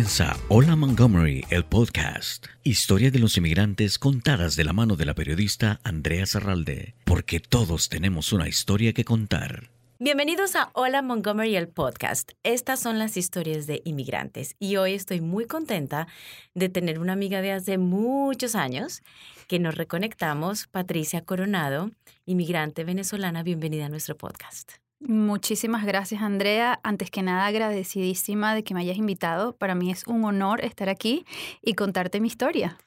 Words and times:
Comienza 0.00 0.34
Hola 0.48 0.76
Montgomery, 0.76 1.44
el 1.50 1.62
podcast. 1.66 2.46
Historia 2.64 3.10
de 3.10 3.18
los 3.18 3.36
inmigrantes 3.36 3.98
contadas 3.98 4.56
de 4.56 4.64
la 4.64 4.72
mano 4.72 4.96
de 4.96 5.04
la 5.04 5.12
periodista 5.12 5.78
Andrea 5.84 6.24
Zarralde, 6.24 6.94
porque 7.04 7.38
todos 7.38 7.90
tenemos 7.90 8.32
una 8.32 8.48
historia 8.48 8.94
que 8.94 9.04
contar. 9.04 9.68
Bienvenidos 9.98 10.56
a 10.56 10.70
Hola 10.72 11.02
Montgomery, 11.02 11.54
el 11.54 11.68
podcast. 11.68 12.32
Estas 12.44 12.80
son 12.80 12.98
las 12.98 13.18
historias 13.18 13.66
de 13.66 13.82
inmigrantes 13.84 14.56
y 14.58 14.76
hoy 14.76 14.94
estoy 14.94 15.20
muy 15.20 15.44
contenta 15.44 16.06
de 16.54 16.70
tener 16.70 16.98
una 16.98 17.12
amiga 17.12 17.42
de 17.42 17.52
hace 17.52 17.76
muchos 17.76 18.54
años 18.54 19.02
que 19.48 19.58
nos 19.58 19.74
reconectamos, 19.74 20.66
Patricia 20.66 21.26
Coronado, 21.26 21.90
inmigrante 22.24 22.84
venezolana. 22.84 23.42
Bienvenida 23.42 23.84
a 23.84 23.90
nuestro 23.90 24.16
podcast. 24.16 24.80
Muchísimas 25.00 25.86
gracias, 25.86 26.20
Andrea. 26.22 26.78
Antes 26.82 27.10
que 27.10 27.22
nada, 27.22 27.46
agradecidísima 27.46 28.54
de 28.54 28.62
que 28.62 28.74
me 28.74 28.80
hayas 28.80 28.98
invitado. 28.98 29.56
Para 29.56 29.74
mí 29.74 29.90
es 29.90 30.06
un 30.06 30.24
honor 30.24 30.62
estar 30.62 30.90
aquí 30.90 31.24
y 31.62 31.72
contarte 31.72 32.20
mi 32.20 32.28
historia. 32.28 32.78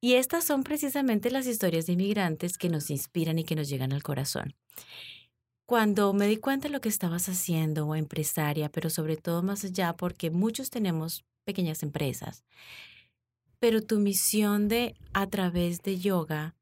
Y 0.00 0.14
estas 0.14 0.44
son 0.44 0.62
precisamente 0.62 1.30
las 1.30 1.46
historias 1.46 1.86
de 1.86 1.94
inmigrantes 1.94 2.58
que 2.58 2.68
nos 2.68 2.90
inspiran 2.90 3.38
y 3.38 3.44
que 3.44 3.56
nos 3.56 3.68
llegan 3.68 3.92
al 3.92 4.02
corazón. 4.02 4.54
Cuando 5.66 6.12
me 6.12 6.26
di 6.26 6.36
cuenta 6.36 6.68
de 6.68 6.72
lo 6.72 6.80
que 6.80 6.88
estabas 6.88 7.28
haciendo, 7.28 7.86
o 7.86 7.94
empresaria, 7.94 8.68
pero 8.68 8.90
sobre 8.90 9.16
todo 9.16 9.42
más 9.42 9.64
allá, 9.64 9.94
porque 9.94 10.30
muchos 10.30 10.70
tenemos 10.70 11.24
pequeñas 11.44 11.82
empresas, 11.82 12.44
pero 13.58 13.82
tu 13.82 13.98
misión 13.98 14.68
de, 14.68 14.96
a 15.12 15.28
través 15.28 15.82
de 15.82 15.98
yoga, 15.98 16.56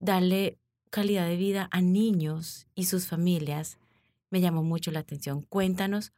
darle 0.00 0.58
calidad 0.90 1.28
de 1.28 1.36
vida 1.36 1.68
a 1.70 1.80
niños 1.80 2.66
y 2.74 2.86
sus 2.86 3.06
familias, 3.06 3.78
me 4.30 4.40
llamó 4.40 4.62
mucho 4.62 4.90
la 4.90 5.00
atención. 5.00 5.42
Cuéntanos 5.42 6.12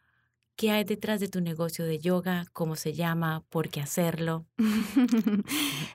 qué 0.56 0.70
hay 0.70 0.84
detrás 0.84 1.20
de 1.20 1.28
tu 1.28 1.40
negocio 1.40 1.84
de 1.84 1.98
yoga, 1.98 2.46
cómo 2.52 2.76
se 2.76 2.92
llama, 2.92 3.44
por 3.48 3.68
qué 3.68 3.80
hacerlo. 3.80 4.46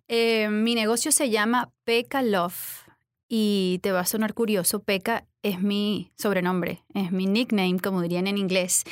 Eh, 0.07 0.49
mi 0.49 0.75
negocio 0.75 1.11
se 1.11 1.31
llama 1.31 1.71
Pekka 1.83 2.21
Love 2.21 2.85
y 3.27 3.79
te 3.81 3.91
va 3.91 4.01
a 4.01 4.05
sonar 4.05 4.35
curioso, 4.35 4.83
Pekka 4.83 5.25
es 5.41 5.59
mi 5.61 6.11
sobrenombre, 6.15 6.83
es 6.93 7.11
mi 7.11 7.25
nickname, 7.25 7.79
como 7.79 8.01
dirían 8.01 8.27
en 8.27 8.37
inglés. 8.37 8.83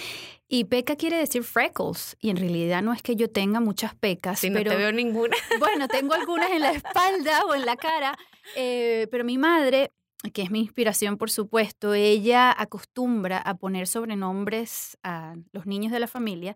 Y 0.48 0.66
peca 0.66 0.96
quiere 0.96 1.18
decir 1.18 1.44
freckles. 1.44 2.16
Y 2.20 2.30
en 2.30 2.38
realidad 2.38 2.84
no 2.84 2.94
es 2.94 3.02
que 3.02 3.16
yo 3.16 3.28
tenga 3.28 3.60
muchas 3.60 3.96
pecas. 3.96 4.40
Sí, 4.40 4.52
pero, 4.52 4.66
no 4.66 4.78
te 4.78 4.78
veo 4.78 4.92
ninguna. 4.92 5.36
Bueno, 5.58 5.88
tengo 5.88 6.14
algunas 6.14 6.52
en 6.52 6.60
la 6.60 6.72
espalda 6.72 7.46
o 7.46 7.56
en 7.56 7.66
la 7.66 7.76
cara. 7.76 8.16
Eh, 8.56 9.08
pero 9.10 9.24
mi 9.24 9.40
madre 9.40 9.92
que 10.32 10.42
es 10.44 10.52
mi 10.52 10.60
inspiración, 10.60 11.18
por 11.18 11.30
supuesto, 11.30 11.94
ella 11.94 12.54
acostumbra 12.58 13.40
a 13.40 13.56
poner 13.56 13.88
sobrenombres 13.88 14.98
a 15.04 15.36
los 15.52 15.66
niños 15.66 15.92
de 15.92 16.00
la 16.00 16.08
familia 16.08 16.56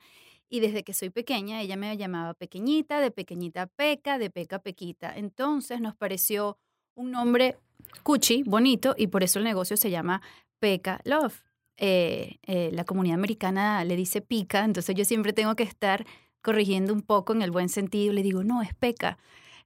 y 0.50 0.62
desde 0.62 0.84
que 0.84 0.94
soy 0.94 1.10
pequeña 1.10 1.62
ella 1.62 1.76
me 1.76 1.95
llamaba 1.98 2.34
pequeñita, 2.34 3.02
de 3.02 3.12
pequeñita 3.12 3.68
peca, 3.68 4.18
de 4.18 4.30
peca 4.30 4.60
pequita. 4.60 5.14
Entonces 5.16 5.82
nos 5.82 5.95
pareció 5.95 6.58
un 6.95 7.12
nombre 7.12 7.58
cuchi, 8.04 8.44
bonito, 8.44 8.95
y 8.98 9.08
por 9.08 9.23
eso 9.23 9.40
el 9.40 9.45
negocio 9.45 9.78
se 9.78 9.90
llama 9.90 10.22
Peca 10.60 11.02
Love. 11.04 11.44
Eh, 11.78 12.40
eh, 12.44 12.72
la 12.73 12.86
comunidad 12.86 13.16
americana 13.16 13.84
le 13.84 13.95
dice 13.95 14.22
pica, 14.22 14.66
entonces 14.66 14.95
yo 14.95 15.06
siempre 15.06 15.34
tengo 15.34 15.56
que 15.56 15.64
estar 15.64 16.06
corrigiendo 16.42 16.94
un 16.94 17.02
poco 17.02 17.34
en 17.34 17.42
el 17.42 17.52
buen 17.52 17.70
sentido. 17.70 18.14
Le 18.14 18.23
digo, 18.23 18.44
no, 18.44 18.62
es 18.62 18.73
peca. 18.73 19.18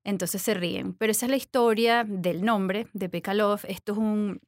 Entonces 0.03 0.41
se 0.41 0.53
ríen. 0.53 0.93
Pero 0.93 1.11
esa 1.11 1.25
es 1.25 1.29
la 1.29 1.37
historia 1.37 2.03
del 2.07 2.43
nombre 2.43 2.87
de 2.93 3.09
Pekalov. 3.09 3.61
Esto 3.67 3.93
es 3.93 3.97
un 3.97 4.41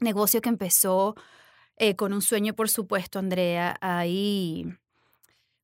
negocio 0.00 0.40
que 0.40 0.48
empezó 0.48 1.14
eh, 1.76 1.96
con 1.96 2.12
un 2.12 2.22
sueño, 2.22 2.54
por 2.54 2.68
supuesto, 2.68 3.18
Andrea. 3.18 3.76
Hay 3.80 4.66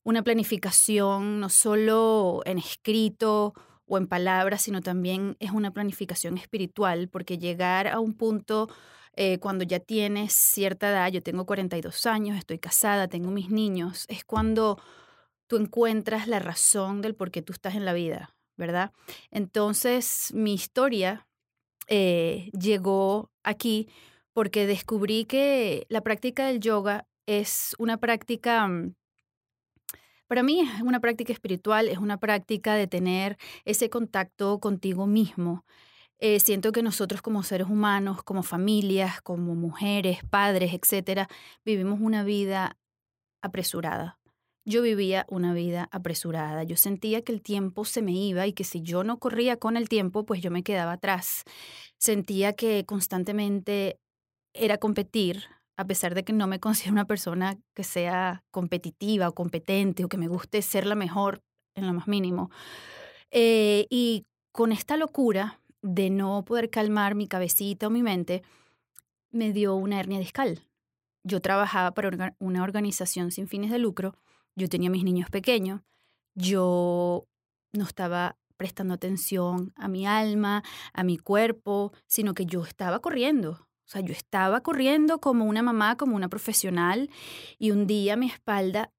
una 0.05 0.23
planificación 0.23 1.41
no 1.41 1.49
solo 1.49 2.43
en 2.45 2.59
escrito 2.59 3.55
o 3.87 3.99
en 3.99 4.07
palabras, 4.07 4.63
sino 4.63 4.81
también 4.81 5.37
es 5.41 5.51
una 5.51 5.73
planificación 5.73 6.39
espiritual, 6.39 7.09
porque 7.09 7.39
llegar 7.39 7.89
a 7.89 8.01
un 8.01 8.15
punto 8.15 8.69
eh, 9.15 9.39
cuando 9.39 9.65
ya 9.65 9.81
tienes 9.81 10.33
cierta 10.33 10.91
edad, 10.91 11.11
yo 11.11 11.23
tengo 11.23 11.45
42 11.45 12.07
años, 12.07 12.39
estoy 12.39 12.59
casada, 12.59 13.09
tengo 13.09 13.31
mis 13.31 13.51
niños, 13.51 14.07
es 14.09 14.25
cuando 14.25 14.79
tú 15.47 15.57
encuentras 15.57 16.29
la 16.29 16.39
razón 16.39 17.03
del 17.03 17.15
por 17.15 17.31
qué 17.31 17.43
tú 17.43 17.53
estás 17.53 17.75
en 17.75 17.85
la 17.85 17.93
vida. 17.93 18.35
Entonces, 19.31 20.31
mi 20.35 20.55
historia 20.55 21.27
eh, 21.89 22.51
llegó 22.59 23.31
aquí 23.43 23.89
porque 24.33 24.67
descubrí 24.67 25.25
que 25.25 25.87
la 25.89 26.01
práctica 26.01 26.47
del 26.47 26.61
yoga 26.61 27.07
es 27.27 27.75
una 27.79 27.99
práctica, 27.99 28.67
mm, 28.67 28.95
para 30.27 30.43
mí 30.43 30.61
es 30.61 30.83
una 30.83 31.01
práctica 31.01 31.33
espiritual, 31.33 31.89
es 31.89 31.99
una 31.99 32.19
práctica 32.19 32.75
de 32.75 32.87
tener 32.87 33.37
ese 33.65 33.91
contacto 33.91 34.59
contigo 34.61 35.07
mismo. 35.07 35.65
Eh, 36.19 36.41
siento 36.41 36.73
que 36.73 36.83
nosotros 36.83 37.21
como 37.23 37.43
seres 37.43 37.69
humanos, 37.69 38.23
como 38.23 38.43
familias, 38.43 39.21
como 39.23 39.55
mujeres, 39.55 40.21
padres, 40.31 40.73
etcétera, 40.73 41.29
vivimos 41.65 42.01
una 42.01 42.25
vida 42.25 42.79
apresurada 43.43 44.22
yo 44.65 44.83
vivía 44.83 45.27
una 45.29 45.55
vida 45.55 45.89
apresurada. 45.91 46.63
Yo 46.63 46.77
sentía 46.77 47.23
que 47.23 47.33
el 47.33 47.43
tiempo 47.43 47.85
se 47.85 48.03
me 48.03 48.13
iba 48.13 48.47
y 48.47 48.53
que 48.53 48.65
si 48.65 48.83
yo 48.83 49.05
no 49.05 49.19
corría 49.19 49.57
con 49.57 49.77
el 49.77 49.89
tiempo, 49.89 50.25
pues 50.25 50.41
yo 50.41 50.51
me 50.51 50.63
quedaba 50.63 50.93
atrás. 50.93 51.45
Sentía 51.99 52.53
que 52.53 52.85
constantemente 52.87 53.99
era 54.55 54.79
competir, 54.79 55.45
a 55.77 55.87
pesar 55.87 56.15
de 56.15 56.25
que 56.25 56.33
no 56.33 56.47
me 56.47 56.61
considero 56.61 56.93
una 56.93 57.07
persona 57.07 57.59
que 57.75 57.85
sea 57.85 58.45
competitiva 58.51 59.29
o 59.29 59.35
competente 59.35 60.05
o 60.05 60.09
que 60.09 60.19
me 60.19 60.29
guste 60.29 60.63
ser 60.63 60.87
la 60.87 60.95
mejor 60.95 61.43
en 61.75 61.87
lo 61.87 61.93
más 61.93 62.07
mínimo. 62.07 62.51
Eh, 63.31 63.87
y 63.91 64.27
con 64.53 64.73
esta 64.73 64.97
locura 64.97 65.61
de 65.81 66.11
no 66.11 66.45
poder 66.45 66.71
calmar 66.71 67.15
mi 67.17 67.27
cabecita 67.27 67.89
o 67.89 67.91
mi 67.91 68.03
mente, 68.03 68.43
me 69.33 69.53
dio 69.53 69.75
una 69.75 69.99
hernia 69.99 70.21
discal. 70.21 70.69
Yo 71.25 71.41
trabajaba 71.41 71.93
para 71.93 72.37
una 72.39 72.63
organización 72.63 73.31
sin 73.33 73.49
fines 73.49 73.71
de 73.71 73.79
lucro 73.79 74.17
yo 74.57 74.69
tenía 74.69 74.91
mis 74.91 75.05
niños 75.05 75.31
pequeños, 75.31 75.81
yo 76.35 77.27
no 77.73 77.85
estaba 77.85 78.39
prestando 78.57 78.95
atención 78.95 79.73
a 79.77 79.89
mi 79.89 80.07
alma, 80.07 80.63
a 80.93 81.03
mi 81.03 81.19
cuerpo, 81.19 81.93
sino 82.07 82.35
que 82.35 82.47
yo 82.47 82.65
estaba 82.65 83.01
corriendo. 83.01 83.53
O 83.85 83.89
sea, 83.93 84.03
yo 84.03 84.13
estaba 84.13 84.61
corriendo 84.61 85.21
como 85.21 85.45
una 85.45 85.63
mamá, 85.63 85.97
como 85.97 86.17
una 86.17 86.29
profesional, 86.29 87.11
y 87.59 87.73
un 87.73 87.87
día 87.87 88.17
mi 88.17 88.27
espalda 88.27 88.93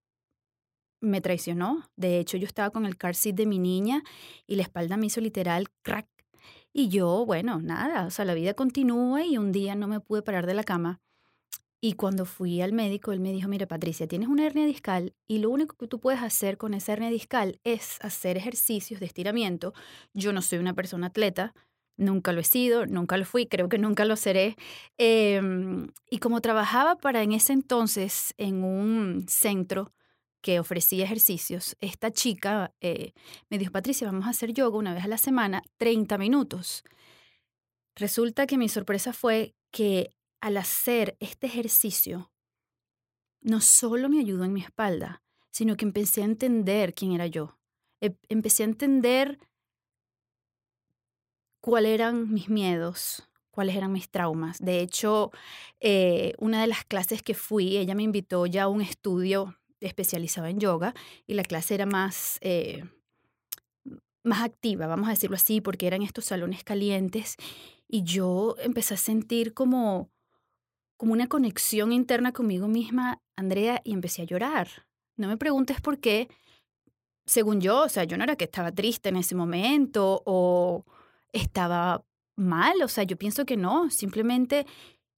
me 1.02 1.22
traicionó. 1.22 1.90
De 1.96 2.20
hecho, 2.20 2.38
yo 2.38 2.46
estaba 2.46 2.72
con 2.72 2.86
el 2.86 2.98
car 2.98 3.16
seat 3.16 3.36
de 3.36 3.46
mi 3.46 3.60
niña 3.60 4.04
y 4.48 4.56
la 4.56 4.64
espalda 4.64 4.98
me 4.98 5.08
hizo 5.08 5.22
literal 5.22 5.70
crack. 5.82 6.08
Y 6.74 6.90
yo, 6.90 7.26
bueno, 7.26 7.62
nada, 7.62 8.06
o 8.06 8.10
sea, 8.10 8.26
la 8.26 8.34
vida 8.34 8.56
continúa 8.56 9.24
y 9.24 9.38
un 9.38 9.52
día 9.52 9.76
no 9.76 9.88
me 9.88 10.00
pude 10.00 10.24
parar 10.24 10.46
de 10.46 10.56
la 10.56 10.64
cama 10.64 11.02
y 11.86 11.96
cuando 11.96 12.24
fui 12.24 12.62
al 12.62 12.72
médico, 12.72 13.12
él 13.12 13.20
me 13.20 13.34
dijo, 13.34 13.50
mire 13.50 13.68
Patricia, 13.68 14.08
tienes 14.08 14.30
una 14.30 14.46
hernia 14.46 14.66
discal 14.66 15.14
y 15.28 15.40
lo 15.40 15.50
único 15.50 15.76
que 15.76 15.86
tú 15.86 16.00
puedes 16.00 16.22
hacer 16.22 16.58
con 16.58 16.74
esa 16.74 16.94
hernia 16.94 17.10
discal 17.10 17.60
es 17.66 17.98
hacer 18.00 18.38
ejercicios 18.38 19.02
de 19.02 19.06
estiramiento. 19.06 19.74
Yo 20.14 20.32
no 20.32 20.42
soy 20.42 20.60
una 20.60 20.74
persona 20.74 21.08
atleta, 21.08 21.54
nunca 21.98 22.32
lo 22.32 22.40
he 22.40 22.46
sido, 22.46 22.86
nunca 22.86 23.18
lo 23.18 23.26
fui, 23.26 23.48
creo 23.48 23.68
que 23.68 23.80
nunca 23.80 24.06
lo 24.06 24.16
seré. 24.16 24.56
Em, 24.98 25.90
y 26.10 26.20
como 26.20 26.40
trabajaba 26.40 26.96
para 26.96 27.22
en 27.22 27.34
ese 27.34 27.52
entonces 27.52 28.34
en 28.38 28.64
un 28.64 29.26
centro 29.28 29.92
que 30.40 30.62
ofrecía 30.62 31.04
ejercicios, 31.04 31.76
esta 31.82 32.12
chica 32.12 32.74
eh, 32.80 33.12
me 33.50 33.58
dijo, 33.58 33.74
Patricia, 33.74 34.08
vamos 34.08 34.28
a 34.28 34.30
hacer 34.30 34.54
yoga 34.54 34.78
una 34.78 34.94
vez 34.94 35.04
a 35.04 35.10
la 35.10 35.18
semana, 35.18 35.62
30 35.80 36.18
minutos. 36.18 36.86
Resulta 37.94 38.48
que 38.48 38.58
mi 38.58 38.70
sorpresa 38.70 39.12
fue 39.12 39.54
que 39.70 40.12
al 40.44 40.58
hacer 40.58 41.16
este 41.22 41.48
ejercicio, 41.48 42.30
no 43.40 43.62
solo 43.62 44.10
me 44.10 44.20
ayudó 44.20 44.44
en 44.44 44.52
mi 44.52 44.60
espalda, 44.60 45.24
sino 45.52 45.78
que 45.78 45.86
empecé 45.86 46.22
a 46.22 46.26
entender 46.26 46.94
quién 46.94 47.14
era 47.14 47.28
yo. 47.28 47.58
E, 48.02 48.18
empecé 48.28 48.64
a 48.64 48.66
entender 48.66 49.40
cuáles 51.62 51.94
eran 51.94 52.34
mis 52.34 52.50
miedos, 52.50 53.24
cuáles 53.52 53.78
eran 53.78 53.94
mis 53.94 54.10
traumas. 54.10 54.60
De 54.60 54.82
hecho, 54.82 55.32
eh, 55.80 56.34
una 56.40 56.60
de 56.60 56.68
las 56.68 56.84
clases 56.84 57.24
que 57.24 57.36
fui, 57.36 57.78
ella 57.78 57.96
me 57.96 58.04
invitó 58.04 58.46
ya 58.46 58.64
a 58.64 58.68
un 58.68 58.82
estudio 58.82 59.58
especializado 59.80 60.48
en 60.48 60.60
yoga 60.60 60.94
y 61.26 61.36
la 61.36 61.44
clase 61.44 61.76
era 61.76 61.86
más, 61.86 62.38
eh, 62.42 62.84
más 64.24 64.42
activa, 64.42 64.88
vamos 64.88 65.08
a 65.08 65.12
decirlo 65.12 65.38
así, 65.38 65.62
porque 65.62 65.88
eran 65.88 66.02
estos 66.02 66.26
salones 66.26 66.66
calientes 66.66 67.38
y 67.88 68.04
yo 68.04 68.56
empecé 68.60 68.96
a 68.96 68.98
sentir 68.98 69.54
como 69.54 70.13
como 71.04 71.12
una 71.12 71.28
conexión 71.28 71.92
interna 71.92 72.32
conmigo 72.32 72.70
misma, 72.70 73.22
Andrea, 73.36 73.82
y 73.84 73.92
empecé 73.92 74.22
a 74.22 74.26
llorar. 74.26 74.88
No 75.18 75.28
me 75.28 75.36
preguntes 75.36 75.82
por 75.82 76.00
qué, 76.00 76.30
según 77.26 77.60
yo, 77.60 77.82
o 77.82 77.90
sea, 77.90 78.06
yo 78.06 78.16
no 78.16 78.24
era 78.24 78.38
que 78.38 78.46
estaba 78.46 78.72
triste 78.72 79.10
en 79.10 79.18
ese 79.18 79.36
momento 79.36 80.24
o 80.26 80.86
estaba 81.34 82.06
mal, 82.38 82.82
o 82.82 82.88
sea, 82.88 83.04
yo 83.04 83.18
pienso 83.18 83.46
que 83.46 83.58
no, 83.58 83.90
simplemente 83.90 84.66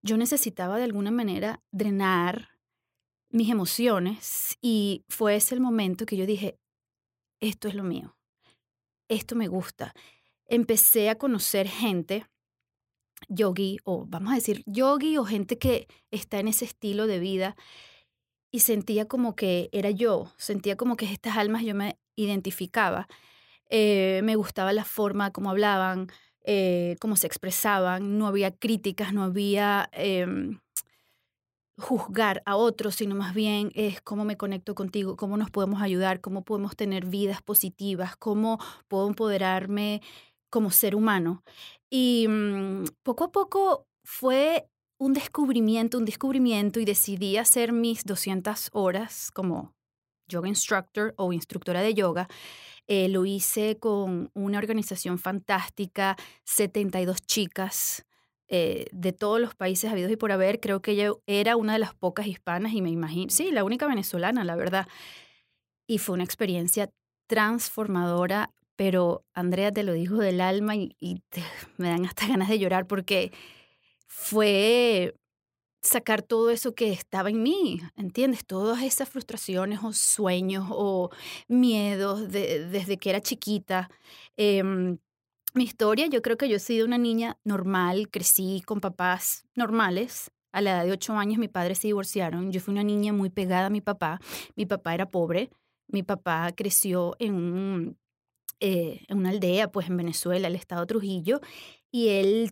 yo 0.01 0.17
necesitaba 0.17 0.77
de 0.77 0.85
alguna 0.85 1.11
manera 1.11 1.61
drenar 1.71 2.57
mis 3.29 3.51
emociones 3.51 4.57
y 4.63 5.05
fue 5.07 5.35
ese 5.35 5.53
el 5.53 5.61
momento 5.61 6.07
que 6.07 6.17
yo 6.17 6.25
dije, 6.25 6.57
esto 7.41 7.67
es 7.67 7.75
lo 7.75 7.83
mío, 7.83 8.17
esto 9.07 9.35
me 9.35 9.47
gusta. 9.47 9.93
Empecé 10.47 11.11
a 11.11 11.19
conocer 11.19 11.67
gente, 11.67 12.25
yogi, 13.29 13.79
o 13.83 14.05
vamos 14.07 14.31
a 14.31 14.35
decir 14.35 14.63
yogi 14.65 15.17
o 15.17 15.25
gente 15.25 15.57
que 15.57 15.87
está 16.11 16.39
en 16.39 16.47
ese 16.47 16.65
estilo 16.65 17.07
de 17.07 17.19
vida 17.19 17.55
y 18.51 18.59
sentía 18.61 19.05
como 19.07 19.35
que 19.35 19.69
era 19.73 19.89
yo, 19.91 20.31
sentía 20.37 20.77
como 20.77 20.95
que 20.95 21.11
estas 21.11 21.37
almas 21.37 21.63
yo 21.63 21.75
me 21.75 21.97
identificaba. 22.15 23.07
Eh, 23.69 24.21
me 24.23 24.35
gustaba 24.35 24.71
la 24.73 24.85
forma 24.85 25.31
como 25.31 25.49
hablaban, 25.49 26.07
eh, 26.43 26.95
cómo 27.01 27.15
se 27.15 27.27
expresaban, 27.27 28.17
no 28.17 28.27
había 28.27 28.51
críticas, 28.51 29.13
no 29.13 29.23
había 29.23 29.89
em, 29.91 30.59
juzgar 31.77 32.41
a 32.45 32.55
otros, 32.55 32.95
sino 32.95 33.15
más 33.15 33.33
bien 33.33 33.71
es 33.75 34.01
cómo 34.01 34.23
me 34.25 34.37
conecto 34.37 34.75
contigo, 34.75 35.17
cómo 35.17 35.37
nos 35.37 35.51
podemos 35.51 35.81
ayudar, 35.81 36.21
cómo 36.21 36.43
podemos 36.43 36.75
tener 36.75 37.05
vidas 37.05 37.41
positivas, 37.41 38.15
cómo 38.15 38.59
puedo 38.87 39.07
empoderarme 39.07 40.01
como 40.49 40.71
ser 40.71 40.95
humano. 40.95 41.43
Y 41.97 42.27
mm, 42.27 42.87
poco 43.03 43.23
a 43.23 43.31
poco 43.31 43.87
fue 44.03 44.67
un 44.97 45.13
descubrimiento, 45.13 45.97
un 45.97 46.03
descubrimiento 46.03 46.81
y 46.81 46.85
decidí 46.85 47.37
hacer 47.37 47.71
mis 47.71 48.03
200 48.03 48.71
horas 48.73 49.31
como 49.31 49.73
yoga 50.27 50.49
instructor 50.49 51.13
o 51.15 51.31
instructora 51.31 51.79
de 51.81 51.93
yoga. 51.93 52.27
Eh, 52.87 53.07
lo 53.07 53.25
hice 53.25 53.77
con 53.79 54.29
una 54.33 54.57
organización 54.57 55.19
fantástica, 55.19 56.17
72 56.43 57.25
chicas 57.25 58.05
eh, 58.49 58.87
de 58.91 59.13
todos 59.13 59.39
los 59.39 59.55
países 59.55 59.89
habidos 59.89 60.11
y 60.11 60.17
por 60.17 60.33
haber. 60.33 60.59
Creo 60.59 60.81
que 60.81 60.91
ella 60.91 61.13
era 61.27 61.55
una 61.55 61.73
de 61.73 61.79
las 61.79 61.95
pocas 61.95 62.27
hispanas 62.27 62.73
y 62.73 62.81
me 62.81 62.89
imagino, 62.89 63.29
sí, 63.29 63.51
la 63.51 63.63
única 63.63 63.87
venezolana, 63.87 64.43
la 64.43 64.57
verdad. 64.57 64.85
Y 65.87 65.99
fue 65.99 66.15
una 66.15 66.25
experiencia 66.25 66.91
transformadora, 67.27 68.53
pero 68.75 69.25
Andrea 69.33 69.71
te 69.71 69.83
lo 69.83 69.93
dijo 69.93 70.17
del 70.17 70.41
alma 70.41 70.75
y, 70.75 70.95
me 71.77 71.89
dan 71.89 72.05
hasta 72.05 72.27
ganas 72.27 72.49
de 72.49 72.59
llorar 72.59 72.87
porque 72.87 73.31
fue 74.07 75.15
sacar 75.81 76.21
todo 76.23 76.49
eso 76.49 76.73
que 76.73 76.91
estaba 76.91 77.29
en 77.29 77.43
mí, 77.43 77.81
¿entiendes? 77.95 78.45
Todas 78.45 78.81
esas 78.81 79.07
frustraciones 79.07 79.79
o 79.83 79.93
sueños 79.93 80.67
o 80.71 81.11
miedos 81.47 82.31
desde 82.31 82.97
que 82.97 83.09
era 83.11 83.21
chiquita. 83.21 83.89
Em, 84.35 84.97
mi 85.53 85.63
historia, 85.63 86.07
yo 86.07 86.21
creo 86.21 86.37
que 86.37 86.49
yo 86.49 86.57
he 86.57 86.59
sido 86.59 86.85
una 86.85 86.97
niña 86.97 87.37
normal, 87.43 88.09
crecí 88.09 88.61
con 88.65 88.81
papás 88.81 89.45
normales. 89.55 90.31
A 90.51 90.61
la 90.61 90.71
edad 90.71 90.85
de 90.85 90.91
ocho 90.91 91.13
años 91.13 91.37
mi 91.37 91.47
padre 91.47 91.75
se 91.75 91.87
divorciaron. 91.87 92.51
Yo 92.51 92.59
fui 92.61 92.73
una 92.73 92.83
niña 92.83 93.13
muy 93.13 93.29
pegada 93.29 93.67
a 93.67 93.69
mi 93.69 93.81
papá. 93.81 94.19
Mi 94.55 94.65
papá 94.65 94.93
era 94.93 95.09
pobre. 95.09 95.49
Mi 95.87 96.03
papá 96.03 96.51
creció 96.55 97.15
en, 97.19 97.97
eh, 98.59 99.05
en 99.07 99.17
una 99.17 99.29
aldea, 99.29 99.71
pues 99.71 99.87
en 99.87 99.97
Venezuela, 99.97 100.47
el 100.47 100.55
estado 100.55 100.85
Trujillo, 100.85 101.41
y 101.91 102.09
él 102.09 102.51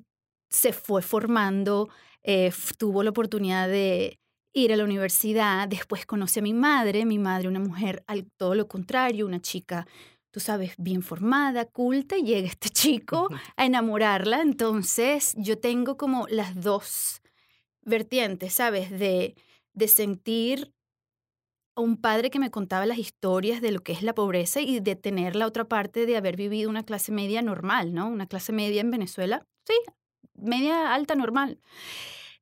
se 0.50 0.74
fue 0.74 1.02
formando, 1.02 1.90
eh, 2.24 2.52
tuvo 2.78 3.04
la 3.04 3.10
oportunidad 3.12 3.68
de 3.68 4.20
ir 4.54 4.72
a 4.72 4.76
la 4.76 4.84
universidad, 4.84 5.68
después 5.68 6.06
conocí 6.06 6.40
a 6.40 6.44
mi 6.44 6.54
madre, 6.54 7.06
mi 7.06 7.20
madre 7.20 7.48
una 7.48 7.60
mujer 7.60 8.04
al 8.08 8.26
todo 8.38 8.56
lo 8.56 8.68
contrario, 8.68 9.26
una 9.26 9.42
chica 9.42 9.88
tú 10.34 10.40
sabes, 10.40 10.74
bien 10.80 11.04
formada, 11.04 11.66
culta, 11.66 12.18
y 12.18 12.24
llega 12.24 12.48
este 12.48 12.70
chico 12.70 13.30
a 13.56 13.66
enamorarla. 13.66 14.42
Entonces 14.42 15.36
yo 15.38 15.60
tengo 15.60 15.96
como 15.96 16.28
las 16.28 16.60
dos 16.60 17.22
vertientes, 17.84 18.54
¿sabes? 18.54 18.90
De, 18.90 19.36
de 19.74 19.88
sentir 19.88 20.74
un 21.76 21.98
padre 21.98 22.30
que 22.30 22.40
me 22.40 22.52
contaba 22.52 22.86
las 22.86 22.98
historias 22.98 23.62
de 23.62 23.72
lo 23.72 23.82
que 23.82 23.94
es 23.94 24.04
la 24.04 24.14
pobreza 24.14 24.62
y 24.62 24.80
de 24.80 24.96
tener 24.96 25.36
la 25.36 25.48
otra 25.48 25.66
parte 25.66 26.06
de 26.06 26.18
haber 26.18 26.36
vivido 26.36 26.70
una 26.70 26.84
clase 26.84 27.12
media 27.12 27.42
normal, 27.42 27.94
¿no? 27.94 28.08
Una 28.08 28.28
clase 28.28 28.52
media 28.54 28.82
en 28.82 28.92
Venezuela, 28.92 29.46
sí, 29.66 29.74
media 30.36 30.94
alta 30.94 31.16
normal. 31.16 31.60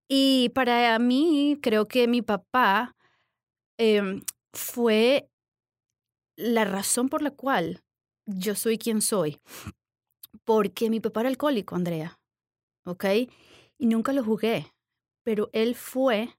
Y 0.08 0.50
para 0.50 1.00
mí, 1.00 1.58
creo 1.62 1.88
que 1.88 2.08
mi 2.08 2.22
papá 2.22 2.96
em, 3.78 4.22
fue 4.54 5.30
la 6.36 6.66
razón 6.66 7.08
por 7.08 7.22
la 7.22 7.32
cual 7.32 7.82
yo 8.26 8.56
soy 8.56 8.78
quien 8.78 9.02
soy. 9.02 9.40
Porque 10.44 10.90
mi 10.90 11.00
papá 11.00 11.22
era 11.22 11.30
alcohólico, 11.30 11.76
Andrea. 11.76 12.20
¿Ok? 12.86 13.06
Y 13.78 13.86
nunca 13.86 14.12
lo 14.12 14.24
jugué. 14.24 14.74
Pero 15.24 15.50
él 15.54 15.76
fue 15.76 16.30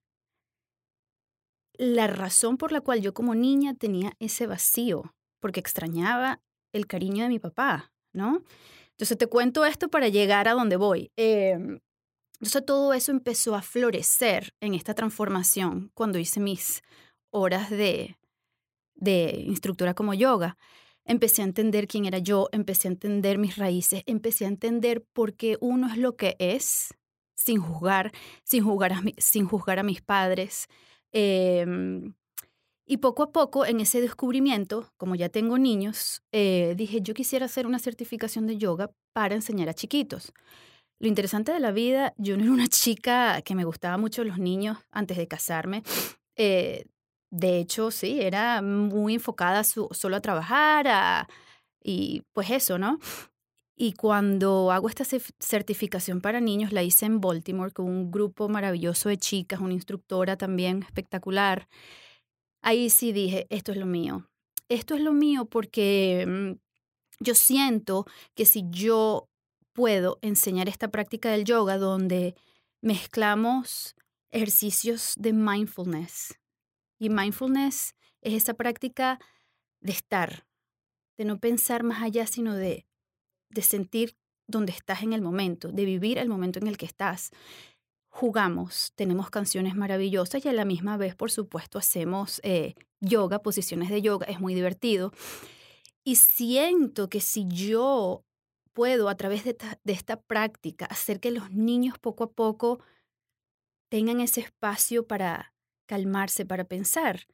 la 1.83 2.07
razón 2.07 2.59
por 2.59 2.71
la 2.71 2.81
cual 2.81 3.01
yo 3.01 3.13
como 3.13 3.35
niña 3.35 3.75
tenía 3.75 4.13
ese 4.21 4.47
vacío. 4.47 5.15
Porque 5.41 5.59
extrañaba 5.59 6.41
el 6.73 6.87
cariño 6.87 7.25
de 7.25 7.29
mi 7.29 7.41
papá, 7.41 7.93
¿no? 8.13 8.45
Entonces 8.93 9.19
te 9.19 9.27
cuento 9.27 9.65
esto 9.65 9.89
para 9.89 10.07
llegar 10.07 10.47
a 10.47 10.53
donde 10.53 10.77
voy. 10.77 11.11
Em, 11.17 11.81
entonces 12.35 12.65
todo 12.65 12.93
eso 12.93 13.11
empezó 13.11 13.57
a 13.57 13.63
florecer 13.63 14.55
en 14.61 14.75
esta 14.75 14.95
transformación 14.95 15.91
cuando 15.95 16.21
hice 16.21 16.39
mis 16.39 16.83
horas 17.31 17.69
de, 17.69 18.17
de 18.95 19.43
instructora 19.45 19.95
como 19.95 20.15
yoga, 20.15 20.57
empecé 21.05 21.43
a 21.43 21.47
entender 21.47 21.89
quién 21.89 22.05
era 22.05 22.19
yo, 22.19 22.49
empecé 22.53 22.87
a 22.87 22.93
entender 22.93 23.39
mis 23.39 23.57
raíces, 23.57 24.05
empecé 24.07 24.45
a 24.45 24.49
entender 24.49 25.05
por 25.13 25.35
qué 25.35 25.59
uno 25.61 25.89
es 25.89 25.99
lo 25.99 26.15
que 26.15 26.37
es, 26.39 26.95
sin 27.35 27.61
juzgar, 27.61 28.13
sin 28.45 28.63
juzgar 28.63 28.93
a, 28.93 29.03
sin 29.19 29.47
juzgar 29.47 29.81
a 29.81 29.83
mis 29.83 30.01
padres. 30.01 30.69
Em, 31.13 32.15
y 32.87 32.99
poco 32.99 33.23
a 33.23 33.33
poco, 33.33 33.65
en 33.67 33.81
ese 33.81 34.01
descubrimiento, 34.01 34.93
como 34.97 35.15
ya 35.15 35.29
tengo 35.29 35.59
niños, 35.59 36.23
eh, 36.33 36.75
dije, 36.77 37.01
yo 37.03 37.15
quisiera 37.15 37.47
hacer 37.47 37.67
una 37.67 37.79
certificación 37.79 38.47
de 38.47 38.59
yoga 38.59 38.91
para 39.15 39.35
enseñar 39.35 39.69
a 39.69 39.75
chiquitos. 39.75 40.33
Lo 41.01 41.09
interesante 41.09 41.53
de 41.53 41.61
la 41.61 41.73
vida, 41.73 42.15
yo 42.17 42.37
no 42.37 42.45
era 42.45 42.53
una 42.53 42.69
chica 42.69 43.43
que 43.43 43.55
me 43.55 43.65
gustaba 43.65 43.99
mucho 43.99 44.25
los 44.25 44.39
niños 44.39 44.79
antes 44.91 45.17
de 45.17 45.29
casarme. 45.29 45.83
Eh, 46.37 46.87
de 47.31 47.59
hecho, 47.59 47.91
sí, 47.91 48.21
era 48.21 48.63
muy 48.63 49.15
enfocada 49.15 49.65
solo 49.65 50.17
a 50.17 50.21
trabajar 50.21 51.27
y 51.83 52.23
pues 52.33 52.51
eso, 52.51 52.79
¿no? 52.79 52.99
Y 53.83 53.95
cuando 53.95 54.71
hago 54.71 54.89
esta 54.89 55.05
certificación 55.05 56.21
para 56.21 56.41
niños, 56.41 56.71
la 56.71 56.85
hice 56.85 57.05
en 57.05 57.21
Baltimore 57.21 57.73
con 57.73 57.87
un 57.87 58.13
grupo 58.13 58.49
maravilloso 58.49 59.09
de 59.09 59.19
chicas, 59.19 59.59
una 59.59 59.73
instructora 59.73 60.37
también 60.37 60.85
espectacular. 60.85 61.67
Ahí 62.63 62.91
sí 62.91 63.11
dije, 63.11 63.49
esto 63.51 63.73
es 63.73 63.79
lo 63.79 63.87
mío. 63.87 64.31
Esto 64.69 64.95
es 64.95 65.01
lo 65.01 65.13
mío 65.13 65.47
porque 65.47 66.25
mm, 66.29 66.53
yo 67.19 67.35
siento 67.35 68.07
que 68.37 68.45
si 68.45 68.63
yo 68.71 69.29
puedo 69.73 70.21
enseñar 70.23 70.69
esta 70.69 70.87
práctica 70.87 71.33
del 71.33 71.45
yoga 71.45 71.77
donde 71.77 72.37
mezclamos 72.83 73.97
ejercicios 74.31 75.15
de 75.17 75.33
mindfulness, 75.33 76.39
y 77.01 77.11
mindfulness 77.11 77.97
es 78.21 78.35
esa 78.35 78.55
práctica 78.55 79.19
de 79.81 79.91
estar, 79.91 80.47
de 81.19 81.25
no 81.25 81.41
pensar 81.41 81.83
más 81.83 82.01
allá, 82.01 82.29
sino 82.29 82.55
de, 82.55 82.87
de 83.53 83.63
sentir 83.63 84.17
donde 84.49 84.73
estás 84.73 85.03
en 85.03 85.13
el 85.13 85.23
momento, 85.23 85.71
de 85.71 85.85
vivir 85.85 86.19
el 86.19 86.29
momento 86.29 86.59
en 86.59 86.67
el 86.67 86.77
que 86.77 86.87
estás. 86.87 87.31
Jugamos, 88.09 88.93
tenemos 88.95 89.31
canciones 89.31 89.75
maravillosas 89.75 90.45
y 90.45 90.49
a 90.49 90.53
la 90.53 90.65
misma 90.65 90.97
vez, 90.97 91.15
por 91.15 91.31
supuesto, 91.31 91.79
hacemos 91.79 92.41
eh, 92.45 92.75
yoga, 93.01 93.41
posiciones 93.41 93.89
de 93.89 94.03
yoga, 94.03 94.27
es 94.27 94.41
muy 94.41 94.55
divertido. 94.55 95.13
Y 96.05 96.17
siento 96.17 97.09
que 97.09 97.21
si 97.21 97.47
yo 97.49 98.25
puedo 98.73 99.09
a 99.09 99.17
través 99.17 99.45
de 99.45 99.57
esta 99.85 100.21
práctica 100.21 100.87
hacer 100.87 101.21
que 101.21 101.31
los 101.31 101.51
niños 101.51 101.99
poco 101.99 102.25
a 102.25 102.33
poco 102.33 102.81
tengan 103.91 104.21
ese 104.21 104.41
espacio 104.41 105.07
para 105.07 105.53
calmarse 105.87 106.47
para 106.47 106.65
pensar. 106.65 107.27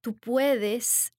Tú 0.00 0.16
puedes, 0.16 1.12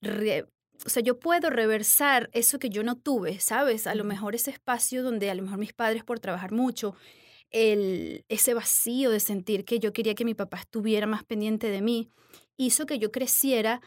o 0.86 0.90
sea, 0.90 1.02
yo 1.02 1.20
puedo 1.20 1.50
reversar 1.50 2.30
eso 2.34 2.60
que 2.60 2.70
yo 2.70 2.84
no 2.84 2.96
tuve, 2.96 3.40
¿sabes? 3.40 3.88
A 3.88 3.96
lo 3.96 4.04
mejor 4.04 4.36
ese 4.36 4.52
espacio 4.52 5.04
donde 5.04 5.30
a 5.30 5.36
lo 5.36 5.44
mejor 5.44 5.58
mis 5.58 5.74
padres 5.74 6.04
por 6.04 6.20
trabajar 6.20 6.52
mucho, 6.52 6.96
el, 7.52 8.26
ese 8.28 8.54
vacío 8.54 9.12
de 9.12 9.20
sentir 9.20 9.66
que 9.66 9.80
yo 9.80 9.94
quería 9.94 10.16
que 10.16 10.26
mi 10.26 10.34
papá 10.34 10.58
estuviera 10.58 11.08
más 11.08 11.24
pendiente 11.24 11.70
de 11.70 11.82
mí, 11.82 12.12
hizo 12.58 12.86
que 12.86 13.00
yo 13.00 13.12
creciera 13.12 13.82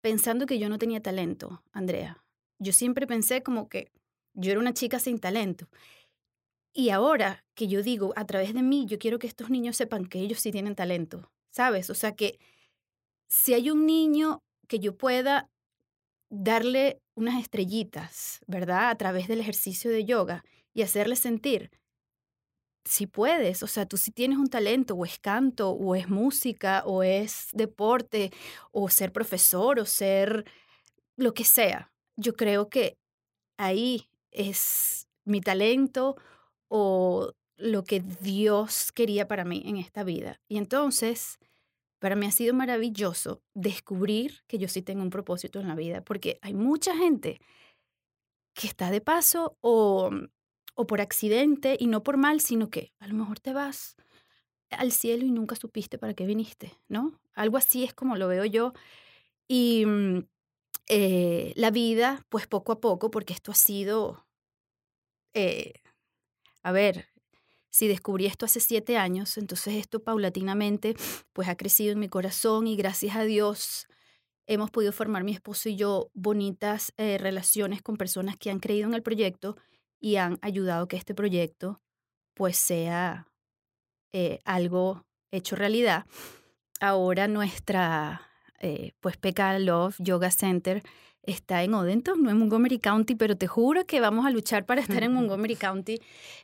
pensando 0.00 0.46
que 0.46 0.58
yo 0.58 0.68
no 0.68 0.78
tenía 0.78 1.02
talento, 1.02 1.62
Andrea. 1.72 2.24
Yo 2.58 2.72
siempre 2.72 3.06
pensé 3.06 3.42
como 3.42 3.68
que 3.68 3.90
yo 4.34 4.50
era 4.50 4.60
una 4.60 4.74
chica 4.74 4.98
sin 4.98 5.18
talento. 5.18 5.68
Y 6.72 6.90
ahora 6.90 7.44
que 7.54 7.66
yo 7.66 7.82
digo, 7.82 8.12
a 8.16 8.26
través 8.26 8.54
de 8.54 8.62
mí, 8.62 8.86
yo 8.86 8.98
quiero 8.98 9.18
que 9.18 9.26
estos 9.26 9.50
niños 9.50 9.76
sepan 9.76 10.06
que 10.06 10.20
ellos 10.20 10.40
sí 10.40 10.52
tienen 10.52 10.76
talento, 10.76 11.30
¿sabes? 11.50 11.90
O 11.90 11.94
sea 11.94 12.14
que 12.14 12.38
si 13.28 13.54
hay 13.54 13.70
un 13.70 13.86
niño 13.86 14.42
que 14.68 14.78
yo 14.78 14.96
pueda 14.96 15.50
darle 16.30 17.02
unas 17.14 17.40
estrellitas, 17.40 18.40
¿verdad? 18.46 18.90
A 18.90 18.96
través 18.96 19.28
del 19.28 19.40
ejercicio 19.40 19.90
de 19.90 20.04
yoga 20.04 20.44
y 20.72 20.82
hacerle 20.82 21.16
sentir, 21.16 21.70
si 22.84 23.06
puedes, 23.06 23.62
o 23.62 23.66
sea, 23.66 23.86
tú 23.86 23.96
si 23.96 24.10
tienes 24.10 24.38
un 24.38 24.48
talento, 24.48 24.94
o 24.94 25.04
es 25.04 25.18
canto, 25.18 25.70
o 25.70 25.94
es 25.94 26.08
música, 26.08 26.82
o 26.86 27.02
es 27.02 27.48
deporte, 27.52 28.32
o 28.72 28.88
ser 28.88 29.12
profesor, 29.12 29.78
o 29.78 29.86
ser 29.86 30.44
lo 31.16 31.34
que 31.34 31.44
sea. 31.44 31.92
yo 32.16 32.34
creo 32.34 32.68
que 32.68 32.98
ahí 33.58 34.08
es 34.30 35.08
mi 35.24 35.40
talento 35.40 36.16
o 36.68 37.32
lo 37.56 37.84
que 37.84 38.00
Dios 38.00 38.92
quería 38.92 39.28
para 39.28 39.44
mí 39.44 39.62
en 39.66 39.76
esta 39.76 40.04
vida. 40.04 40.40
Y 40.48 40.58
entonces, 40.58 41.38
para 42.00 42.16
mí 42.16 42.26
ha 42.26 42.32
sido 42.32 42.54
maravilloso 42.54 43.42
descubrir 43.54 44.42
que 44.48 44.58
yo 44.58 44.68
sí 44.68 44.82
tengo 44.82 45.02
un 45.02 45.10
propósito 45.10 45.60
en 45.60 45.68
la 45.68 45.76
vida, 45.76 46.02
porque 46.02 46.38
hay 46.42 46.54
mucha 46.54 46.96
gente 46.96 47.40
que 48.54 48.66
está 48.66 48.90
de 48.90 49.00
paso 49.00 49.56
o, 49.60 50.10
o 50.74 50.86
por 50.86 51.00
accidente 51.00 51.76
y 51.78 51.86
no 51.86 52.02
por 52.02 52.16
mal, 52.16 52.40
sino 52.40 52.70
que 52.70 52.92
a 52.98 53.06
lo 53.06 53.14
mejor 53.14 53.38
te 53.38 53.52
vas 53.52 53.96
al 54.70 54.92
cielo 54.92 55.24
y 55.24 55.30
nunca 55.30 55.56
supiste 55.56 55.98
para 55.98 56.14
qué 56.14 56.26
viniste, 56.26 56.72
¿no? 56.88 57.20
Algo 57.34 57.56
así 57.58 57.84
es 57.84 57.94
como 57.94 58.16
lo 58.16 58.28
veo 58.28 58.44
yo. 58.44 58.72
Y 59.46 59.84
mm, 59.86 60.20
eh, 60.88 61.52
la 61.56 61.70
vida, 61.70 62.24
pues 62.28 62.46
poco 62.46 62.72
a 62.72 62.80
poco, 62.80 63.10
porque 63.10 63.32
esto 63.32 63.52
ha 63.52 63.56
sido, 63.56 64.26
eh, 65.34 65.74
a 66.62 66.72
ver, 66.72 67.08
si 67.70 67.88
descubrí 67.88 68.26
esto 68.26 68.44
hace 68.44 68.60
siete 68.60 68.96
años, 68.96 69.38
entonces 69.38 69.74
esto 69.74 70.02
paulatinamente, 70.02 70.94
pues 71.32 71.48
ha 71.48 71.56
crecido 71.56 71.92
en 71.92 72.00
mi 72.00 72.08
corazón 72.08 72.66
y 72.66 72.76
gracias 72.76 73.16
a 73.16 73.22
Dios 73.24 73.86
hemos 74.46 74.70
podido 74.70 74.92
formar 74.92 75.24
mi 75.24 75.32
esposo 75.32 75.68
y 75.68 75.76
yo 75.76 76.10
bonitas 76.12 76.92
eh, 76.96 77.18
relaciones 77.18 77.82
con 77.82 77.96
personas 77.96 78.36
que 78.36 78.50
han 78.50 78.58
creído 78.58 78.88
en 78.88 78.94
el 78.94 79.02
proyecto 79.02 79.56
y 80.00 80.16
han 80.16 80.38
ayudado 80.42 80.88
que 80.88 80.96
este 80.96 81.14
proyecto 81.14 81.80
pues 82.34 82.56
sea 82.56 83.26
algo 84.44 85.06
hecho 85.30 85.54
realidad. 85.54 86.04
Ahora 86.80 87.28
nuestra 87.28 88.29
eh, 88.60 88.92
pues 89.00 89.16
Pekka 89.16 89.58
Love 89.58 89.96
Yoga 89.98 90.30
Center 90.30 90.82
está 91.22 91.62
en 91.62 91.74
Odenton, 91.74 92.22
no 92.22 92.30
en 92.30 92.38
Montgomery 92.38 92.78
County, 92.78 93.14
pero 93.14 93.36
te 93.36 93.46
juro 93.46 93.84
que 93.86 94.00
vamos 94.00 94.26
a 94.26 94.30
luchar 94.30 94.64
para 94.64 94.80
estar 94.80 95.02
en 95.02 95.12
Montgomery 95.12 95.56
County. 95.56 96.00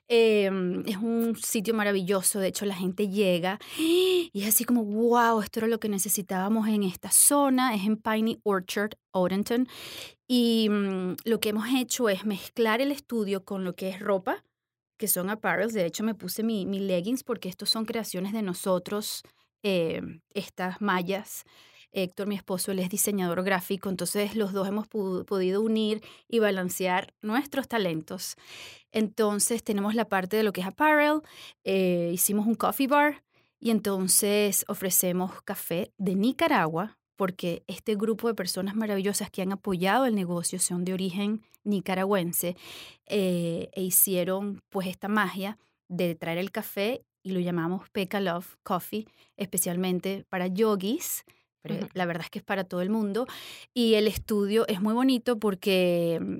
Em, 0.09 0.83
es 0.87 0.97
un 0.97 1.37
sitio 1.37 1.75
maravilloso, 1.75 2.41
de 2.41 2.49
hecho 2.49 2.67
la 2.67 2.75
gente 2.75 3.09
llega 3.09 3.59
y 3.79 4.31
es 4.35 4.49
así 4.49 4.65
como, 4.65 4.85
wow, 4.85 5.41
esto 5.41 5.61
era 5.61 5.69
lo 5.69 5.81
que 5.81 5.89
necesitábamos 5.89 6.69
en 6.69 6.83
esta 6.83 7.11
zona, 7.11 7.75
es 7.75 7.85
en 7.85 7.97
Piney 7.97 8.39
Orchard, 8.45 8.93
Odenton, 9.13 9.67
y 10.29 10.69
mm, 10.71 11.17
lo 11.25 11.41
que 11.41 11.51
hemos 11.51 11.69
hecho 11.75 12.09
es 12.09 12.27
mezclar 12.27 12.81
el 12.81 12.93
estudio 12.93 13.45
con 13.45 13.65
lo 13.65 13.75
que 13.75 13.89
es 13.89 14.01
ropa, 14.01 14.45
que 14.99 15.09
son 15.09 15.31
apparels, 15.31 15.73
de 15.73 15.87
hecho 15.87 16.05
me 16.05 16.15
puse 16.15 16.43
mi, 16.43 16.67
mi 16.67 16.81
leggings 16.81 17.23
porque 17.23 17.49
estos 17.49 17.71
son 17.71 17.85
creaciones 17.85 18.33
de 18.33 18.43
nosotros, 18.43 19.23
em, 19.63 20.21
estas 20.35 20.81
mallas. 20.81 21.45
Héctor, 21.97 22.27
mi 22.27 22.35
esposo, 22.35 22.73
él 22.73 22.79
es 22.79 22.91
diseñador 22.91 23.43
gráfico, 23.43 23.89
entonces 23.89 24.37
los 24.37 24.53
dos 24.53 24.69
hemos 24.69 24.87
podido 24.87 25.63
unir 25.63 26.03
y 26.29 26.41
balancear 26.41 27.15
nuestros 27.23 27.69
talentos. 27.69 28.37
Entonces 28.93 29.65
tenemos 29.65 29.95
la 29.95 30.07
parte 30.07 30.37
de 30.37 30.43
lo 30.43 30.53
que 30.53 30.61
es 30.61 30.67
apparel, 30.67 31.23
eh, 31.65 32.11
hicimos 32.13 32.47
un 32.47 32.55
coffee 32.55 32.87
bar 32.87 33.25
y 33.59 33.71
entonces 33.71 34.67
ofrecemos 34.69 35.41
café 35.43 35.91
de 35.97 36.15
Nicaragua, 36.15 36.99
porque 37.17 37.63
este 37.67 37.95
grupo 37.95 38.29
de 38.29 38.35
personas 38.35 38.77
maravillosas 38.77 39.31
que 39.31 39.41
han 39.41 39.53
apoyado 39.53 40.05
el 40.05 40.15
negocio 40.15 40.59
son 40.59 40.85
de 40.85 40.93
origen 40.93 41.41
nicaragüense 41.65 42.57
eh, 43.07 43.71
e 43.73 43.83
hicieron 43.83 44.61
pues 44.69 44.87
esta 44.87 45.09
magia 45.09 45.59
de 45.89 46.15
traer 46.15 46.37
el 46.37 46.51
café 46.51 47.07
y 47.23 47.31
lo 47.31 47.41
llamamos 47.41 47.89
Pekka 47.89 48.21
Love 48.21 48.57
Coffee, 48.63 49.07
especialmente 49.37 50.27
para 50.29 50.47
yogis 50.47 51.25
la 51.63 52.07
verdad 52.07 52.25
es 52.25 52.31
que 52.31 52.39
es 52.39 52.45
para 52.45 52.65
todo 52.65 52.81
el 52.83 52.91
mundo. 52.91 53.27
Y 53.75 53.95
el 53.95 54.07
estudio 54.07 54.67
es 54.69 54.81
muy 54.81 54.95
bonito 54.95 55.39
porque 55.39 56.19
mm, 56.21 56.39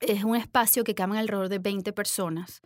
es 0.00 0.24
un 0.24 0.36
espacio 0.36 0.84
que 0.84 0.94
caben 0.94 1.16
alrededor 1.16 1.48
de 1.48 1.58
20 1.58 1.92
personas. 1.92 2.60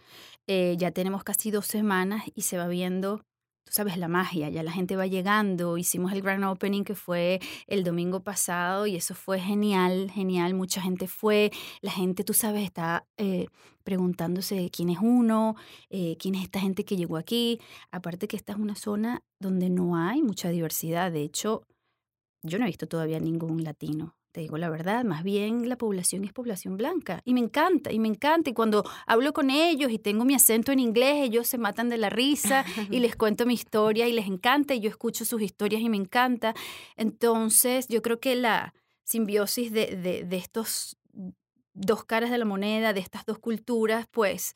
Eh, 0.47 0.77
ya 0.79 0.91
tenemos 0.91 1.25
casi 1.25 1.51
dos 1.51 1.67
semanas 1.67 2.25
y 2.35 2.43
se 2.43 2.59
va 2.59 2.69
viendo 2.69 3.23
tú 3.69 3.75
sabes, 3.75 3.99
la 3.99 4.09
magia, 4.09 4.49
ya 4.49 4.63
la 4.63 4.73
gente 4.73 4.97
va 4.97 5.07
llegando. 5.07 5.77
Hicimos 5.77 6.13
el 6.13 6.23
grand 6.23 6.45
opening 6.45 6.85
que 6.85 6.95
fue 6.95 7.39
el 7.67 7.85
domingo 7.85 8.21
pasado 8.21 8.87
y 8.87 8.97
eso 8.97 9.15
fue 9.15 9.39
genial, 9.39 10.11
genial. 10.11 10.55
Mucha 10.55 10.81
gente 10.81 11.07
fue, 11.07 11.51
la 11.83 11.91
gente, 11.91 12.25
tú 12.25 12.33
sabes, 12.33 12.65
está 12.65 13.07
eh, 13.19 13.49
preguntándose 13.85 14.71
quién 14.71 14.89
es 14.89 14.99
uno, 15.03 15.57
eh, 15.91 16.17
quién 16.19 16.35
es 16.35 16.45
esta 16.45 16.61
gente 16.61 16.85
que 16.85 16.97
llegó 16.97 17.19
aquí. 17.19 17.61
Aparte 17.91 18.27
que 18.27 18.37
esta 18.37 18.53
es 18.55 18.59
una 18.59 18.75
zona 18.75 19.23
donde 19.39 19.69
no 19.69 19.97
hay 19.97 20.23
mucha 20.23 20.49
diversidad. 20.49 21.13
De 21.13 21.23
hecho, 21.23 21.63
yo 22.43 22.59
no 22.59 22.65
he 22.65 22.69
visto 22.69 22.89
todavía 22.89 23.21
ningún 23.21 23.65
latino 23.65 24.18
te 24.38 24.42
digo 24.42 24.57
la 24.57 24.71
verdad, 24.71 25.04
más 25.04 25.25
bien 25.25 25.68
la 25.68 25.76
población 25.76 26.23
es 26.23 26.33
población 26.33 26.76
blanca. 26.76 27.23
Y 27.25 27.35
me 27.35 27.40
encanta, 27.40 27.90
y 27.90 27.99
me 27.99 28.07
encanta. 28.07 28.50
Y 28.50 28.54
cuando 28.54 28.88
hablo 29.04 29.33
con 29.33 29.50
ellos 29.50 29.90
y 29.90 29.99
tengo 29.99 30.25
mi 30.25 30.37
acento 30.37 30.71
en 30.71 30.78
inglés, 30.78 31.25
ellos 31.25 31.49
se 31.49 31.59
matan 31.59 31.88
de 31.88 31.99
la 31.99 32.09
risa 32.09 32.64
y 32.88 33.00
les 33.00 33.16
cuento 33.16 33.47
mi 33.47 33.54
historia 33.54 34.07
y 34.07 34.12
les 34.12 34.28
encanta. 34.28 34.75
Y 34.75 34.80
yo 34.80 34.90
escucho 34.90 35.25
sus 35.25 35.42
historias 35.42 35.83
y 35.83 35.88
me 35.88 35.97
encanta. 35.97 36.54
Entonces, 36.95 37.88
yo 37.88 38.00
creo 38.00 38.21
que 38.21 38.37
la 38.37 38.75
simbiosis 39.02 39.73
de, 39.73 39.97
de, 39.97 40.23
de 40.23 40.37
estos 40.37 40.97
dos 41.75 42.04
caras 42.04 42.30
de 42.30 42.38
la 42.38 42.45
moneda, 42.45 42.92
de 42.92 43.00
estas 43.00 43.26
dos 43.26 43.40
culturas, 43.40 44.07
pues 44.09 44.54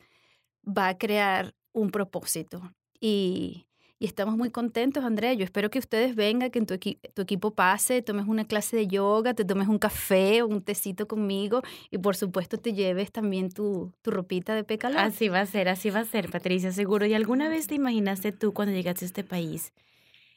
va 0.64 0.90
a 0.90 0.96
crear 0.96 1.56
un 1.72 1.90
propósito. 1.90 2.72
Y, 3.00 3.66
y 4.02 4.06
estamos 4.06 4.36
muy 4.36 4.50
contentos, 4.50 5.04
Andrea. 5.04 5.32
Yo 5.32 5.44
espero 5.44 5.70
que 5.70 5.78
ustedes 5.78 6.16
vengan, 6.16 6.50
que 6.50 6.60
tu, 6.60 7.22
equipo 7.22 7.52
pase, 7.52 8.02
tomes 8.02 8.26
una 8.26 8.44
clase 8.44 8.76
de 8.76 8.88
yoga, 8.88 9.32
te 9.32 9.44
tomes 9.44 9.68
un 9.68 9.78
café 9.78 10.42
o 10.42 10.48
un 10.48 10.60
tecito 10.60 11.06
conmigo 11.06 11.62
y 11.88 11.98
por 11.98 12.16
supuesto 12.16 12.58
te 12.58 12.72
lleves 12.72 13.12
también 13.12 13.52
tu, 13.52 13.92
tu 14.02 14.10
ropita 14.10 14.56
de 14.56 14.64
pecado. 14.64 14.98
Así 14.98 15.28
va 15.28 15.38
a 15.38 15.46
ser, 15.46 15.68
así 15.68 15.90
va 15.90 16.00
a 16.00 16.04
ser, 16.04 16.30
Patricia, 16.30 16.72
seguro. 16.72 17.06
¿Y 17.06 17.14
alguna 17.14 17.48
vez 17.48 17.68
te 17.68 17.76
imaginaste 17.76 18.32
tú 18.32 18.52
cuando 18.52 18.74
llegaste 18.74 19.04
a 19.04 19.06
este 19.06 19.22
país 19.22 19.72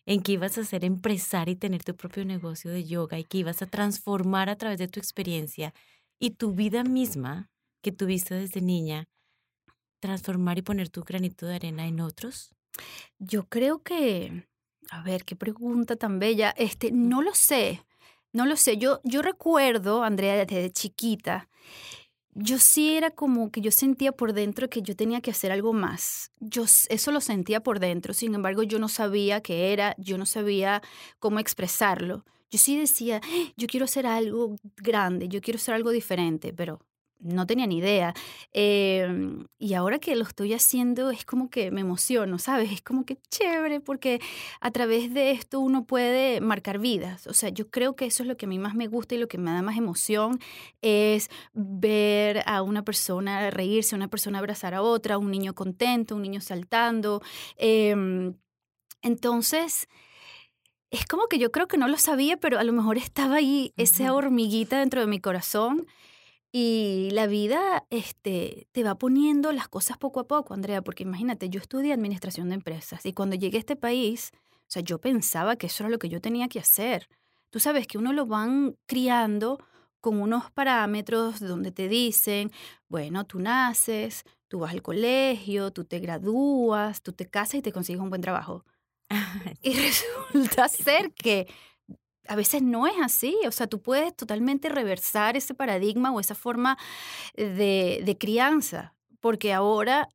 en 0.06 0.22
que 0.22 0.34
ibas 0.34 0.60
a 0.60 0.64
ser 0.64 0.86
empresaria 0.86 1.54
y 1.54 1.56
tener 1.56 1.84
tu 1.84 1.96
propio 1.96 2.24
negocio 2.24 2.70
de 2.70 2.84
yoga 2.84 3.18
y 3.18 3.24
que 3.24 3.40
ibas 3.40 3.64
a 3.64 3.66
transformar 3.66 4.48
a 4.48 4.58
través 4.58 4.78
de 4.78 4.88
tu 4.88 5.00
experiencia 5.00 5.74
y 6.20 6.30
tu 6.30 6.52
vida 6.52 6.84
misma 6.84 7.50
que 7.82 7.92
tuviste 7.92 8.36
desde 8.36 8.62
niña, 8.62 9.06
transformar 10.00 10.60
y 10.60 10.62
poner 10.62 10.90
tu 10.90 11.02
granito 11.02 11.48
de 11.48 11.56
arena 11.56 11.88
en 11.88 12.00
otros? 12.00 12.56
Yo 13.20 13.48
creo 13.48 13.82
que, 13.84 14.48
a 14.90 15.02
ver, 15.04 15.26
qué 15.26 15.36
pregunta 15.36 15.96
tan 15.96 16.20
bella. 16.20 16.54
Este, 16.58 16.92
no 16.92 17.22
lo 17.22 17.34
sé, 17.34 17.86
no 18.34 18.46
lo 18.46 18.56
sé. 18.56 18.78
Yo, 18.78 19.02
yo 19.04 19.22
recuerdo, 19.22 20.04
Andrea, 20.04 20.46
desde 20.46 20.72
chiquita, 20.72 21.50
yo 22.36 22.60
sí 22.60 22.96
era 22.96 23.12
como 23.12 23.50
que 23.50 23.62
yo 23.62 23.72
sentía 23.72 24.12
por 24.12 24.34
dentro 24.34 24.70
que 24.70 24.82
yo 24.82 24.96
tenía 24.96 25.22
que 25.22 25.32
hacer 25.32 25.52
algo 25.54 25.72
más. 25.72 26.32
Yo 26.40 26.64
eso 26.64 27.12
lo 27.12 27.22
sentía 27.22 27.62
por 27.64 27.80
dentro, 27.80 28.14
sin 28.14 28.36
embargo 28.36 28.62
yo 28.64 28.78
no 28.78 28.90
sabía 28.90 29.42
qué 29.42 29.72
era, 29.72 29.96
yo 29.98 30.18
no 30.18 30.26
sabía 30.26 30.82
cómo 31.20 31.40
expresarlo. 31.40 32.26
Yo 32.52 32.60
sí 32.60 32.78
decía, 32.78 33.22
yo 33.56 33.68
quiero 33.68 33.86
hacer 33.86 34.06
algo 34.06 34.58
grande, 34.78 35.30
yo 35.30 35.42
quiero 35.42 35.58
hacer 35.58 35.76
algo 35.76 35.92
diferente, 35.92 36.54
pero 36.54 36.82
no 37.20 37.48
tenía 37.48 37.68
ni 37.68 37.78
idea. 37.78 38.14
Em, 38.52 39.48
y 39.58 39.74
ahora 39.74 40.00
que 40.00 40.16
lo 40.16 40.24
estoy 40.24 40.54
haciendo 40.54 41.10
es 41.12 41.26
como 41.26 41.50
que 41.50 41.72
me 41.72 41.82
emociono, 41.82 42.38
¿sabes? 42.40 42.72
Es 42.72 42.82
como 42.82 43.06
que 43.06 43.18
chévere 43.30 43.80
porque 43.80 44.22
a 44.62 44.72
través 44.72 45.14
de 45.14 45.32
esto 45.32 45.60
uno 45.60 45.86
puede 45.86 46.42
marcar 46.42 46.80
vidas. 46.80 47.28
O 47.28 47.34
sea, 47.34 47.50
yo 47.50 47.70
creo 47.70 47.96
que 47.96 48.06
eso 48.06 48.24
es 48.24 48.28
lo 48.28 48.38
que 48.38 48.46
a 48.46 48.50
mí 48.50 48.60
más 48.60 48.76
me 48.76 48.88
gusta 48.88 49.16
y 49.16 49.18
lo 49.18 49.28
que 49.28 49.38
me 49.38 49.52
da 49.52 49.62
más 49.62 49.78
emoción 49.78 50.40
es 50.82 51.30
ver 51.54 52.44
a 52.46 52.62
una 52.62 52.84
persona 52.84 53.50
reírse, 53.50 53.96
a 53.96 53.98
una 53.98 54.10
persona 54.10 54.40
abrazar 54.40 54.74
a 54.74 54.82
otra, 54.82 55.18
un 55.18 55.32
niño 55.32 55.56
contento, 55.56 56.16
un 56.16 56.22
niño 56.22 56.42
saltando. 56.42 57.22
Em, 57.58 58.36
entonces... 59.02 59.88
Es 60.92 61.06
como 61.08 61.28
que 61.28 61.40
yo 61.40 61.52
creo 61.52 61.68
que 61.68 61.78
no 61.78 61.90
lo 61.90 61.98
sabía, 61.98 62.38
pero 62.38 62.58
a 62.58 62.64
lo 62.64 62.72
mejor 62.72 62.98
estaba 62.98 63.38
ahí 63.38 63.74
esa 63.76 64.14
hormiguita 64.14 64.80
dentro 64.80 65.02
de 65.02 65.08
mi 65.08 65.20
corazón 65.20 65.88
y 66.58 67.10
la 67.12 67.28
vida 67.28 67.86
este, 67.90 68.70
te 68.72 68.86
va 68.86 68.98
poniendo 68.98 69.52
las 69.52 69.68
cosas 69.68 69.98
poco 69.98 70.22
a 70.22 70.28
poco, 70.30 70.54
Andrea, 70.54 70.82
porque 70.82 71.04
imagínate, 71.04 71.50
yo 71.50 71.60
estudié 71.60 71.92
administración 71.92 72.48
de 72.48 72.56
empresas 72.56 73.06
y 73.06 73.12
cuando 73.12 73.36
llegué 73.36 73.58
a 73.58 73.60
este 73.60 73.76
país, 73.76 74.32
o 74.34 74.70
sea, 74.70 74.82
yo 74.82 75.02
pensaba 75.02 75.58
que 75.58 75.68
eso 75.68 75.84
era 75.84 75.90
lo 75.90 76.00
que 76.00 76.08
yo 76.08 76.22
tenía 76.22 76.48
que 76.48 76.60
hacer. 76.60 77.10
Tú 77.50 77.60
sabes 77.60 77.88
que 77.88 77.98
uno 77.98 78.14
lo 78.14 78.26
van 78.26 78.78
criando 78.86 79.60
con 80.00 80.22
unos 80.22 80.50
parámetros 80.50 81.42
donde 81.42 81.74
te 81.74 81.90
dicen, 81.90 82.54
bueno, 82.88 83.26
tú 83.26 83.42
naces, 83.42 84.24
tú 84.48 84.60
vas 84.60 84.72
al 84.72 84.82
colegio, 84.82 85.72
tú 85.72 85.84
te 85.84 86.00
gradúas, 86.00 87.02
tú 87.02 87.12
te 87.12 87.26
casas 87.26 87.56
y 87.56 87.62
te 87.64 87.74
consigues 87.74 88.02
un 88.02 88.10
buen 88.10 88.22
trabajo. 88.22 88.64
y 89.62 89.74
resulta 90.34 90.70
ser 90.70 91.12
que 91.12 91.48
a 92.28 92.36
veces 92.36 92.62
no 92.62 92.88
es 92.88 92.96
así, 93.02 93.36
o 93.48 93.52
sea, 93.52 93.68
tú 93.68 93.82
puedes 93.82 94.16
totalmente 94.16 94.70
reversar 94.70 95.38
ese 95.38 95.54
paradigma 95.54 96.12
o 96.12 96.20
esa 96.20 96.36
forma 96.36 96.78
de, 97.36 98.02
de 98.04 98.18
crianza, 98.18 98.94
porque 99.20 99.54
ahora 99.54 100.10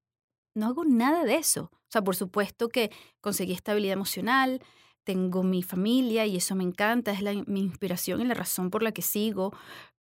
no 0.55 0.67
hago 0.67 0.85
nada 0.85 1.25
de 1.25 1.37
eso. 1.37 1.71
O 1.73 1.93
sea, 1.93 2.03
por 2.03 2.17
supuesto 2.17 2.69
que 2.69 2.91
conseguí 3.21 3.53
estabilidad 3.53 3.95
emocional, 3.95 4.63
tengo 5.05 5.43
mi 5.43 5.63
familia 5.63 6.27
y 6.27 6.37
eso 6.37 6.55
me 6.55 6.65
encanta, 6.65 7.11
es 7.11 7.23
la, 7.23 7.33
mi 7.47 7.61
inspiración 7.63 8.21
y 8.21 8.25
la 8.25 8.35
razón 8.35 8.71
por 8.71 8.83
la 8.83 8.93
que 8.93 9.03
sigo, 9.03 9.53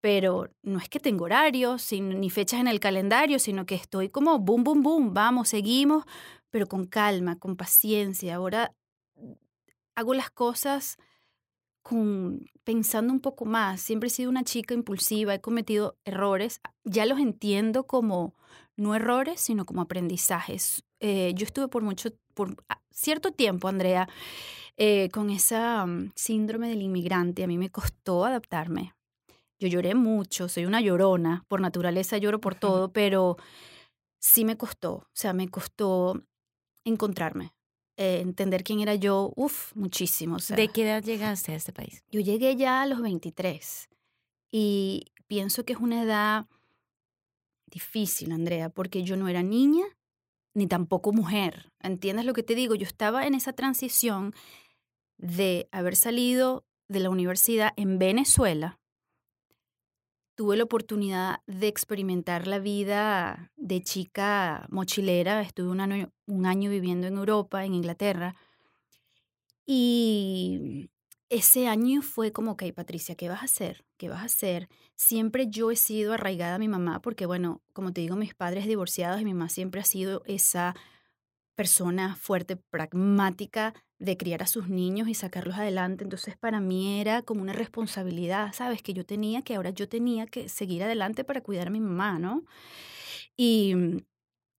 pero 0.02 0.50
no 0.64 0.80
es 0.80 0.90
que 0.90 1.00
tengo 1.00 1.26
horarios 1.26 1.92
ni 1.92 2.30
fechas 2.30 2.60
en 2.60 2.68
el 2.68 2.80
calendario, 2.80 3.40
sino 3.40 3.66
que 3.66 3.76
estoy 3.76 4.10
como 4.10 4.40
boom, 4.40 4.64
boom, 4.64 4.84
boom, 4.84 5.14
vamos, 5.14 5.50
seguimos, 5.50 6.04
pero 6.50 6.68
con 6.68 6.86
calma, 6.86 7.38
con 7.38 7.56
paciencia. 7.56 8.36
Ahora 8.36 8.74
hago 9.96 10.14
las 10.14 10.30
cosas 10.30 10.98
con, 11.88 12.46
pensando 12.66 13.14
un 13.14 13.22
poco 13.22 13.46
más. 13.46 13.80
Siempre 13.80 14.08
he 14.08 14.10
sido 14.10 14.30
una 14.30 14.44
chica 14.44 14.74
impulsiva, 14.74 15.34
he 15.34 15.40
cometido 15.40 15.98
errores. 16.04 16.60
Ya 16.84 17.06
los 17.06 17.20
entiendo 17.20 17.88
como 17.88 18.36
no 18.76 18.94
errores, 18.94 19.40
sino 19.40 19.66
como 19.66 19.82
aprendizajes. 19.82 20.84
Eh, 21.00 21.32
yo 21.36 21.46
estuve 21.46 21.70
por 21.70 21.84
mucho, 21.84 22.10
por 22.34 22.58
cierto 22.92 23.32
tiempo, 23.32 23.70
Andrea, 23.70 24.10
eh, 24.76 25.08
con 25.14 25.30
esa 25.30 25.86
mm, 25.86 26.12
síndrome 26.14 26.68
del 26.68 26.82
inmigrante. 26.82 27.46
A 27.46 27.48
mí 27.48 27.58
me 27.58 27.70
costó 27.70 28.26
adaptarme. 28.26 28.94
Yo 29.58 29.70
lloré 29.70 29.96
mucho, 29.96 30.50
soy 30.50 30.66
una 30.66 30.82
llorona, 30.82 31.46
por 31.48 31.62
naturaleza 31.62 32.18
lloro 32.18 32.42
por 32.42 32.56
todo, 32.56 32.92
pero 32.92 33.38
sí 34.20 34.44
me 34.44 34.58
costó, 34.58 34.94
o 34.94 35.08
sea, 35.14 35.34
me 35.34 35.48
costó 35.48 36.22
encontrarme, 36.84 37.54
eh, 37.98 38.20
entender 38.22 38.64
quién 38.64 38.80
era 38.80 38.96
yo, 38.96 39.34
uff, 39.36 39.76
muchísimo. 39.76 40.38
¿De 40.38 40.68
qué 40.70 40.84
edad 40.84 41.04
llegaste 41.04 41.52
a 41.52 41.56
este 41.56 41.74
país? 41.74 42.04
Yo 42.12 42.22
llegué 42.22 42.56
ya 42.56 42.84
a 42.84 42.86
los 42.86 43.02
23 43.02 43.90
y 44.52 45.08
pienso 45.28 45.66
que 45.66 45.74
es 45.74 45.80
una 45.80 46.04
edad 46.04 46.46
difícil, 47.66 48.32
Andrea, 48.32 48.70
porque 48.70 49.04
yo 49.04 49.18
no 49.18 49.28
era 49.28 49.44
niña 49.44 49.86
ni 50.54 50.68
tampoco 50.68 51.12
mujer. 51.12 51.72
¿Entiendes 51.82 52.26
lo 52.26 52.34
que 52.34 52.44
te 52.44 52.56
digo? 52.56 52.76
Yo 52.76 52.86
estaba 52.86 53.26
en 53.28 53.34
esa 53.34 53.54
transición 53.54 54.34
de 55.18 55.68
haber 55.72 55.96
salido 55.96 56.66
de 56.88 57.00
la 57.00 57.10
universidad 57.10 57.74
en 57.78 58.00
Venezuela, 58.00 58.80
tuve 60.38 60.56
la 60.56 60.66
oportunidad 60.66 61.40
de 61.48 61.68
experimentar 61.68 62.46
la 62.46 62.60
vida 62.60 63.52
de 63.58 63.82
chica 63.82 64.68
mochilera. 64.70 65.42
Estuve 65.42 65.70
un 65.70 66.46
año, 66.46 66.70
viviendo 66.70 67.08
en 67.08 67.18
Europa, 67.18 67.66
en 67.66 67.74
Inglaterra. 67.74 68.36
Y 69.66 70.92
ese 71.30 71.68
año 71.68 72.04
fue 72.04 72.32
como, 72.32 72.52
ok, 72.52 72.66
Patricia, 72.76 73.16
¿qué 73.16 73.30
vas 73.30 73.42
a 73.42 73.46
hacer? 73.46 73.84
¿Qué 73.98 74.10
vas 74.10 74.22
a 74.22 74.26
hacer? 74.26 74.70
Siempre 74.94 75.48
yo 75.50 75.72
he 75.72 75.76
sido 75.76 76.14
arraigada 76.14 76.56
a 76.56 76.60
mi 76.60 76.68
mamá 76.68 77.02
porque, 77.02 77.26
bueno, 77.26 77.64
como 77.74 77.92
te 77.92 78.02
digo, 78.02 78.16
mis 78.16 78.36
padres 78.36 78.68
divorciados 78.68 79.20
y 79.20 79.26
mi 79.26 79.34
mamá 79.34 79.50
siempre 79.50 79.82
ha 79.82 79.86
sido 79.86 80.22
esa 80.28 80.76
persona 81.58 82.16
fuerte, 82.16 82.56
pragmática, 82.56 83.74
de 84.00 84.16
criar 84.16 84.44
a 84.44 84.48
sus 84.48 84.70
niños 84.70 85.08
y 85.08 85.16
sacarlos 85.16 85.58
adelante. 85.58 86.04
Entonces 86.04 86.38
para 86.38 86.60
mí 86.60 87.02
era 87.02 87.24
como 87.24 87.42
una 87.42 87.54
responsabilidad, 87.54 88.54
¿sabes? 88.54 88.84
Que 88.84 88.94
yo 88.94 89.06
tenía, 89.06 89.42
que 89.42 89.56
ahora 89.56 89.72
yo 89.72 89.90
tenía 89.90 90.28
que 90.28 90.50
seguir 90.50 90.84
adelante 90.84 91.24
para 91.24 91.42
cuidar 91.42 91.68
a 91.68 91.72
mi 91.72 91.80
mamá, 91.80 92.20
¿no? 92.20 92.46
Y, 93.36 93.74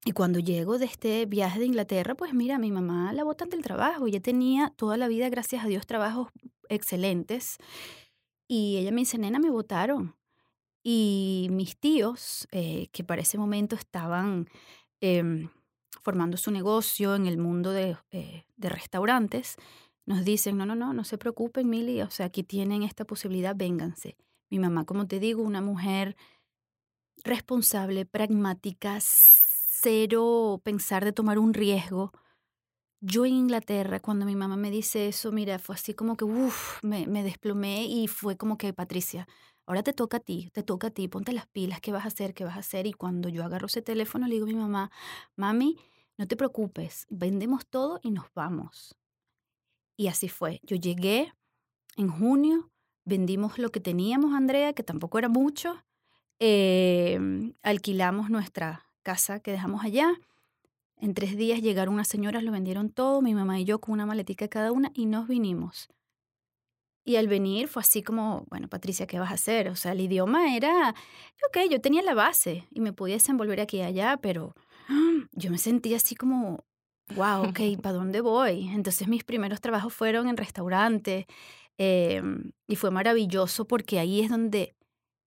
y 0.04 0.12
cuando 0.12 0.40
llego 0.40 0.78
de 0.78 0.86
este 0.86 1.24
viaje 1.26 1.60
de 1.60 1.66
Inglaterra, 1.66 2.16
pues 2.16 2.34
mira, 2.34 2.58
mi 2.58 2.72
mamá 2.72 3.12
la 3.12 3.22
botan 3.22 3.48
del 3.48 3.62
trabajo. 3.62 4.08
Ella 4.08 4.20
tenía 4.20 4.74
toda 4.76 4.96
la 4.96 5.06
vida, 5.06 5.28
gracias 5.28 5.64
a 5.64 5.68
Dios, 5.68 5.86
trabajos 5.86 6.30
excelentes. 6.68 7.58
Y 8.48 8.78
ella 8.78 8.90
me 8.90 9.02
dice, 9.02 9.18
nena, 9.18 9.38
me 9.38 9.50
votaron. 9.50 10.16
Y 10.82 11.48
mis 11.52 11.78
tíos, 11.78 12.48
eh, 12.50 12.88
que 12.92 13.04
para 13.04 13.22
ese 13.22 13.38
momento 13.38 13.76
estaban... 13.76 14.48
Em, 15.00 15.48
formando 16.08 16.38
su 16.38 16.50
negocio 16.50 17.14
en 17.16 17.26
el 17.26 17.36
mundo 17.36 17.70
de, 17.70 17.98
eh, 18.12 18.46
de 18.56 18.68
restaurantes, 18.70 19.56
nos 20.06 20.24
dicen, 20.24 20.56
no, 20.56 20.64
no, 20.64 20.74
no, 20.74 20.94
no 20.94 21.04
se 21.04 21.18
preocupen, 21.18 21.68
Mili, 21.68 22.00
o 22.00 22.08
sea, 22.08 22.24
aquí 22.24 22.42
tienen 22.42 22.82
esta 22.82 23.04
posibilidad, 23.04 23.54
vénganse. 23.54 24.16
Mi 24.48 24.58
mamá, 24.58 24.86
como 24.86 25.06
te 25.06 25.20
digo, 25.20 25.42
una 25.42 25.60
mujer 25.60 26.16
responsable, 27.24 28.06
pragmática, 28.06 28.96
cero 29.02 30.62
pensar 30.64 31.04
de 31.04 31.12
tomar 31.12 31.38
un 31.38 31.52
riesgo. 31.52 32.12
Yo 33.02 33.26
en 33.26 33.34
Inglaterra, 33.34 34.00
cuando 34.00 34.24
mi 34.24 34.34
mamá 34.34 34.56
me 34.56 34.70
dice 34.70 35.08
eso, 35.08 35.30
mira, 35.30 35.58
fue 35.58 35.74
así 35.74 35.92
como 35.92 36.16
que, 36.16 36.24
uff, 36.24 36.82
me, 36.82 37.06
me 37.06 37.22
desplomé 37.22 37.84
y 37.84 38.08
fue 38.08 38.38
como 38.38 38.56
que, 38.56 38.72
Patricia, 38.72 39.28
ahora 39.66 39.82
te 39.82 39.92
toca 39.92 40.16
a 40.16 40.20
ti, 40.20 40.48
te 40.54 40.62
toca 40.62 40.86
a 40.86 40.90
ti, 40.90 41.06
ponte 41.06 41.34
las 41.34 41.46
pilas, 41.46 41.82
¿qué 41.82 41.92
vas 41.92 42.06
a 42.06 42.08
hacer? 42.08 42.32
¿Qué 42.32 42.44
vas 42.44 42.56
a 42.56 42.60
hacer? 42.60 42.86
Y 42.86 42.94
cuando 42.94 43.28
yo 43.28 43.44
agarro 43.44 43.66
ese 43.66 43.82
teléfono, 43.82 44.26
le 44.26 44.36
digo 44.36 44.46
a 44.46 44.48
mi 44.48 44.54
mamá, 44.54 44.90
mami, 45.36 45.76
no 46.18 46.26
te 46.26 46.36
preocupes, 46.36 47.06
vendemos 47.08 47.66
todo 47.66 48.00
y 48.02 48.10
nos 48.10 48.26
vamos. 48.34 48.96
Y 49.96 50.08
así 50.08 50.28
fue. 50.28 50.60
Yo 50.64 50.76
llegué 50.76 51.32
en 51.96 52.08
junio, 52.08 52.70
vendimos 53.04 53.58
lo 53.58 53.70
que 53.70 53.80
teníamos, 53.80 54.34
Andrea, 54.34 54.72
que 54.72 54.82
tampoco 54.82 55.18
era 55.18 55.28
mucho, 55.28 55.82
em, 56.40 57.54
alquilamos 57.62 58.30
nuestra 58.30 58.86
casa 59.02 59.40
que 59.40 59.52
dejamos 59.52 59.84
allá. 59.84 60.12
En 60.96 61.14
tres 61.14 61.36
días 61.36 61.62
llegaron 61.62 61.94
unas 61.94 62.08
señoras, 62.08 62.42
lo 62.42 62.52
vendieron 62.52 62.90
todo, 62.90 63.22
mi 63.22 63.34
mamá 63.34 63.60
y 63.60 63.64
yo 63.64 63.80
con 63.80 63.92
una 63.92 64.06
maletica 64.06 64.48
cada 64.48 64.72
una 64.72 64.90
y 64.94 65.06
nos 65.06 65.28
vinimos. 65.28 65.88
Y 67.04 67.16
al 67.16 67.28
venir 67.28 67.68
fue 67.68 67.80
así 67.80 68.02
como, 68.02 68.44
bueno, 68.50 68.68
Patricia, 68.68 69.06
¿qué 69.06 69.18
vas 69.18 69.30
a 69.30 69.34
hacer? 69.34 69.68
O 69.70 69.76
sea, 69.76 69.92
el 69.92 70.00
idioma 70.00 70.54
era, 70.54 70.94
ok, 71.48 71.70
yo 71.70 71.80
tenía 71.80 72.02
la 72.02 72.14
base 72.14 72.66
y 72.70 72.80
me 72.80 72.92
podía 72.92 73.14
desenvolver 73.14 73.60
aquí 73.60 73.78
y 73.78 73.82
allá, 73.82 74.18
pero 74.20 74.54
yo 75.32 75.50
me 75.50 75.58
sentía 75.58 75.96
así 75.96 76.14
como, 76.14 76.64
wow, 77.14 77.48
ok, 77.48 77.60
¿para 77.82 77.94
dónde 77.94 78.20
voy? 78.20 78.68
Entonces 78.68 79.08
mis 79.08 79.24
primeros 79.24 79.60
trabajos 79.60 79.94
fueron 79.94 80.28
en 80.28 80.36
restaurantes 80.36 81.26
em, 81.78 82.52
y 82.66 82.76
fue 82.76 82.90
maravilloso 82.90 83.66
porque 83.66 83.98
ahí 83.98 84.20
es 84.20 84.30
donde 84.30 84.74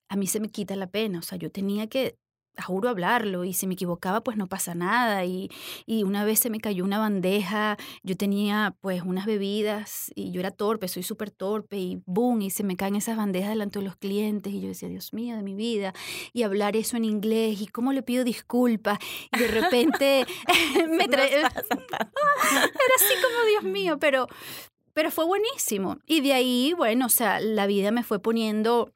a 0.10 0.16
mí 0.16 0.28
se 0.28 0.40
me 0.40 0.50
quita 0.50 0.76
la 0.76 0.88
pena. 0.88 1.20
O 1.20 1.22
sea, 1.22 1.38
yo 1.38 1.52
tenía 1.52 1.88
que 1.88 2.18
juro 2.66 2.90
hablarlo 2.90 3.46
y 3.46 3.54
si 3.54 3.68
me 3.68 3.74
equivocaba 3.74 4.22
pues 4.22 4.38
no 4.38 4.48
pasa 4.48 4.76
nada 4.76 5.26
y, 5.26 5.50
y, 5.86 6.04
una 6.04 6.26
vez 6.26 6.40
se 6.40 6.50
me 6.50 6.60
cayó 6.60 6.84
una 6.84 7.00
bandeja, 7.00 7.78
yo 8.04 8.18
tenía 8.18 8.76
pues 8.82 9.04
unas 9.04 9.26
bebidas 9.26 10.12
y 10.16 10.32
yo 10.32 10.40
era 10.42 10.52
torpe, 10.52 10.88
soy 10.88 11.04
súper 11.04 11.32
torpe 11.32 11.78
y 11.78 12.02
boom 12.06 12.42
y 12.42 12.50
se 12.50 12.64
me 12.64 12.76
caen 12.76 12.96
esas 12.96 13.18
bandejas 13.18 13.50
delante 13.50 13.80
de 13.80 13.86
los 13.86 13.96
clientes 13.96 14.54
y 14.54 14.62
yo 14.62 14.68
decía, 14.68 14.90
Dios 14.90 15.14
mío, 15.14 15.36
de 15.36 15.44
mi 15.44 15.56
vida 15.56 15.94
y 16.34 16.44
hablar 16.44 16.76
eso 16.76 16.98
en 16.98 17.06
inglés 17.06 17.62
y 17.62 17.68
cómo 17.68 17.94
le 17.94 18.04
pido 18.04 18.24
disculpas 18.24 19.00
y 19.34 19.40
de 19.40 19.48
repente 19.48 20.26
me 20.90 21.08
trae... 21.08 21.32
era 21.40 21.48
así 21.48 23.14
como 23.24 23.46
Dios 23.48 23.64
mío, 23.64 23.98
pero, 24.00 24.28
pero 24.94 25.12
fue 25.12 25.26
buenísimo 25.26 26.00
y 26.06 26.22
de 26.22 26.34
ahí, 26.34 26.74
bueno, 26.76 27.06
o 27.06 27.10
sea, 27.10 27.40
la 27.40 27.66
vida 27.68 27.92
me 27.92 28.04
fue 28.04 28.20
poniendo 28.20 28.94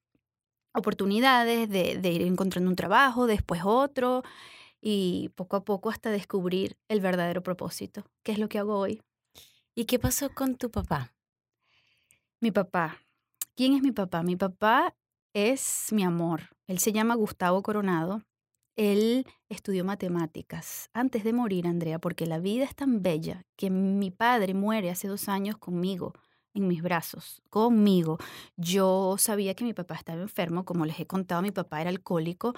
oportunidades 0.76 1.70
de, 1.70 1.98
de, 1.98 2.12
ir 2.12 2.22
encontrando 2.22 2.70
un 2.70 2.76
trabajo, 2.76 3.28
después 3.28 3.62
otro, 3.64 4.24
y 4.82 5.30
poco 5.36 5.56
a 5.56 5.64
poco 5.64 5.90
hasta 5.90 6.12
descubrir 6.12 6.78
el 6.90 7.00
verdadero 7.00 7.42
propósito, 7.42 8.06
que 8.24 8.32
es 8.32 8.40
lo 8.40 8.50
que 8.50 8.60
hago 8.60 8.78
hoy. 8.78 9.02
¿Y 9.74 9.86
qué 9.86 10.00
pasó 10.00 10.30
con 10.30 10.56
tu 10.56 10.70
papá? 10.70 11.14
Mi 12.40 12.52
papá. 12.52 13.02
¿Quién 13.56 13.74
es 13.74 13.82
mi 13.82 13.92
papá? 13.92 14.22
Mi 14.22 14.36
papá 14.36 14.96
es 15.34 15.88
mi 15.92 16.04
amor. 16.04 16.56
Él 16.68 16.80
se 16.80 16.92
llama 16.92 17.16
Gustavo 17.16 17.62
Coronado. 17.64 18.24
Él 18.76 19.26
estudió 19.48 19.86
matemáticas 19.86 20.90
antes 20.94 21.24
de 21.24 21.32
morir, 21.32 21.66
Andrea, 21.66 21.98
porque 21.98 22.26
la 22.26 22.40
vida 22.40 22.66
es 22.66 22.76
tan 22.76 23.02
bella 23.02 23.46
que 23.56 23.70
mi 23.70 24.12
padre 24.12 24.54
muere 24.54 24.90
hace 24.90 25.08
dos 25.08 25.30
años 25.30 25.58
conmigo 25.58 26.14
en 26.56 26.68
mis 26.68 26.82
brazos, 26.82 27.42
conmigo. 27.50 28.18
Yo 28.58 29.16
sabía 29.20 29.54
que 29.54 29.64
mi 29.64 29.74
papá 29.74 29.96
estaba 29.96 30.22
enfermo, 30.22 30.66
como 30.66 30.86
les 30.86 31.00
he 31.00 31.06
contado, 31.06 31.42
mi 31.42 31.52
papá 31.52 31.82
era 31.82 31.90
alcohólico, 31.90 32.54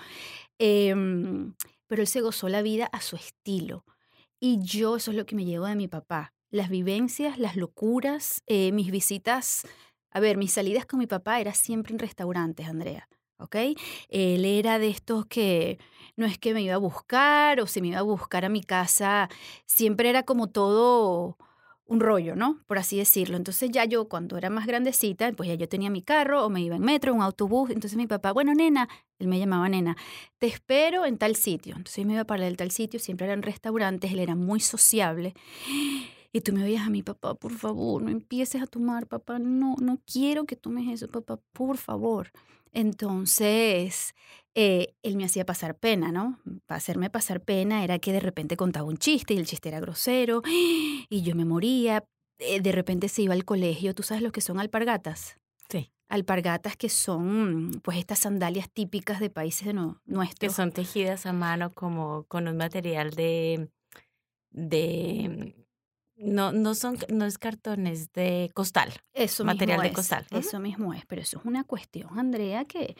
em, 0.60 1.53
pero 1.88 2.01
él 2.01 2.07
se 2.07 2.21
gozó 2.21 2.49
la 2.49 2.62
vida 2.62 2.88
a 2.91 3.01
su 3.01 3.15
estilo. 3.15 3.86
Y 4.39 4.60
yo, 4.62 4.97
eso 4.97 5.12
es 5.12 5.17
lo 5.17 5.25
que 5.25 5.36
me 5.36 5.45
llevo 5.45 5.65
de 5.65 5.75
mi 5.75 5.88
papá. 5.88 6.33
Las 6.51 6.69
vivencias, 6.69 7.39
las 7.39 7.55
locuras, 7.55 8.43
eh, 8.47 8.71
mis 8.71 8.91
visitas, 8.91 9.67
a 10.12 10.19
ver, 10.19 10.38
mis 10.38 10.53
salidas 10.53 10.86
con 10.86 10.99
mi 10.99 11.07
papá 11.07 11.39
eran 11.41 11.55
siempre 11.55 11.93
en 11.93 11.99
restaurantes, 11.99 12.67
Andrea. 12.67 13.10
¿ok? 13.39 13.55
Él 14.10 14.45
era 14.45 14.79
de 14.79 14.89
estos 14.89 15.25
que 15.25 15.79
no 16.15 16.25
es 16.25 16.38
que 16.38 16.53
me 16.53 16.62
iba 16.62 16.75
a 16.75 16.79
buscar 16.79 17.60
o 17.60 17.67
se 17.67 17.81
me 17.81 17.89
iba 17.89 17.99
a 17.99 18.03
buscar 18.03 18.45
a 18.45 18.49
mi 18.49 18.63
casa, 18.63 19.29
siempre 19.65 20.10
era 20.10 20.23
como 20.23 20.47
todo 20.49 21.38
un 21.88 22.00
rollo, 22.00 22.36
¿no? 22.36 22.60
Por 22.67 22.78
así 22.78 22.97
decirlo. 22.97 23.38
Entonces 23.38 23.69
ya 23.71 23.86
yo 23.86 24.08
cuando 24.08 24.38
era 24.38 24.50
más 24.50 24.67
grandecita, 24.67 25.32
pues 25.32 25.50
ya 25.50 25.56
yo 25.56 25.67
tenía 25.67 25.89
mi 25.89 26.02
carro 26.02 26.45
o 26.45 26.50
me 26.50 26.62
iba 26.62 26.76
en 26.76 26.82
metro, 26.82 27.13
un 27.13 27.21
autobús. 27.21 27.69
Entonces 27.69 27.97
mi 27.97 28.08
papá, 28.08 28.34
bueno, 28.34 28.54
nena, 28.54 28.88
él 29.19 29.28
me 29.28 29.39
llamaba 29.39 29.67
nena, 29.69 29.97
te 30.39 30.47
espero 30.47 31.06
en 31.06 31.17
tal 31.17 31.36
sitio. 31.36 31.76
Entonces 31.76 32.06
me 32.06 32.13
iba 32.13 32.26
para 32.26 32.47
el 32.47 32.58
tal 32.58 32.71
sitio, 32.71 33.00
siempre 33.00 33.28
eran 33.28 33.41
restaurantes, 33.41 34.12
él 34.12 34.19
era 34.19 34.36
muy 34.36 34.60
sociable. 34.60 35.34
Y 36.34 36.41
tú 36.41 36.54
me 36.54 36.63
oías 36.63 36.86
a 36.86 36.89
mi 36.89 37.04
papá, 37.04 37.36
por 37.36 37.54
favor, 37.54 38.02
no 38.04 38.10
empieces 38.10 38.62
a 38.62 38.67
tomar, 38.67 39.08
papá, 39.08 39.39
no, 39.39 39.76
no 39.80 40.00
quiero 40.06 40.45
que 40.45 40.56
tomes 40.56 40.88
eso, 40.89 41.08
papá, 41.08 41.39
por 41.54 41.78
favor. 41.78 42.32
Entonces, 42.73 44.13
eh, 44.56 44.95
él 45.03 45.17
me 45.17 45.25
hacía 45.25 45.45
pasar 45.45 45.77
pena, 45.77 46.12
¿no? 46.12 46.39
Para 46.65 46.77
hacerme 46.77 47.10
pasar 47.10 47.41
pena 47.41 47.84
era 47.84 47.99
que 47.99 48.12
de 48.12 48.19
repente 48.19 48.58
contaba 48.58 48.88
un 48.88 48.97
chiste 48.97 49.34
y 49.34 49.38
el 49.38 49.45
chiste 49.45 49.69
era 49.69 49.80
grosero 49.80 50.41
y 51.10 51.21
yo 51.21 51.36
me 51.36 51.45
moría. 51.45 52.03
Eh, 52.39 52.62
de 52.62 52.71
repente 52.71 53.08
se 53.10 53.23
iba 53.23 53.34
al 53.34 53.45
colegio, 53.45 53.93
¿tú 53.93 54.03
sabes 54.03 54.23
lo 54.23 54.32
que 54.32 54.41
son 54.41 54.60
alpargatas? 54.60 55.38
Sí. 55.69 55.91
alpargatas 56.10 56.77
que 56.77 56.88
son 56.88 57.82
pues 57.84 57.97
estas 57.97 58.19
sandalias 58.19 58.71
típicas 58.71 59.19
de 59.19 59.30
países 59.30 59.67
de 59.67 59.73
no, 59.73 60.01
nuestros. 60.06 60.51
Que 60.51 60.56
son 60.56 60.71
tejidas 60.71 61.25
a 61.25 61.34
mano 61.34 61.71
como 61.73 62.23
con 62.23 62.47
un 62.47 62.56
material 62.56 63.12
de, 63.12 63.69
de 64.51 65.66
no, 66.17 66.51
no 66.51 66.75
son, 66.75 66.97
no 67.10 67.25
es 67.25 67.38
cartones 67.38 68.12
de 68.13 68.51
costal. 68.53 68.93
Eso 69.13 69.45
material 69.45 69.77
mismo 69.77 69.84
de 69.84 69.89
es, 69.89 69.95
costal. 69.95 70.25
Eso 70.32 70.60
mismo 70.60 70.93
es, 70.93 71.06
pero 71.06 71.21
eso 71.21 71.39
es 71.39 71.45
una 71.45 71.63
cuestión, 71.63 72.19
Andrea, 72.19 72.65
que 72.65 72.95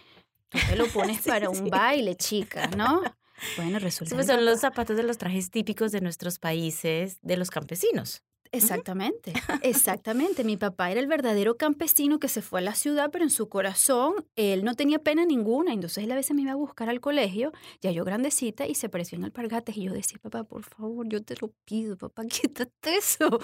tú 0.50 0.58
te 0.70 0.76
lo 0.76 0.86
pones 0.94 1.22
para 1.22 1.50
un 1.50 1.70
baile, 1.70 2.16
chica, 2.16 2.68
¿no? 2.68 3.02
Bueno, 3.56 3.78
resulta. 3.78 4.16
Pues 4.16 4.26
que 4.26 4.34
son 4.34 4.46
los 4.46 4.62
zapatos 4.62 4.98
de 4.98 5.04
los 5.04 5.20
trajes 5.20 5.52
típicos 5.52 5.92
de 5.92 6.02
nuestros 6.02 6.40
países, 6.40 7.20
de 7.22 7.38
los 7.38 7.52
campesinos. 7.52 8.24
Exactamente, 8.58 9.34
exactamente. 9.62 10.44
Mi 10.44 10.58
papá 10.58 10.92
era 10.92 11.00
el 11.00 11.08
verdadero 11.08 11.58
campesino 11.58 12.20
que 12.20 12.28
se 12.28 12.42
fue 12.42 12.60
a 12.60 12.64
la 12.64 12.76
ciudad, 12.76 13.10
pero 13.12 13.24
en 13.24 13.30
su 13.30 13.50
corazón 13.50 14.14
él 14.36 14.64
no 14.64 14.76
tenía 14.76 15.00
pena 15.00 15.26
ninguna. 15.26 15.74
Entonces 15.74 16.04
él 16.04 16.12
a 16.12 16.16
veces 16.16 16.36
me 16.36 16.42
iba 16.42 16.52
a 16.52 16.56
buscar 16.56 16.90
al 16.90 17.00
colegio, 17.00 17.52
ya 17.82 17.92
yo 17.92 18.04
grandecita, 18.04 18.68
y 18.68 18.76
se 18.76 18.90
pareció 18.90 19.18
en 19.18 19.26
alpargates. 19.26 19.78
Y 19.78 19.84
yo 19.84 19.94
decía, 19.94 20.20
papá, 20.22 20.44
por 20.44 20.64
favor, 20.64 21.08
yo 21.08 21.24
te 21.24 21.36
lo 21.40 21.54
pido, 21.66 21.98
papá, 21.98 22.24
quítate 22.28 22.96
eso. 22.96 23.40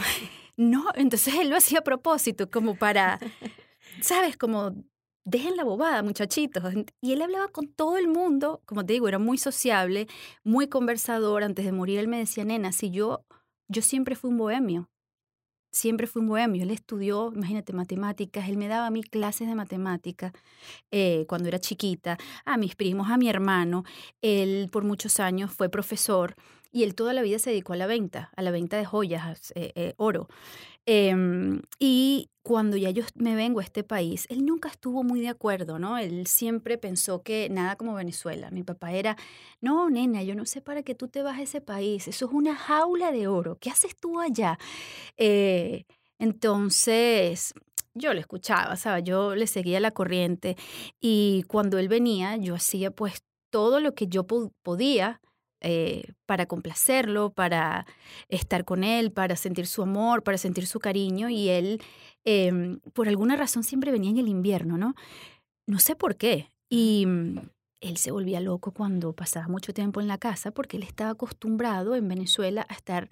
No, 0.58 0.86
entonces 0.96 1.36
él 1.36 1.50
lo 1.50 1.58
hacía 1.58 1.80
a 1.80 1.84
propósito, 1.84 2.50
como 2.50 2.76
para, 2.76 3.20
¿sabes? 4.02 4.38
Como, 4.38 4.74
dejen 5.26 5.56
la 5.58 5.64
bobada, 5.64 6.04
muchachitos. 6.04 6.64
Y 7.02 7.14
él 7.14 7.22
hablaba 7.22 7.48
con 7.48 7.68
todo 7.68 7.98
el 7.98 8.08
mundo, 8.08 8.62
como 8.66 8.86
te 8.86 8.94
digo, 8.94 9.08
era 9.08 9.20
muy 9.20 9.38
sociable, 9.38 10.08
muy 10.44 10.68
conversador. 10.68 11.44
Antes 11.44 11.66
de 11.66 11.72
morir 11.72 12.00
él 12.00 12.08
me 12.08 12.18
decía, 12.18 12.46
nena, 12.46 12.72
si 12.72 12.92
yo, 12.92 13.26
yo 13.68 13.82
siempre 13.82 14.16
fui 14.16 14.30
un 14.32 14.38
bohemio 14.38 14.90
siempre 15.74 16.08
fue 16.08 16.22
un 16.22 16.30
bohemio. 16.30 16.64
Él 16.64 16.72
estudió, 16.72 17.34
imagínate, 17.36 17.74
matemáticas. 17.74 18.48
Él 18.48 18.56
me 18.56 18.70
daba 18.70 18.88
a 18.88 18.92
mí 18.92 19.04
clases 19.04 19.48
de 19.50 19.56
matemáticas 19.56 20.32
eh, 20.92 21.26
cuando 21.28 21.50
era 21.50 21.60
chiquita, 21.60 22.18
a 22.46 22.56
mis 22.56 22.76
primos, 22.76 23.10
a 23.10 23.18
mi 23.18 23.28
hermano. 23.28 23.84
Él 24.22 24.70
por 24.72 24.86
muchos 24.86 25.20
años 25.20 25.52
fue 25.52 25.68
profesor 25.68 26.36
y 26.72 26.84
él 26.84 26.96
toda 26.96 27.14
la 27.14 27.22
vida 27.22 27.38
se 27.40 27.52
dedicó 27.52 27.74
a 27.74 27.78
la 27.78 27.88
venta, 27.88 28.32
a 28.36 28.42
la 28.42 28.52
venta 28.52 28.78
de 28.78 28.86
joyas, 28.86 29.52
eh, 29.56 29.74
eh, 29.76 29.94
oro. 29.98 30.28
Em, 30.86 31.62
y 31.80 32.30
cuando 32.44 32.76
ya 32.76 32.90
yo 32.90 33.04
me 33.16 33.36
vengo 33.36 33.62
a 33.62 33.64
este 33.64 33.84
país, 33.86 34.26
él 34.30 34.46
nunca 34.46 34.68
estuvo 34.68 35.04
muy 35.04 35.22
de 35.22 35.30
acuerdo, 35.30 35.80
¿no? 35.80 35.98
Él 35.98 36.28
siempre 36.28 36.78
pensó 36.78 37.24
que 37.24 37.48
nada 37.50 37.78
como 37.78 37.94
Venezuela. 37.96 38.52
Mi 38.52 38.64
papá 38.64 38.92
era, 38.92 39.16
no, 39.62 39.90
nena, 39.90 40.24
yo 40.24 40.36
no 40.36 40.46
sé 40.46 40.62
para 40.62 40.84
qué 40.84 40.94
tú 40.94 41.08
te 41.08 41.24
vas 41.24 41.40
a 41.40 41.44
ese 41.44 41.62
país. 41.62 42.08
Eso 42.10 42.26
es 42.26 42.32
una 42.34 42.56
jaula 42.56 43.12
de 43.14 43.28
oro. 43.28 43.58
¿Qué 43.62 43.70
haces 43.70 43.96
tú 43.96 44.20
allá? 44.20 44.58
Eh, 45.18 45.86
entonces, 46.20 47.54
yo 47.94 48.14
le 48.14 48.20
escuchaba, 48.22 48.76
¿sabes? 48.78 49.04
Yo 49.06 49.36
le 49.36 49.48
seguía 49.48 49.80
la 49.80 49.92
corriente 49.92 50.58
y 51.02 51.44
cuando 51.48 51.78
él 51.80 51.88
venía, 51.88 52.36
yo 52.38 52.56
hacía 52.56 52.92
pues 52.92 53.24
todo 53.52 53.80
lo 53.80 53.94
que 53.96 54.08
yo 54.08 54.26
po- 54.28 54.52
podía 54.64 55.22
eh, 55.64 56.04
para 56.26 56.46
complacerlo, 56.46 57.32
para 57.32 57.86
estar 58.30 58.66
con 58.66 58.84
él, 58.84 59.12
para 59.12 59.36
sentir 59.36 59.66
su 59.66 59.82
amor, 59.82 60.24
para 60.24 60.38
sentir 60.38 60.68
su 60.68 60.80
cariño 60.80 61.30
y 61.30 61.50
él, 61.50 61.82
em, 62.26 62.80
por 62.94 63.08
alguna 63.08 63.36
razón, 63.36 63.64
siempre 63.64 63.92
venía 63.92 64.12
en 64.12 64.18
el 64.18 64.28
invierno, 64.28 64.78
¿no? 64.78 64.96
No 65.68 65.80
sé 65.80 65.96
por 65.96 66.18
qué. 66.18 66.50
Y 66.70 67.06
mm, 67.08 67.40
él 67.82 67.98
se 67.98 68.12
volvía 68.12 68.40
loco 68.42 68.72
cuando 68.74 69.14
pasaba 69.14 69.48
mucho 69.48 69.74
tiempo 69.74 70.02
en 70.02 70.08
la 70.08 70.18
casa 70.18 70.52
porque 70.52 70.78
él 70.78 70.84
estaba 70.84 71.12
acostumbrado 71.12 71.96
en 71.96 72.08
Venezuela 72.08 72.66
a 72.70 72.74
estar 72.74 73.10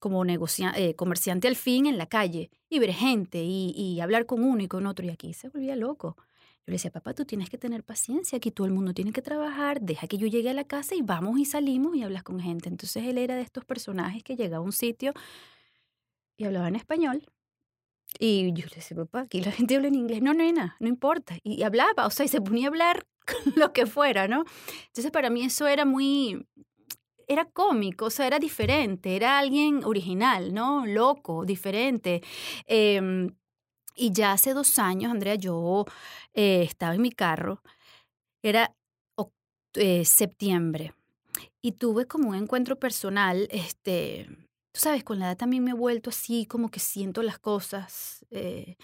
como 0.00 0.24
eh, 0.24 0.94
comerciante 0.96 1.48
al 1.48 1.56
fin 1.56 1.86
en 1.86 1.98
la 1.98 2.06
calle 2.06 2.50
y 2.68 2.78
ver 2.78 2.92
gente 2.92 3.42
y 3.42 4.00
hablar 4.00 4.26
con 4.26 4.44
uno 4.44 4.62
y 4.62 4.68
con 4.68 4.86
otro 4.86 5.06
y 5.06 5.10
aquí 5.10 5.32
se 5.34 5.48
volvía 5.48 5.76
loco. 5.76 6.16
Yo 6.68 6.72
le 6.72 6.74
decía, 6.74 6.90
papá, 6.90 7.14
tú 7.14 7.24
tienes 7.24 7.48
que 7.48 7.56
tener 7.56 7.82
paciencia, 7.82 8.36
aquí 8.36 8.50
todo 8.50 8.66
el 8.66 8.74
mundo 8.74 8.92
tiene 8.92 9.10
que 9.10 9.22
trabajar, 9.22 9.80
deja 9.80 10.06
que 10.06 10.18
yo 10.18 10.26
llegue 10.26 10.50
a 10.50 10.52
la 10.52 10.64
casa 10.64 10.94
y 10.94 11.00
vamos 11.00 11.38
y 11.38 11.46
salimos 11.46 11.96
y 11.96 12.02
hablas 12.02 12.22
con 12.22 12.40
gente. 12.40 12.68
Entonces 12.68 13.04
él 13.04 13.16
era 13.16 13.36
de 13.36 13.40
estos 13.40 13.64
personajes 13.64 14.22
que 14.22 14.36
llegaba 14.36 14.58
a 14.58 14.66
un 14.66 14.72
sitio 14.72 15.14
y 16.36 16.44
hablaba 16.44 16.68
en 16.68 16.76
español. 16.76 17.26
Y 18.18 18.52
yo 18.52 18.66
le 18.66 18.74
decía, 18.74 18.98
papá, 18.98 19.20
aquí 19.20 19.40
la 19.40 19.50
gente 19.52 19.76
habla 19.76 19.88
en 19.88 19.94
inglés. 19.94 20.20
No, 20.20 20.34
nena, 20.34 20.76
no 20.78 20.88
importa. 20.88 21.38
Y 21.42 21.62
hablaba, 21.62 22.06
o 22.06 22.10
sea, 22.10 22.26
y 22.26 22.28
se 22.28 22.42
ponía 22.42 22.66
a 22.66 22.68
hablar 22.68 23.06
lo 23.56 23.72
que 23.72 23.86
fuera, 23.86 24.28
¿no? 24.28 24.44
Entonces 24.88 25.10
para 25.10 25.30
mí 25.30 25.44
eso 25.44 25.66
era 25.66 25.86
muy, 25.86 26.46
era 27.28 27.46
cómico, 27.46 28.04
o 28.04 28.10
sea, 28.10 28.26
era 28.26 28.38
diferente, 28.38 29.16
era 29.16 29.38
alguien 29.38 29.84
original, 29.84 30.52
¿no? 30.52 30.84
Loco, 30.84 31.46
diferente. 31.46 32.22
Em, 32.66 33.30
y 33.98 34.12
ya 34.12 34.32
hace 34.32 34.54
dos 34.54 34.78
años, 34.78 35.12
Andrea, 35.12 35.34
yo 35.34 35.84
eh, 36.34 36.62
estaba 36.62 36.94
en 36.94 37.02
mi 37.02 37.10
carro, 37.12 37.62
era 38.42 38.74
eh, 39.74 40.04
septiembre, 40.04 40.94
y 41.62 41.72
tuve 41.72 42.06
como 42.06 42.30
un 42.30 42.36
encuentro 42.36 42.78
personal, 42.78 43.48
este, 43.50 44.26
tú 44.72 44.80
sabes, 44.80 45.04
con 45.04 45.18
la 45.18 45.26
edad 45.26 45.36
también 45.36 45.64
me 45.64 45.72
he 45.72 45.74
vuelto 45.74 46.10
así, 46.10 46.46
como 46.46 46.70
que 46.70 46.80
siento 46.80 47.22
las 47.22 47.38
cosas. 47.38 48.24
eh, 48.30 48.76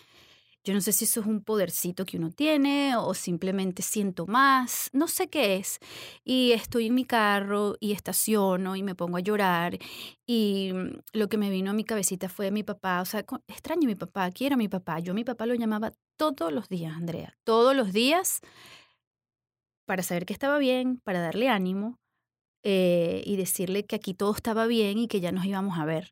yo 0.64 0.72
no 0.72 0.80
sé 0.80 0.92
si 0.92 1.04
eso 1.04 1.20
es 1.20 1.26
un 1.26 1.42
podercito 1.42 2.06
que 2.06 2.16
uno 2.16 2.30
tiene 2.30 2.96
o 2.96 3.12
simplemente 3.12 3.82
siento 3.82 4.26
más, 4.26 4.88
no 4.94 5.08
sé 5.08 5.28
qué 5.28 5.56
es. 5.56 5.78
Y 6.24 6.52
estoy 6.52 6.86
en 6.86 6.94
mi 6.94 7.04
carro 7.04 7.76
y 7.80 7.92
estaciono 7.92 8.74
y 8.74 8.82
me 8.82 8.94
pongo 8.94 9.18
a 9.18 9.20
llorar. 9.20 9.78
Y 10.26 10.72
mm, 10.72 11.00
lo 11.12 11.28
que 11.28 11.36
me 11.36 11.50
vino 11.50 11.70
a 11.70 11.74
mi 11.74 11.84
cabecita 11.84 12.30
fue 12.30 12.50
mi 12.50 12.62
papá. 12.62 13.02
O 13.02 13.04
sea, 13.04 13.24
extraño 13.46 13.82
a 13.84 13.88
mi 13.88 13.94
papá, 13.94 14.30
quiero 14.30 14.54
a 14.54 14.58
mi 14.58 14.68
papá. 14.68 15.00
Yo 15.00 15.12
a 15.12 15.14
mi 15.14 15.24
papá 15.24 15.44
lo 15.44 15.54
llamaba 15.54 15.92
todos 16.16 16.50
los 16.50 16.68
días, 16.70 16.96
Andrea. 16.96 17.36
Todos 17.44 17.76
los 17.76 17.92
días 17.92 18.40
para 19.86 20.02
saber 20.02 20.24
que 20.24 20.32
estaba 20.32 20.56
bien, 20.56 20.98
para 21.04 21.20
darle 21.20 21.50
ánimo 21.50 21.98
eh, 22.62 23.22
y 23.26 23.36
decirle 23.36 23.84
que 23.84 23.96
aquí 23.96 24.14
todo 24.14 24.34
estaba 24.34 24.66
bien 24.66 24.96
y 24.96 25.08
que 25.08 25.20
ya 25.20 25.30
nos 25.30 25.44
íbamos 25.44 25.78
a 25.78 25.84
ver. 25.84 26.10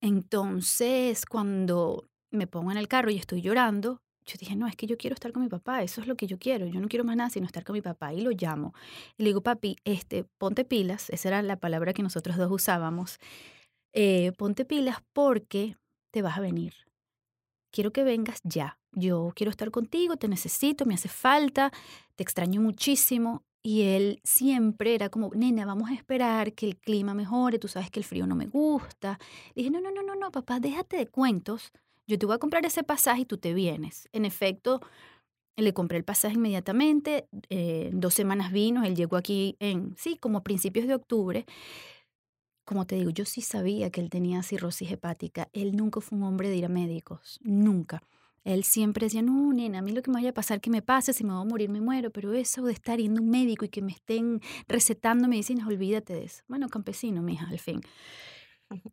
Entonces, 0.00 1.26
cuando 1.26 2.08
me 2.32 2.46
pongo 2.46 2.72
en 2.72 2.78
el 2.78 2.88
carro 2.88 3.10
y 3.10 3.16
estoy 3.18 3.42
llorando, 3.42 4.02
yo 4.24 4.36
dije, 4.38 4.54
no, 4.56 4.66
es 4.66 4.76
que 4.76 4.86
yo 4.86 4.96
quiero 4.96 5.14
estar 5.14 5.32
con 5.32 5.42
mi 5.42 5.48
papá, 5.48 5.82
eso 5.82 6.00
es 6.00 6.06
lo 6.06 6.16
que 6.16 6.26
yo 6.26 6.38
quiero, 6.38 6.66
yo 6.66 6.80
no 6.80 6.88
quiero 6.88 7.04
más 7.04 7.16
nada 7.16 7.30
sino 7.30 7.46
estar 7.46 7.64
con 7.64 7.74
mi 7.74 7.82
papá. 7.82 8.12
Y 8.14 8.20
lo 8.20 8.30
llamo. 8.30 8.74
Y 9.16 9.24
le 9.24 9.30
digo, 9.30 9.42
papi, 9.42 9.76
este, 9.84 10.24
ponte 10.38 10.64
pilas, 10.64 11.10
esa 11.10 11.28
era 11.28 11.42
la 11.42 11.56
palabra 11.56 11.92
que 11.92 12.02
nosotros 12.02 12.36
dos 12.36 12.50
usábamos. 12.50 13.18
eh, 13.94 14.32
ponte 14.38 14.64
pilas 14.64 14.98
porque 15.12 15.76
te 16.12 16.22
vas 16.22 16.38
a 16.38 16.40
venir. 16.40 16.74
Quiero 17.72 17.92
que 17.92 18.04
vengas 18.04 18.40
ya. 18.44 18.78
Yo 18.92 19.32
quiero 19.34 19.50
estar 19.50 19.70
contigo, 19.70 20.16
te 20.16 20.28
necesito, 20.28 20.84
me 20.86 20.94
hace 20.94 21.08
falta, 21.08 21.72
te 22.16 22.22
extraño 22.22 22.60
muchísimo. 22.60 23.44
Y 23.62 23.82
él 23.82 24.20
siempre 24.24 24.94
era 24.94 25.08
como, 25.08 25.30
nena, 25.34 25.64
vamos 25.66 25.90
a 25.90 25.94
esperar 25.94 26.52
que 26.54 26.66
el 26.66 26.76
clima 26.78 27.14
mejore, 27.14 27.58
tú 27.58 27.68
sabes 27.68 27.90
que 27.90 28.00
el 28.00 28.04
frío 28.04 28.26
no 28.26 28.34
me 28.34 28.46
gusta. 28.46 29.18
Dije, 29.54 29.70
no, 29.70 29.80
no, 29.80 29.90
no, 29.92 30.02
no, 30.02 30.14
no, 30.16 30.30
papá, 30.32 30.60
déjate 30.60 30.96
de 30.96 31.06
cuentos. 31.08 31.72
Yo 32.06 32.18
te 32.18 32.26
voy 32.26 32.34
a 32.34 32.38
comprar 32.38 32.64
ese 32.66 32.82
pasaje 32.82 33.22
y 33.22 33.24
tú 33.24 33.38
te 33.38 33.54
vienes. 33.54 34.08
En 34.12 34.24
efecto, 34.24 34.80
le 35.56 35.72
compré 35.72 35.98
el 35.98 36.04
pasaje 36.04 36.34
inmediatamente. 36.34 37.28
eh, 37.48 37.90
dos 37.92 38.14
semanas 38.14 38.52
vino. 38.52 38.84
Él 38.84 38.96
llegó 38.96 39.16
aquí 39.16 39.56
en, 39.60 39.94
sí, 39.96 40.16
como 40.16 40.38
a 40.38 40.42
principios 40.42 40.86
de 40.86 40.94
octubre. 40.94 41.46
Como 42.64 42.86
te 42.86 42.94
digo, 42.96 43.10
yo 43.10 43.24
sí 43.24 43.40
sabía 43.40 43.90
que 43.90 44.00
él 44.00 44.10
tenía 44.10 44.42
cirrosis 44.42 44.90
hepática. 44.90 45.48
Él 45.52 45.76
nunca 45.76 46.00
fue 46.00 46.18
un 46.18 46.24
hombre 46.24 46.48
de 46.48 46.56
ir 46.56 46.64
a 46.64 46.68
médicos. 46.68 47.38
Nunca. 47.42 48.02
Él 48.44 48.64
siempre 48.64 49.06
decía, 49.06 49.22
no, 49.22 49.52
nena, 49.52 49.78
a 49.78 49.82
mí 49.82 49.92
lo 49.92 50.02
que 50.02 50.10
me 50.10 50.16
vaya 50.16 50.30
a 50.30 50.34
pasar, 50.34 50.60
que 50.60 50.70
me 50.70 50.82
pase, 50.82 51.12
si 51.12 51.22
me 51.22 51.32
voy 51.32 51.42
a 51.42 51.44
morir, 51.44 51.68
me 51.70 51.80
muero. 51.80 52.10
Pero 52.10 52.32
eso 52.32 52.62
de 52.62 52.72
estar 52.72 52.98
yendo 52.98 53.20
a 53.20 53.24
un 53.24 53.30
médico 53.30 53.64
y 53.64 53.68
que 53.68 53.82
me 53.82 53.92
estén 53.92 54.40
recetando 54.66 55.28
medicinas, 55.28 55.66
olvídate 55.66 56.14
de 56.14 56.24
eso. 56.24 56.42
Bueno, 56.48 56.68
campesino, 56.68 57.22
mija, 57.22 57.46
al 57.48 57.58
fin. 57.58 57.80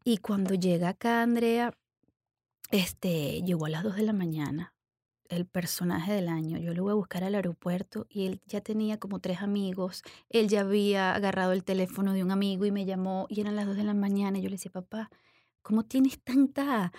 Y 0.04 0.17
cuando 0.17 0.54
llega 0.56 0.89
acá, 0.89 1.24
Andrea, 1.24 1.74
este, 2.71 3.41
llegó 3.43 3.65
a 3.65 3.69
las 3.69 3.84
2 3.84 3.95
de 3.95 4.03
la 4.03 4.13
mañana, 4.13 4.73
el 5.29 5.45
personaje 5.45 6.13
del 6.13 6.27
año. 6.27 6.58
Yo 6.58 6.73
lo 6.73 6.84
voy 6.84 6.91
a 6.91 6.95
buscar 6.95 7.23
al 7.23 7.36
aeropuerto 7.36 8.08
y 8.10 8.25
él 8.25 8.41
ya 8.45 8.62
tenía 8.62 8.99
como 8.99 9.19
tres 9.19 9.41
amigos. 9.41 10.03
Él 10.29 10.47
ya 10.49 10.62
había 10.62 11.13
agarrado 11.15 11.53
el 11.53 11.63
teléfono 11.63 12.13
de 12.13 12.23
un 12.23 12.32
amigo 12.32 12.65
y 12.65 12.71
me 12.71 12.86
llamó 12.86 13.27
y 13.29 13.41
eran 13.41 13.55
las 13.55 13.67
2 13.67 13.77
de 13.77 13.84
la 13.84 13.93
mañana. 13.93 14.39
Y 14.39 14.41
yo 14.41 14.49
le 14.49 14.55
decía, 14.55 14.71
papá, 14.71 15.10
¿cómo 15.62 15.86
tienes 15.86 16.19
tanta 16.23 16.91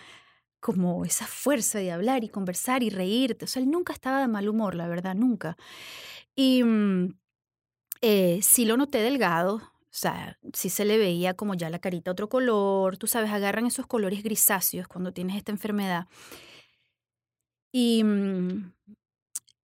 como 0.60 1.04
esa 1.04 1.26
fuerza 1.26 1.78
de 1.78 1.92
hablar 1.92 2.24
y 2.24 2.28
conversar 2.28 2.82
y 2.82 2.90
reírte? 2.90 3.44
O 3.46 3.48
sea, 3.48 3.62
él 3.62 3.70
nunca 3.70 3.92
estaba 3.92 4.20
de 4.20 4.28
mal 4.28 4.48
humor, 4.48 4.74
la 4.74 4.88
verdad, 4.88 5.14
nunca. 5.14 5.56
Y 6.34 6.62
mm, 6.64 7.14
eh, 8.02 8.40
sí 8.42 8.64
lo 8.64 8.76
noté 8.76 8.98
delgado, 9.02 9.62
o 9.92 9.92
sea, 9.92 10.38
sí 10.54 10.70
se 10.70 10.84
le 10.84 10.98
veía 10.98 11.34
como 11.34 11.54
ya 11.54 11.70
la 11.70 11.78
carita 11.80 12.10
otro 12.12 12.28
color, 12.28 12.96
tú 12.96 13.06
sabes, 13.06 13.30
agarran 13.30 13.66
esos 13.66 13.86
colores 13.86 14.22
grisáceos 14.22 14.88
cuando 14.88 15.12
tienes 15.12 15.36
esta 15.36 15.52
enfermedad. 15.52 16.06
Y 17.72 18.02
mm, 18.04 18.72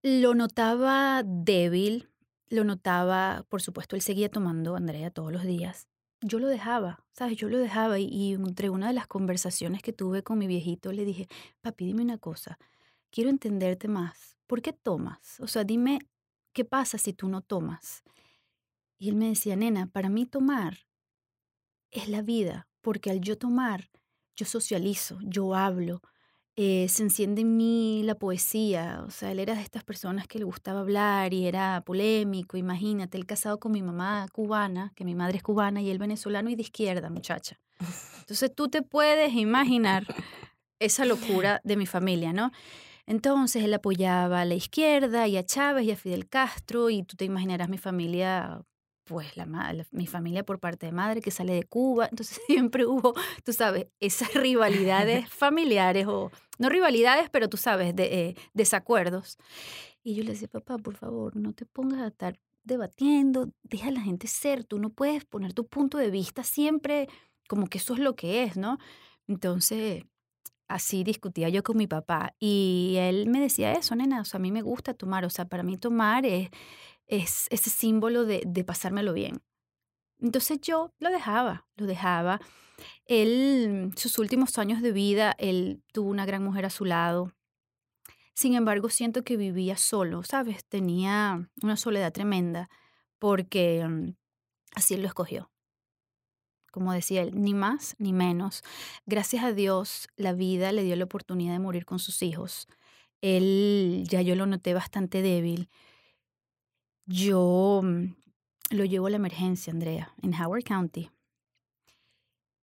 lo 0.03 0.35
notaba 0.35 1.23
débil, 1.25 2.09
lo 2.49 2.63
notaba, 2.63 3.45
por 3.49 3.61
supuesto, 3.61 3.95
él 3.95 4.01
seguía 4.01 4.29
tomando 4.29 4.75
Andrea 4.75 5.11
todos 5.11 5.31
los 5.31 5.43
días. 5.43 5.87
Yo 6.21 6.39
lo 6.39 6.47
dejaba, 6.47 7.05
¿sabes? 7.11 7.37
Yo 7.37 7.49
lo 7.49 7.57
dejaba 7.59 7.99
y, 7.99 8.05
y 8.05 8.33
entre 8.33 8.69
una 8.69 8.87
de 8.87 8.93
las 8.93 9.07
conversaciones 9.07 9.81
que 9.81 9.93
tuve 9.93 10.23
con 10.23 10.37
mi 10.39 10.47
viejito 10.47 10.91
le 10.91 11.05
dije, 11.05 11.27
papi, 11.61 11.85
dime 11.85 12.03
una 12.03 12.17
cosa, 12.17 12.57
quiero 13.11 13.29
entenderte 13.29 13.87
más. 13.87 14.37
¿por 14.47 14.61
qué 14.61 14.73
tomas? 14.73 15.39
O 15.41 15.47
sea, 15.47 15.63
dime, 15.63 15.99
¿qué 16.53 16.65
pasa 16.65 16.97
si 16.97 17.13
tú 17.13 17.27
no 17.27 17.41
tomas? 17.41 18.03
Y 18.97 19.09
él 19.09 19.15
me 19.15 19.29
decía, 19.29 19.55
nena, 19.55 19.87
para 19.87 20.09
mí 20.09 20.25
tomar 20.25 20.87
es 21.91 22.09
la 22.09 22.21
vida, 22.21 22.67
porque 22.81 23.11
al 23.11 23.21
yo 23.21 23.37
tomar, 23.37 23.89
yo 24.35 24.45
socializo, 24.45 25.19
yo 25.21 25.55
hablo, 25.55 26.01
eh, 26.59 26.87
se 26.89 27.03
enciende 27.03 27.41
en 27.41 27.55
mí 27.55 28.01
la 28.03 28.15
poesía. 28.15 29.03
O 29.05 29.11
sea, 29.11 29.31
él 29.31 29.39
era 29.39 29.53
de 29.53 29.61
estas 29.61 29.83
personas 29.83 30.27
que 30.27 30.39
le 30.39 30.45
gustaba 30.45 30.79
hablar 30.79 31.31
y 31.33 31.45
era 31.45 31.81
polémico. 31.85 32.57
Imagínate, 32.57 33.17
él 33.17 33.27
casado 33.27 33.59
con 33.59 33.71
mi 33.71 33.83
mamá 33.83 34.27
cubana, 34.33 34.91
que 34.95 35.05
mi 35.05 35.13
madre 35.13 35.37
es 35.37 35.43
cubana, 35.43 35.81
y 35.81 35.91
él 35.91 35.99
venezolano 35.99 36.49
y 36.49 36.55
de 36.55 36.63
izquierda, 36.63 37.11
muchacha. 37.11 37.59
Entonces 38.21 38.53
tú 38.55 38.69
te 38.69 38.81
puedes 38.81 39.33
imaginar 39.33 40.07
esa 40.79 41.05
locura 41.05 41.61
de 41.63 41.77
mi 41.77 41.85
familia, 41.85 42.33
¿no? 42.33 42.51
Entonces 43.05 43.63
él 43.63 43.73
apoyaba 43.73 44.41
a 44.41 44.45
la 44.45 44.55
izquierda 44.55 45.27
y 45.27 45.37
a 45.37 45.45
Chávez 45.45 45.85
y 45.85 45.91
a 45.91 45.95
Fidel 45.95 46.27
Castro 46.27 46.89
y 46.89 47.03
tú 47.03 47.15
te 47.15 47.25
imaginarás 47.25 47.69
mi 47.69 47.77
familia 47.77 48.61
pues 49.07 49.35
la, 49.37 49.47
mi 49.91 50.05
familia 50.05 50.43
por 50.43 50.59
parte 50.59 50.85
de 50.85 50.91
madre 50.91 51.21
que 51.21 51.31
sale 51.31 51.53
de 51.53 51.63
Cuba, 51.63 52.07
entonces 52.11 52.39
siempre 52.47 52.85
hubo, 52.85 53.13
tú 53.43 53.53
sabes, 53.53 53.87
esas 53.99 54.33
rivalidades 54.33 55.29
familiares 55.33 56.05
o 56.07 56.31
no 56.59 56.69
rivalidades, 56.69 57.29
pero 57.29 57.49
tú 57.49 57.57
sabes, 57.57 57.95
de, 57.95 58.29
eh, 58.29 58.35
desacuerdos. 58.53 59.37
Y 60.03 60.15
yo 60.15 60.23
le 60.23 60.31
decía, 60.31 60.47
papá, 60.47 60.77
por 60.77 60.95
favor, 60.95 61.35
no 61.35 61.53
te 61.53 61.65
pongas 61.65 62.01
a 62.01 62.07
estar 62.07 62.39
debatiendo, 62.63 63.49
deja 63.63 63.87
a 63.87 63.91
la 63.91 64.01
gente 64.01 64.27
ser, 64.27 64.63
tú 64.63 64.77
no 64.79 64.89
puedes 64.89 65.25
poner 65.25 65.53
tu 65.53 65.67
punto 65.67 65.97
de 65.97 66.11
vista 66.11 66.43
siempre 66.43 67.07
como 67.47 67.67
que 67.67 67.77
eso 67.77 67.93
es 67.93 67.99
lo 67.99 68.15
que 68.15 68.43
es, 68.43 68.57
¿no? 68.57 68.77
Entonces, 69.27 70.03
así 70.67 71.03
discutía 71.03 71.49
yo 71.49 71.63
con 71.63 71.77
mi 71.77 71.87
papá 71.87 72.35
y 72.39 72.95
él 72.97 73.27
me 73.27 73.39
decía 73.39 73.73
eso, 73.73 73.95
nena, 73.95 74.21
o 74.21 74.25
sea, 74.25 74.37
a 74.37 74.41
mí 74.41 74.51
me 74.51 74.61
gusta 74.61 74.93
tomar, 74.93 75.25
o 75.25 75.29
sea, 75.29 75.45
para 75.45 75.63
mí 75.63 75.77
tomar 75.77 76.25
es 76.25 76.49
es 77.07 77.47
ese 77.49 77.69
símbolo 77.69 78.25
de, 78.25 78.43
de 78.45 78.63
pasármelo 78.63 79.13
bien. 79.13 79.41
Entonces 80.19 80.59
yo 80.61 80.93
lo 80.99 81.09
dejaba, 81.09 81.67
lo 81.75 81.85
dejaba. 81.85 82.41
Él, 83.05 83.91
sus 83.95 84.19
últimos 84.19 84.57
años 84.57 84.81
de 84.81 84.91
vida, 84.91 85.35
él 85.37 85.81
tuvo 85.93 86.09
una 86.09 86.25
gran 86.25 86.43
mujer 86.43 86.65
a 86.65 86.69
su 86.69 86.85
lado. 86.85 87.33
Sin 88.33 88.53
embargo, 88.53 88.89
siento 88.89 89.23
que 89.23 89.37
vivía 89.37 89.77
solo, 89.77 90.23
¿sabes? 90.23 90.65
Tenía 90.65 91.49
una 91.63 91.77
soledad 91.77 92.13
tremenda 92.13 92.69
porque 93.19 93.85
mm, 93.87 94.15
así 94.75 94.97
lo 94.97 95.07
escogió. 95.07 95.49
Como 96.77 96.93
decía 96.93 97.23
él, 97.23 97.31
ni 97.33 97.55
más 97.55 97.95
ni 97.97 98.13
menos. 98.13 98.61
Gracias 99.07 99.43
a 99.43 99.51
Dios, 99.51 100.09
la 100.15 100.33
vida 100.33 100.71
le 100.71 100.83
dio 100.83 100.95
la 100.95 101.05
oportunidad 101.05 101.53
de 101.53 101.59
morir 101.59 101.85
con 101.85 101.97
sus 101.97 102.21
hijos. 102.21 102.67
Él, 103.21 104.03
ya 104.07 104.21
yo 104.21 104.35
lo 104.35 104.45
noté 104.45 104.75
bastante 104.75 105.23
débil 105.23 105.69
yo 107.07 107.81
mm, 107.83 108.15
lo 108.71 108.85
llevo 108.85 109.07
a 109.07 109.09
la 109.09 109.15
emergencia, 109.15 109.71
Andrea, 109.71 110.13
en 110.21 110.35
Howard 110.35 110.63
County, 110.63 111.09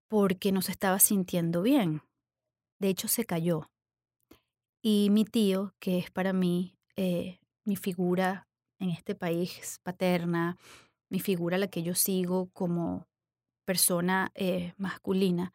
porque 0.06 0.52
no 0.52 0.60
se 0.60 0.70
estaba 0.70 0.98
sintiendo 0.98 1.62
bien. 1.62 2.02
De 2.78 2.88
hecho, 2.88 3.08
se 3.08 3.24
cayó. 3.24 3.70
Y 4.82 5.08
mi 5.10 5.24
tío, 5.24 5.74
que 5.78 5.96
es 5.96 6.10
para 6.10 6.34
mí 6.34 6.76
eh, 6.96 7.40
mi 7.64 7.76
figura 7.76 8.46
en 8.78 8.90
este 8.90 9.14
país 9.14 9.80
paterna, 9.82 10.58
mi 11.08 11.20
figura 11.20 11.56
la 11.56 11.68
que 11.68 11.82
yo 11.82 11.94
sigo 11.94 12.50
como 12.52 13.06
persona 13.64 14.30
eh, 14.34 14.74
masculina, 14.76 15.54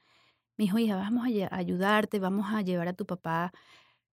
me 0.57 0.65
dijo, 0.65 0.77
hija, 0.77 0.95
vamos 0.95 1.25
a 1.25 1.55
ayudarte, 1.55 2.19
vamos 2.19 2.47
a 2.53 2.61
llevar 2.61 2.89
a 2.89 2.93
tu 2.93 3.05
papá 3.05 3.53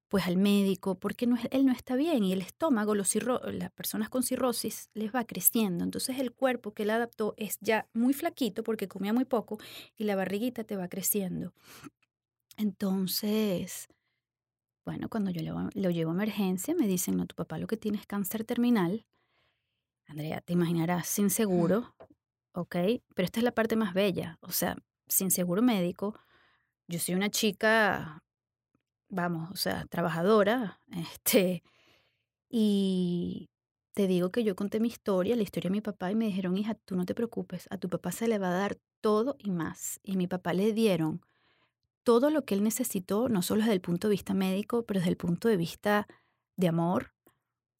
pues 0.08 0.26
al 0.26 0.36
médico, 0.36 0.94
porque 0.94 1.26
no, 1.26 1.36
él 1.50 1.66
no 1.66 1.72
está 1.72 1.96
bien 1.96 2.22
y 2.22 2.32
el 2.32 2.40
estómago, 2.40 2.94
los 2.94 3.12
las 3.16 3.72
personas 3.72 4.08
con 4.08 4.22
cirrosis 4.22 4.88
les 4.94 5.12
va 5.12 5.24
creciendo. 5.24 5.82
Entonces 5.82 6.18
el 6.18 6.32
cuerpo 6.32 6.72
que 6.72 6.84
él 6.84 6.90
adaptó 6.90 7.34
es 7.36 7.58
ya 7.60 7.88
muy 7.92 8.14
flaquito 8.14 8.62
porque 8.62 8.86
comía 8.86 9.12
muy 9.12 9.24
poco 9.24 9.58
y 9.96 10.04
la 10.04 10.14
barriguita 10.14 10.62
te 10.64 10.76
va 10.76 10.88
creciendo. 10.88 11.52
Entonces, 12.56 13.88
bueno, 14.84 15.08
cuando 15.08 15.30
yo 15.32 15.42
lo, 15.42 15.68
lo 15.74 15.90
llevo 15.90 16.12
a 16.12 16.14
emergencia 16.14 16.74
me 16.74 16.86
dicen, 16.86 17.16
no, 17.16 17.26
tu 17.26 17.34
papá 17.34 17.58
lo 17.58 17.66
que 17.66 17.76
tiene 17.76 17.98
es 17.98 18.06
cáncer 18.06 18.44
terminal. 18.44 19.04
Andrea, 20.06 20.40
te 20.40 20.52
imaginarás, 20.52 21.08
sin 21.08 21.30
seguro, 21.30 21.96
¿ok? 22.56 22.76
Pero 23.14 23.26
esta 23.26 23.40
es 23.40 23.44
la 23.44 23.52
parte 23.52 23.76
más 23.76 23.94
bella, 23.94 24.38
o 24.40 24.50
sea, 24.50 24.76
sin 25.06 25.30
seguro 25.30 25.62
médico. 25.62 26.18
Yo 26.88 26.98
soy 26.98 27.14
una 27.14 27.30
chica 27.30 28.22
vamos, 29.08 29.50
o 29.50 29.56
sea, 29.56 29.86
trabajadora, 29.86 30.80
este, 30.92 31.62
y 32.48 33.48
te 33.94 34.06
digo 34.06 34.30
que 34.30 34.44
yo 34.44 34.56
conté 34.56 34.80
mi 34.80 34.88
historia, 34.88 35.36
la 35.36 35.42
historia 35.42 35.68
de 35.68 35.76
mi 35.76 35.80
papá, 35.80 36.10
y 36.10 36.14
me 36.14 36.26
dijeron, 36.26 36.56
hija, 36.56 36.74
tú 36.74 36.96
no 36.96 37.06
te 37.06 37.14
preocupes, 37.14 37.66
a 37.70 37.78
tu 37.78 37.88
papá 37.88 38.12
se 38.12 38.28
le 38.28 38.38
va 38.38 38.48
a 38.48 38.58
dar 38.58 38.78
todo 39.00 39.36
y 39.38 39.50
más. 39.50 40.00
Y 40.02 40.16
mi 40.16 40.26
papá 40.26 40.52
le 40.52 40.72
dieron 40.72 41.22
todo 42.02 42.30
lo 42.30 42.44
que 42.44 42.54
él 42.54 42.62
necesitó, 42.62 43.28
no 43.28 43.42
solo 43.42 43.62
desde 43.62 43.72
el 43.72 43.80
punto 43.80 44.08
de 44.08 44.12
vista 44.12 44.34
médico, 44.34 44.84
pero 44.84 45.00
desde 45.00 45.10
el 45.10 45.16
punto 45.16 45.48
de 45.48 45.56
vista 45.56 46.06
de 46.56 46.68
amor. 46.68 47.14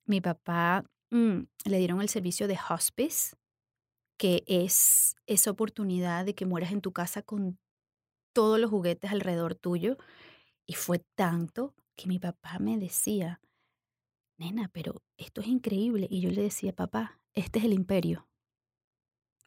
Mi 0.06 0.20
papá 0.20 0.84
mm, 1.10 1.40
le 1.64 1.78
dieron 1.78 2.00
el 2.00 2.08
servicio 2.08 2.48
de 2.48 2.58
hospice, 2.70 3.36
que 4.16 4.44
es 4.46 5.16
esa 5.26 5.50
oportunidad 5.50 6.24
de 6.24 6.34
que 6.34 6.46
mueras 6.46 6.72
en 6.72 6.80
tu 6.80 6.92
casa 6.92 7.22
con 7.22 7.58
todos 8.32 8.58
los 8.58 8.70
juguetes 8.70 9.10
alrededor 9.10 9.54
tuyo. 9.54 9.96
Y 10.66 10.74
fue 10.74 10.98
tanto 11.14 11.74
que 11.96 12.06
mi 12.06 12.18
papá 12.18 12.58
me 12.58 12.76
decía, 12.76 13.40
nena, 14.36 14.68
pero 14.72 15.02
esto 15.16 15.40
es 15.40 15.46
increíble. 15.46 16.06
Y 16.10 16.20
yo 16.20 16.30
le 16.30 16.42
decía, 16.42 16.74
papá, 16.74 17.20
este 17.34 17.58
es 17.58 17.64
el 17.64 17.72
imperio. 17.72 18.28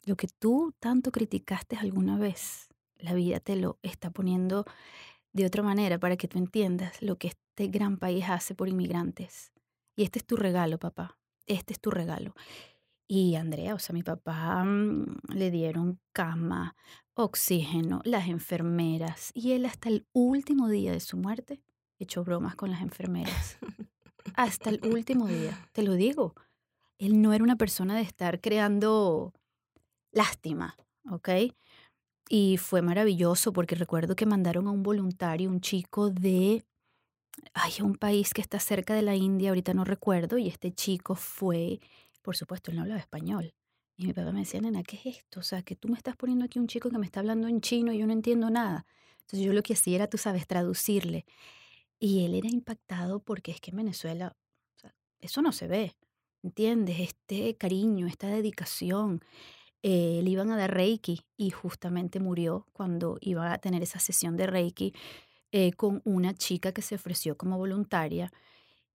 Lo 0.04 0.16
que 0.16 0.28
tú 0.28 0.74
tanto 0.78 1.12
criticaste 1.12 1.76
alguna 1.76 2.18
vez, 2.18 2.68
la 2.96 3.14
vida 3.14 3.38
te 3.40 3.56
lo 3.56 3.78
está 3.82 4.10
poniendo 4.10 4.64
de 5.32 5.46
otra 5.46 5.62
manera 5.62 5.98
para 5.98 6.16
que 6.16 6.28
tú 6.28 6.38
entiendas 6.38 7.02
lo 7.02 7.16
que 7.16 7.28
este 7.28 7.68
gran 7.68 7.98
país 7.98 8.24
hace 8.28 8.54
por 8.54 8.68
inmigrantes. 8.68 9.52
Y 9.96 10.04
este 10.04 10.18
es 10.18 10.26
tu 10.26 10.36
regalo, 10.36 10.78
papá. 10.78 11.18
Este 11.46 11.72
es 11.72 11.80
tu 11.80 11.90
regalo. 11.90 12.34
Y 13.12 13.34
Andrea, 13.34 13.74
o 13.74 13.80
sea, 13.80 13.92
mi 13.92 14.04
papá 14.04 14.62
mm, 14.62 15.16
le 15.34 15.50
dieron 15.50 15.98
cama, 16.12 16.76
oxígeno, 17.14 18.02
las 18.04 18.28
enfermeras. 18.28 19.32
Y 19.34 19.50
él 19.50 19.66
hasta 19.66 19.88
el 19.88 20.06
último 20.12 20.68
día 20.68 20.92
de 20.92 21.00
su 21.00 21.16
muerte 21.16 21.60
echó 21.98 22.22
bromas 22.22 22.54
con 22.54 22.70
las 22.70 22.82
enfermeras. 22.82 23.58
hasta 24.36 24.70
el 24.70 24.80
último 24.84 25.26
día, 25.26 25.58
te 25.72 25.82
lo 25.82 25.94
digo. 25.94 26.36
Él 26.98 27.20
no 27.20 27.32
era 27.32 27.42
una 27.42 27.56
persona 27.56 27.96
de 27.96 28.02
estar 28.02 28.40
creando 28.40 29.34
lástima, 30.12 30.76
¿ok? 31.10 31.30
Y 32.28 32.58
fue 32.58 32.80
maravilloso 32.80 33.52
porque 33.52 33.74
recuerdo 33.74 34.14
que 34.14 34.24
mandaron 34.24 34.68
a 34.68 34.70
un 34.70 34.84
voluntario, 34.84 35.50
un 35.50 35.60
chico 35.60 36.10
de, 36.10 36.64
ay, 37.54 37.72
un 37.82 37.96
país 37.96 38.32
que 38.32 38.40
está 38.40 38.60
cerca 38.60 38.94
de 38.94 39.02
la 39.02 39.16
India, 39.16 39.48
ahorita 39.48 39.74
no 39.74 39.84
recuerdo, 39.84 40.38
y 40.38 40.46
este 40.46 40.72
chico 40.72 41.16
fue, 41.16 41.80
por 42.22 42.36
supuesto, 42.36 42.70
él 42.70 42.76
no 42.76 42.82
hablaba 42.82 43.00
español, 43.00 43.54
y 44.00 44.06
mi 44.06 44.14
papá 44.14 44.32
me 44.32 44.40
decía, 44.40 44.62
nena, 44.62 44.82
¿qué 44.82 44.96
es 44.96 45.18
esto? 45.18 45.40
O 45.40 45.42
sea, 45.42 45.60
que 45.62 45.76
tú 45.76 45.88
me 45.88 45.96
estás 45.98 46.16
poniendo 46.16 46.46
aquí 46.46 46.58
un 46.58 46.66
chico 46.66 46.88
que 46.88 46.96
me 46.96 47.04
está 47.04 47.20
hablando 47.20 47.48
en 47.48 47.60
chino 47.60 47.92
y 47.92 47.98
yo 47.98 48.06
no 48.06 48.14
entiendo 48.14 48.48
nada. 48.48 48.86
Entonces 49.20 49.46
yo 49.46 49.52
lo 49.52 49.62
que 49.62 49.74
hacía 49.74 49.96
era, 49.96 50.06
tú 50.08 50.16
sabes, 50.16 50.46
traducirle. 50.46 51.26
Y 51.98 52.24
él 52.24 52.34
era 52.34 52.48
impactado 52.48 53.20
porque 53.20 53.50
es 53.50 53.60
que 53.60 53.72
en 53.72 53.76
Venezuela, 53.76 54.34
eso 55.20 55.42
no 55.42 55.52
se 55.52 55.68
ve, 55.68 55.96
¿entiendes? 56.42 56.98
Este 57.00 57.56
cariño, 57.58 58.06
esta 58.06 58.28
dedicación. 58.28 59.20
Eh, 59.82 60.20
le 60.24 60.30
iban 60.30 60.50
a 60.50 60.56
dar 60.56 60.72
Reiki 60.72 61.26
y 61.36 61.50
justamente 61.50 62.20
murió 62.20 62.66
cuando 62.72 63.18
iba 63.20 63.52
a 63.52 63.58
tener 63.58 63.82
esa 63.82 63.98
sesión 63.98 64.36
de 64.38 64.46
Reiki 64.46 64.94
eh, 65.52 65.72
con 65.72 66.00
una 66.06 66.32
chica 66.32 66.72
que 66.72 66.80
se 66.80 66.94
ofreció 66.94 67.36
como 67.36 67.58
voluntaria. 67.58 68.32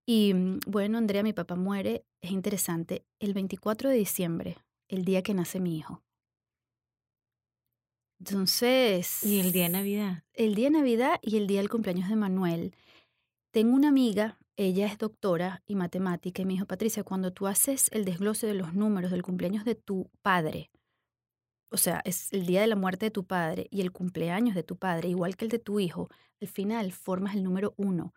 Y 0.05 0.33
mm, 0.33 0.59
bueno, 0.67 0.97
Andrea, 0.97 1.23
mi 1.23 1.33
papá 1.33 1.55
muere, 1.55 2.05
es 2.21 2.31
interesante, 2.31 3.05
el 3.19 3.33
24 3.33 3.89
de 3.89 3.95
diciembre 3.95 4.57
el 4.87 5.03
día 5.05 5.23
que 5.23 5.33
nace 5.33 5.59
mi 5.59 5.77
hijo. 5.77 6.03
Entonces... 8.19 9.23
¿Y 9.23 9.39
el 9.39 9.51
día 9.51 9.63
de 9.63 9.69
Navidad? 9.69 10.23
El 10.33 10.55
día 10.55 10.65
de 10.65 10.77
Navidad 10.77 11.19
y 11.21 11.37
el 11.37 11.47
día 11.47 11.59
del 11.59 11.69
cumpleaños 11.69 12.09
de 12.09 12.15
Manuel. 12.15 12.75
Tengo 13.51 13.75
una 13.75 13.89
amiga, 13.89 14.37
ella 14.55 14.85
es 14.85 14.97
doctora 14.97 15.63
y 15.65 15.75
matemática, 15.75 16.41
y 16.41 16.45
me 16.45 16.53
dijo, 16.53 16.65
Patricia, 16.65 17.03
cuando 17.03 17.33
tú 17.33 17.47
haces 17.47 17.89
el 17.91 18.05
desglose 18.05 18.47
de 18.47 18.53
los 18.53 18.73
números 18.73 19.11
del 19.11 19.23
cumpleaños 19.23 19.65
de 19.65 19.75
tu 19.75 20.09
padre, 20.21 20.71
o 21.69 21.77
sea, 21.77 22.01
es 22.05 22.31
el 22.31 22.45
día 22.45 22.61
de 22.61 22.67
la 22.67 22.75
muerte 22.75 23.07
de 23.07 23.11
tu 23.11 23.25
padre 23.25 23.67
y 23.69 23.81
el 23.81 23.91
cumpleaños 23.91 24.55
de 24.55 24.63
tu 24.63 24.77
padre, 24.77 25.09
igual 25.09 25.35
que 25.35 25.45
el 25.45 25.51
de 25.51 25.59
tu 25.59 25.79
hijo, 25.79 26.09
al 26.41 26.47
final 26.47 26.91
formas 26.91 27.35
el 27.35 27.43
número 27.43 27.73
uno. 27.77 28.13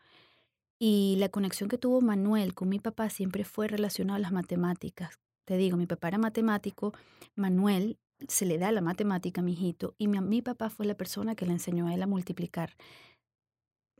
Y 0.79 1.17
la 1.19 1.29
conexión 1.29 1.69
que 1.69 1.79
tuvo 1.79 2.01
Manuel 2.01 2.55
con 2.55 2.69
mi 2.69 2.79
papá 2.79 3.11
siempre 3.11 3.45
fue 3.45 3.67
relacionada 3.67 4.17
a 4.17 4.21
las 4.21 4.33
matemáticas. 4.33 5.19
Te 5.45 5.57
digo, 5.57 5.77
mi 5.77 5.87
papá 5.87 6.09
era 6.09 6.19
matemático, 6.19 6.93
Manuel 7.35 7.99
se 8.27 8.47
le 8.47 8.59
da 8.59 8.73
la 8.73 8.81
matemática 8.81 9.41
a 9.41 9.45
mi 9.45 9.53
hijito 9.53 9.95
y 9.99 10.09
mi, 10.09 10.43
papá 10.43 10.71
fue 10.71 10.87
la 10.87 10.97
persona 10.97 11.35
que 11.35 11.47
le 11.47 11.53
enseñó 11.53 11.87
a 11.87 11.95
él 11.95 12.03
a 12.03 12.07
multiplicar. 12.07 12.75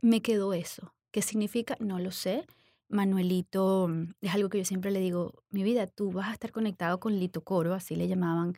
Me 0.01 0.21
quedó 0.21 0.53
eso. 0.53 0.93
¿Qué 1.11 1.21
significa? 1.21 1.75
No 1.79 1.99
lo 1.99 2.11
sé. 2.11 2.45
Manuelito, 2.89 3.87
mm, 3.87 4.13
es 4.21 4.33
algo 4.33 4.49
que 4.49 4.59
yo 4.59 4.65
siempre 4.65 4.91
le 4.91 4.99
digo, 4.99 5.43
mi 5.49 5.63
vida, 5.63 5.87
tú 5.87 6.11
vas 6.11 6.29
a 6.29 6.33
estar 6.33 6.51
conectado 6.51 6.99
con 6.99 7.17
Lito 7.17 7.43
Coro, 7.43 7.73
así 7.73 7.95
le 7.95 8.07
llamaban, 8.07 8.57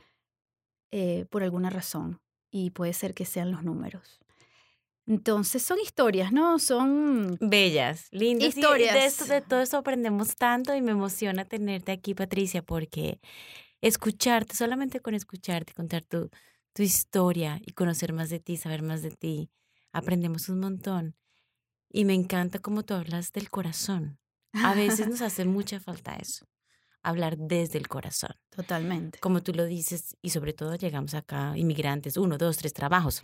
eh, 0.92 1.26
por 1.30 1.44
alguna 1.44 1.70
razón, 1.70 2.20
y 2.52 2.72
puede 2.72 2.94
ser 2.94 3.14
que 3.14 3.26
sean 3.26 3.52
los 3.52 3.64
números. 3.64 4.21
Entonces 5.08 5.64
son 5.64 5.80
historias, 5.80 6.32
¿no? 6.32 6.60
Son 6.60 7.38
bellas, 7.42 8.08
lindas. 8.12 8.56
Historias. 8.56 8.94
de, 8.94 9.06
esto, 9.06 9.26
de 9.26 9.42
todo 9.42 9.62
eso 9.62 9.78
aprendemos 9.78 10.36
tanto 10.36 10.76
y 10.76 10.82
me 10.82 10.92
emociona 10.92 11.46
tenerte 11.46 11.92
aquí, 11.92 12.14
Patricia, 12.14 12.62
porque 12.62 13.20
escucharte, 13.82 14.56
solamente 14.56 15.00
con 15.00 15.16
escucharte, 15.16 15.74
contar 15.74 16.04
tu, 16.04 16.30
tu 16.74 16.84
historia 16.84 17.60
y 17.66 17.72
conocer 17.72 18.14
más 18.14 18.30
de 18.30 18.40
ti, 18.40 18.58
saber 18.58 18.84
más 18.84 19.02
de 19.02 19.12
ti, 19.12 19.50
aprendemos 19.92 20.50
un 20.50 20.60
montón. 20.60 21.16
Y 21.90 22.06
me 22.06 22.14
encanta 22.14 22.60
cómo 22.60 22.84
tú 22.84 22.94
hablas 22.94 23.34
del 23.34 23.50
corazón. 23.50 24.20
A 24.54 24.74
veces 24.74 25.08
nos 25.08 25.22
hace 25.22 25.46
mucha 25.46 25.80
falta 25.80 26.16
eso, 26.16 26.48
hablar 27.04 27.38
desde 27.38 27.78
el 27.78 27.88
corazón. 27.88 28.36
Totalmente. 28.50 29.20
Como 29.20 29.42
tú 29.42 29.54
lo 29.54 29.66
dices, 29.66 30.16
y 30.22 30.30
sobre 30.30 30.54
todo 30.54 30.76
llegamos 30.76 31.14
acá, 31.14 31.58
inmigrantes, 31.58 32.18
uno, 32.18 32.38
dos, 32.38 32.58
tres 32.58 32.74
trabajos. 32.74 33.24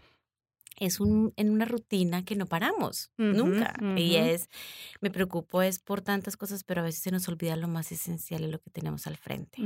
Es 0.80 1.00
un, 1.00 1.34
en 1.38 1.50
una 1.50 1.66
rutina 1.66 2.24
que 2.24 2.36
no 2.36 2.46
paramos, 2.46 3.12
nunca. 3.18 3.74
Y 3.98 4.16
es, 4.16 4.48
me 5.02 5.10
preocupo 5.10 5.62
es 5.64 5.80
por 5.80 6.02
tantas 6.02 6.38
cosas, 6.38 6.64
pero 6.64 6.82
a 6.82 6.84
veces 6.84 7.02
se 7.02 7.12
nos 7.12 7.28
olvida 7.28 7.56
lo 7.56 7.68
más 7.68 7.92
esencial 7.92 8.44
y 8.44 8.48
lo 8.52 8.60
que 8.60 8.70
tenemos 8.70 9.08
al 9.08 9.18
frente. 9.18 9.62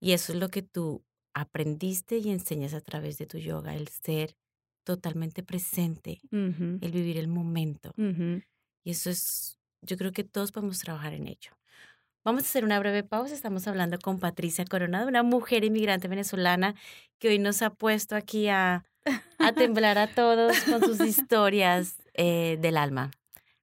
Y 0.00 0.12
eso 0.12 0.32
es 0.32 0.38
lo 0.38 0.48
que 0.48 0.62
tú 0.62 1.04
aprendiste 1.34 2.18
y 2.18 2.30
enseñas 2.30 2.74
a 2.74 2.80
través 2.80 3.18
de 3.18 3.26
tu 3.26 3.38
yoga, 3.38 3.74
el 3.74 3.88
ser 3.88 4.36
totalmente 4.84 5.42
presente, 5.42 6.20
el 6.80 6.90
vivir 6.92 7.16
el 7.18 7.28
momento. 7.28 7.92
Y 8.84 8.90
eso 8.90 9.10
es, 9.10 9.58
yo 9.80 9.96
creo 9.96 10.12
que 10.12 10.24
todos 10.24 10.52
podemos 10.52 10.78
trabajar 10.80 11.14
en 11.14 11.26
ello. 11.28 11.52
Vamos 12.24 12.44
a 12.44 12.46
hacer 12.46 12.64
una 12.64 12.78
breve 12.78 13.02
pausa. 13.02 13.34
Estamos 13.34 13.66
hablando 13.66 13.98
con 13.98 14.20
Patricia 14.20 14.64
Coronado, 14.64 15.08
una 15.08 15.24
mujer 15.24 15.64
inmigrante 15.64 16.06
venezolana 16.06 16.76
que 17.18 17.28
hoy 17.28 17.38
nos 17.40 17.62
ha 17.62 17.70
puesto 17.70 18.14
aquí 18.14 18.48
a, 18.48 18.84
a 19.38 19.52
temblar 19.52 19.98
a 19.98 20.06
todos 20.06 20.56
con 20.60 20.82
sus 20.82 21.00
historias 21.06 21.96
eh, 22.14 22.58
del 22.60 22.76
alma. 22.76 23.10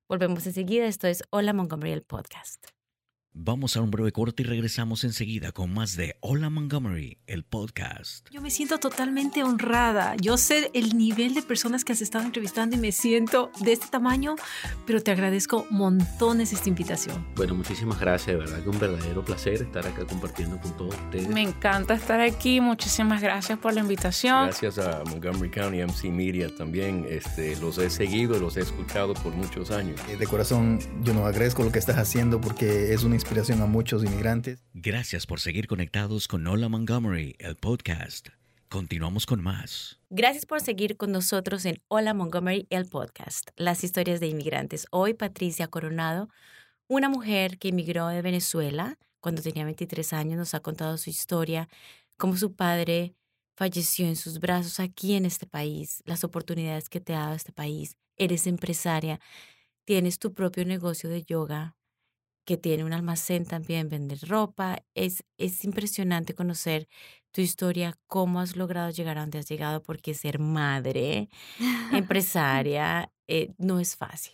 Volvemos 0.09 0.45
enseguida. 0.45 0.87
Esto 0.87 1.07
es 1.07 1.23
Hola 1.29 1.53
Montgomery, 1.53 1.93
el 1.93 2.03
podcast. 2.03 2.78
Vamos 3.33 3.77
a 3.77 3.81
un 3.81 3.91
breve 3.91 4.11
corte 4.11 4.41
y 4.41 4.45
regresamos 4.45 5.03
enseguida 5.03 5.51
con 5.51 5.71
más 5.71 5.95
de 5.95 6.15
Hola 6.19 6.49
Montgomery, 6.49 7.19
el 7.27 7.43
podcast. 7.43 8.27
Yo 8.31 8.41
me 8.41 8.49
siento 8.49 8.79
totalmente 8.79 9.43
honrada. 9.43 10.15
Yo 10.15 10.35
sé 10.35 10.71
el 10.73 10.97
nivel 10.97 11.35
de 11.35 11.43
personas 11.43 11.85
que 11.85 11.93
has 11.93 12.01
estado 12.01 12.25
entrevistando 12.25 12.75
y 12.75 12.79
me 12.79 12.91
siento 12.91 13.51
de 13.61 13.73
este 13.73 13.85
tamaño, 13.87 14.35
pero 14.87 15.03
te 15.03 15.11
agradezco 15.11 15.67
montones 15.69 16.53
esta 16.53 16.69
invitación. 16.69 17.23
Bueno, 17.35 17.53
muchísimas 17.53 17.99
gracias. 17.99 18.35
De 18.35 18.35
verdad 18.35 18.63
que 18.63 18.69
un 18.69 18.79
verdadero 18.79 19.23
placer 19.23 19.61
estar 19.61 19.85
acá 19.85 20.05
compartiendo 20.05 20.59
con 20.59 20.75
todos 20.75 20.95
ustedes. 20.95 21.29
Me 21.29 21.43
encanta 21.43 21.93
estar 21.93 22.19
aquí. 22.19 22.59
Muchísimas 22.59 23.21
gracias 23.21 23.59
por 23.59 23.75
la 23.75 23.81
invitación. 23.81 24.47
Gracias 24.47 24.79
a 24.79 25.03
Montgomery 25.05 25.51
County 25.51 25.83
MC 25.83 26.05
Media 26.05 26.53
también. 26.55 27.05
Este, 27.07 27.55
los 27.57 27.77
he 27.77 27.91
seguido, 27.91 28.39
los 28.39 28.57
he 28.57 28.61
escuchado 28.61 29.13
por 29.13 29.33
muchos 29.33 29.69
años. 29.69 30.01
De 30.07 30.25
corazón, 30.25 30.79
yo 31.03 31.13
no 31.13 31.27
agradezco 31.27 31.63
lo 31.63 31.71
que 31.71 31.77
estás 31.77 31.99
haciendo 31.99 32.41
porque 32.41 32.91
es 32.91 33.03
una 33.03 33.18
inspiración 33.19 33.61
a 33.61 33.65
muchos 33.65 34.05
inmigrantes. 34.05 34.63
Gracias 34.73 35.25
por 35.25 35.41
seguir 35.41 35.67
conectados 35.67 36.29
con 36.29 36.47
Hola 36.47 36.69
Montgomery, 36.69 37.35
el 37.39 37.57
podcast. 37.57 38.29
Continuamos 38.69 39.25
con 39.25 39.43
más. 39.43 39.99
Gracias 40.09 40.45
por 40.45 40.61
seguir 40.61 40.95
con 40.95 41.11
nosotros 41.11 41.65
en 41.65 41.81
Hola 41.89 42.13
Montgomery, 42.13 42.65
el 42.69 42.85
podcast, 42.85 43.49
las 43.57 43.83
historias 43.83 44.21
de 44.21 44.27
inmigrantes. 44.27 44.87
Hoy 44.91 45.15
Patricia 45.15 45.67
Coronado, 45.67 46.29
una 46.87 47.09
mujer 47.09 47.57
que 47.57 47.69
emigró 47.69 48.07
de 48.07 48.21
Venezuela 48.21 48.97
cuando 49.19 49.41
tenía 49.41 49.65
23 49.65 50.13
años, 50.13 50.37
nos 50.37 50.53
ha 50.53 50.61
contado 50.61 50.97
su 50.97 51.09
historia, 51.09 51.67
cómo 52.15 52.37
su 52.37 52.53
padre 52.53 53.15
falleció 53.57 54.07
en 54.07 54.15
sus 54.15 54.39
brazos 54.39 54.79
aquí 54.79 55.15
en 55.15 55.25
este 55.25 55.45
país, 55.45 56.01
las 56.05 56.23
oportunidades 56.23 56.87
que 56.87 57.01
te 57.01 57.13
ha 57.15 57.19
dado 57.19 57.35
este 57.35 57.51
país. 57.51 57.97
Eres 58.15 58.47
empresaria, 58.47 59.19
tienes 59.83 60.19
tu 60.19 60.33
propio 60.33 60.63
negocio 60.63 61.09
de 61.09 61.23
yoga, 61.23 61.75
que 62.49 62.57
tiene 62.57 62.83
un 62.83 62.93
almacén 62.93 63.45
también, 63.45 63.89
vender 63.89 64.17
ropa. 64.27 64.83
Es, 64.95 65.23
es 65.37 65.63
impresionante 65.63 66.33
conocer 66.33 66.87
tu 67.31 67.41
historia, 67.41 67.95
cómo 68.07 68.39
has 68.39 68.55
logrado 68.55 68.89
llegar 68.89 69.19
a 69.19 69.21
donde 69.21 69.37
has 69.37 69.47
llegado, 69.47 69.83
porque 69.83 70.15
ser 70.15 70.39
madre, 70.39 71.29
empresaria, 71.93 73.13
eh, 73.27 73.53
no 73.59 73.79
es 73.79 73.95
fácil. 73.95 74.33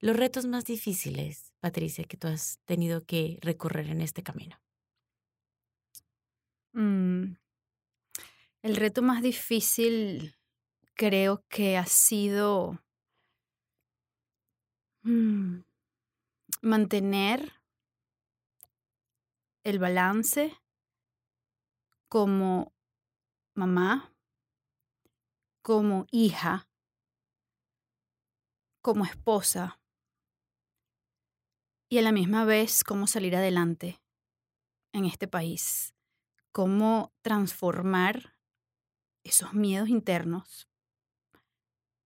Los 0.00 0.16
retos 0.16 0.44
más 0.46 0.64
difíciles, 0.64 1.54
Patricia, 1.60 2.02
que 2.02 2.16
tú 2.16 2.26
has 2.26 2.58
tenido 2.64 3.04
que 3.04 3.38
recorrer 3.42 3.90
en 3.90 4.00
este 4.00 4.24
camino. 4.24 4.60
Mm, 6.72 7.36
el 8.62 8.74
reto 8.74 9.02
más 9.02 9.22
difícil 9.22 10.34
creo 10.94 11.44
que 11.48 11.76
ha 11.76 11.86
sido 11.86 12.80
mm, 15.04 15.60
mantener 16.62 17.52
el 19.64 19.78
balance 19.78 20.56
como 22.08 22.72
mamá, 23.54 24.14
como 25.62 26.06
hija, 26.10 26.68
como 28.82 29.04
esposa 29.04 29.80
y 31.88 31.98
a 31.98 32.02
la 32.02 32.12
misma 32.12 32.44
vez 32.44 32.84
cómo 32.84 33.06
salir 33.06 33.36
adelante 33.36 34.00
en 34.92 35.04
este 35.04 35.28
país, 35.28 35.94
cómo 36.52 37.12
transformar 37.22 38.36
esos 39.24 39.52
miedos 39.54 39.88
internos 39.88 40.68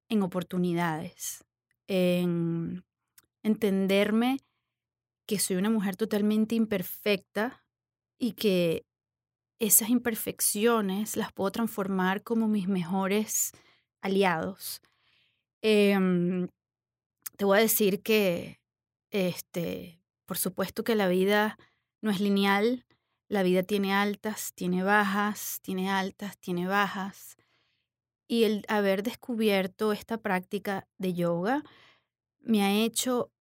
en 0.08 0.22
oportunidades, 0.22 1.44
en 1.86 2.84
entenderme 3.44 4.38
que 5.26 5.38
soy 5.38 5.56
una 5.56 5.70
mujer 5.70 5.96
totalmente 5.96 6.56
imperfecta 6.56 7.64
y 8.18 8.32
que 8.32 8.84
esas 9.60 9.88
imperfecciones 9.88 11.16
las 11.16 11.32
puedo 11.32 11.50
transformar 11.52 12.22
como 12.22 12.48
mis 12.48 12.68
mejores 12.68 13.52
aliados. 14.00 14.80
Em, 15.62 16.48
te 17.36 17.44
voy 17.44 17.58
a 17.58 17.62
decir 17.62 18.02
que, 18.02 18.60
este, 19.10 20.00
por 20.26 20.38
supuesto 20.38 20.84
que 20.84 20.94
la 20.94 21.08
vida 21.08 21.56
no 22.02 22.10
es 22.10 22.20
lineal, 22.20 22.84
la 23.28 23.42
vida 23.42 23.62
tiene 23.62 23.94
altas, 23.94 24.52
tiene 24.54 24.82
bajas, 24.82 25.60
tiene 25.62 25.90
altas, 25.90 26.38
tiene 26.38 26.66
bajas. 26.66 27.36
Y 28.28 28.44
el 28.44 28.64
haber 28.68 29.02
descubierto 29.02 29.92
esta 29.92 30.18
práctica 30.18 30.86
de 30.98 31.14
yoga 31.14 31.62
me 32.40 32.62
ha 32.62 32.72
hecho 32.72 33.32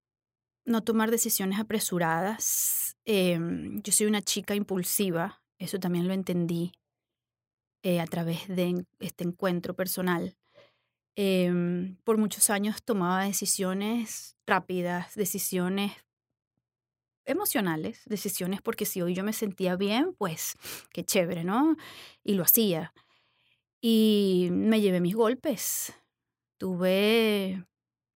no 0.65 0.83
tomar 0.83 1.11
decisiones 1.11 1.59
apresuradas. 1.59 2.97
Em, 3.05 3.81
yo 3.81 3.91
soy 3.91 4.07
una 4.07 4.21
chica 4.21 4.55
impulsiva, 4.55 5.41
eso 5.57 5.79
también 5.79 6.07
lo 6.07 6.13
entendí 6.13 6.71
eh, 7.83 7.99
a 7.99 8.07
través 8.07 8.47
de 8.47 8.85
este 8.99 9.23
encuentro 9.23 9.75
personal. 9.75 10.37
Em, 11.15 11.97
por 12.03 12.17
muchos 12.17 12.49
años 12.49 12.83
tomaba 12.83 13.25
decisiones 13.25 14.35
rápidas, 14.47 15.15
decisiones 15.15 15.91
emocionales, 17.25 18.01
decisiones 18.05 18.61
porque 18.61 18.85
si 18.85 19.01
hoy 19.01 19.13
yo 19.13 19.23
me 19.23 19.33
sentía 19.33 19.75
bien, 19.75 20.13
pues 20.17 20.55
qué 20.91 21.03
chévere, 21.03 21.43
¿no? 21.43 21.77
Y 22.23 22.33
lo 22.33 22.43
hacía. 22.43 22.93
Y 23.81 24.49
me 24.51 24.81
llevé 24.81 25.01
mis 25.01 25.15
golpes. 25.15 25.93
Tuve 26.57 27.65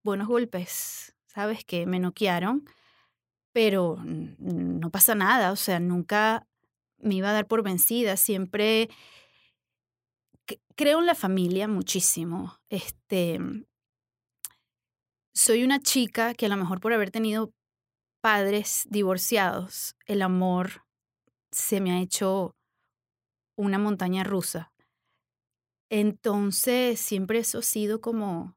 buenos 0.03 0.27
golpes 0.27 1.16
¿sabes? 1.37 1.63
Que 1.63 1.85
me 1.85 1.99
noquearon, 1.99 2.67
pero 3.53 3.97
no 4.03 4.89
pasa 4.89 5.13
nada, 5.13 5.51
o 5.51 5.55
sea, 5.55 5.79
nunca 5.79 6.47
me 6.97 7.13
iba 7.13 7.29
a 7.29 7.33
dar 7.33 7.45
por 7.45 7.61
vencida, 7.61 8.17
siempre 8.17 8.89
creo 10.75 10.97
en 10.97 11.05
la 11.05 11.13
familia 11.13 11.67
muchísimo. 11.67 12.57
Este, 12.69 13.39
soy 15.31 15.63
una 15.63 15.79
chica 15.79 16.33
que 16.33 16.47
a 16.47 16.49
lo 16.49 16.57
mejor 16.57 16.79
por 16.79 16.91
haber 16.91 17.11
tenido 17.11 17.53
padres 18.19 18.87
divorciados, 18.89 19.95
el 20.07 20.23
amor 20.23 20.85
se 21.51 21.81
me 21.81 21.91
ha 21.91 22.01
hecho 22.01 22.55
una 23.55 23.77
montaña 23.77 24.23
rusa. 24.23 24.71
Entonces, 25.91 26.99
siempre 26.99 27.37
eso 27.37 27.59
ha 27.59 27.61
sido 27.61 28.01
como 28.01 28.56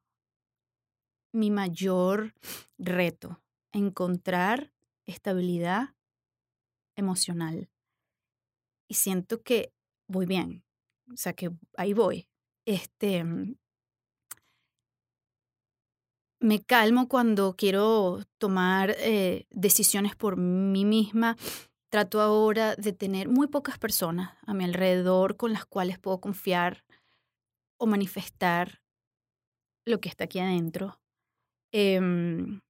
mi 1.33 1.51
mayor 1.51 2.35
reto, 2.78 3.43
encontrar 3.72 4.72
estabilidad 5.07 5.95
emocional. 6.97 7.70
Y 8.89 8.95
siento 8.95 9.43
que 9.43 9.72
voy 10.09 10.26
bien, 10.26 10.64
o 11.12 11.16
sea 11.16 11.33
que 11.33 11.51
ahí 11.76 11.93
voy. 11.93 12.28
Este, 12.66 13.24
me 16.41 16.62
calmo 16.62 17.09
cuando 17.09 17.55
quiero 17.57 18.20
tomar 18.39 18.95
eh, 18.99 19.47
decisiones 19.51 20.16
por 20.16 20.37
mí 20.37 20.85
misma. 20.85 21.37
Trato 21.91 22.20
ahora 22.20 22.76
de 22.76 22.93
tener 22.93 23.28
muy 23.28 23.49
pocas 23.49 23.78
personas 23.78 24.33
a 24.47 24.55
mi 24.55 24.64
alrededor 24.64 25.37
con 25.37 25.53
las 25.53 25.66
cuales 25.66 25.99
puedo 25.99 26.20
confiar 26.20 26.85
o 27.78 27.87
manifestar 27.87 28.83
lo 29.85 30.01
que 30.01 30.09
está 30.09 30.24
aquí 30.24 30.39
adentro. 30.39 30.99
Em, 31.73 32.61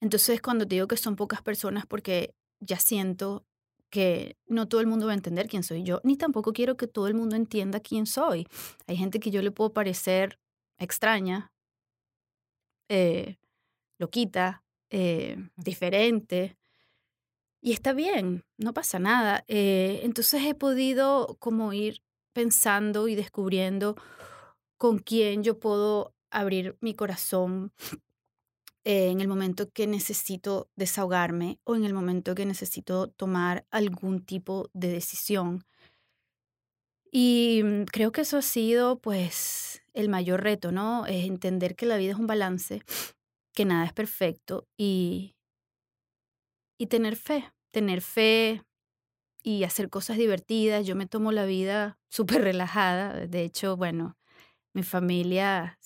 entonces, 0.00 0.40
cuando 0.42 0.66
te 0.66 0.76
digo 0.76 0.88
que 0.88 0.96
son 0.96 1.16
pocas 1.16 1.42
personas, 1.42 1.86
porque 1.86 2.34
ya 2.60 2.78
siento 2.78 3.44
que 3.90 4.36
no 4.46 4.68
todo 4.68 4.80
el 4.80 4.86
mundo 4.86 5.06
va 5.06 5.12
a 5.12 5.16
entender 5.16 5.48
quién 5.48 5.62
soy 5.62 5.82
yo, 5.82 6.00
ni 6.04 6.16
tampoco 6.16 6.52
quiero 6.52 6.76
que 6.76 6.86
todo 6.86 7.06
el 7.08 7.14
mundo 7.14 7.36
entienda 7.36 7.80
quién 7.80 8.06
soy. 8.06 8.46
Hay 8.86 8.96
gente 8.96 9.20
que 9.20 9.30
yo 9.30 9.42
le 9.42 9.50
puedo 9.50 9.72
parecer 9.72 10.38
extraña, 10.78 11.52
eh, 12.88 13.36
loquita, 13.98 14.64
eh, 14.90 15.36
diferente. 15.56 16.56
Y 17.62 17.72
está 17.72 17.92
bien, 17.92 18.44
no 18.58 18.72
pasa 18.74 18.98
nada. 18.98 19.44
Eh, 19.48 20.00
entonces 20.04 20.44
he 20.44 20.54
podido 20.54 21.36
como 21.40 21.72
ir 21.72 22.02
pensando 22.32 23.08
y 23.08 23.14
descubriendo 23.14 23.96
con 24.76 24.98
quién 24.98 25.42
yo 25.42 25.58
puedo 25.58 26.15
abrir 26.40 26.76
mi 26.80 26.94
corazón 26.94 27.72
en 28.84 29.20
el 29.20 29.26
momento 29.26 29.70
que 29.72 29.86
necesito 29.86 30.70
desahogarme 30.76 31.58
o 31.64 31.74
en 31.74 31.84
el 31.84 31.92
momento 31.92 32.34
que 32.34 32.46
necesito 32.46 33.08
tomar 33.08 33.66
algún 33.70 34.24
tipo 34.24 34.70
de 34.74 34.88
decisión. 34.88 35.64
Y 37.10 37.62
mm, 37.64 37.84
creo 37.86 38.12
que 38.12 38.20
eso 38.20 38.38
ha 38.38 38.42
sido 38.42 39.00
pues 39.00 39.82
el 39.94 40.08
mayor 40.08 40.42
reto, 40.42 40.70
¿no? 40.70 41.06
Es 41.06 41.24
entender 41.24 41.74
que 41.74 41.86
la 41.86 41.96
vida 41.96 42.12
es 42.12 42.18
un 42.18 42.26
balance, 42.26 42.82
que 43.54 43.64
nada 43.64 43.86
es 43.86 43.92
perfecto 43.92 44.68
y, 44.76 45.34
y 46.78 46.86
tener 46.86 47.16
fe, 47.16 47.50
tener 47.72 48.02
fe 48.02 48.62
y 49.42 49.64
hacer 49.64 49.88
cosas 49.88 50.18
divertidas. 50.18 50.86
Yo 50.86 50.94
me 50.94 51.06
tomo 51.06 51.32
la 51.32 51.46
vida 51.46 51.98
súper 52.08 52.42
relajada. 52.42 53.26
De 53.26 53.42
hecho, 53.42 53.76
bueno, 53.76 54.16
mi 54.74 54.82
familia, 54.82 55.78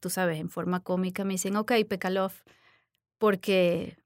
tú 0.00 0.10
sabes, 0.10 0.38
en 0.38 0.50
forma 0.50 0.80
cómica 0.80 1.24
me 1.24 1.34
dicen, 1.34 1.56
ok, 1.56 1.72
Pekalov, 1.88 2.32
porque, 3.18 3.96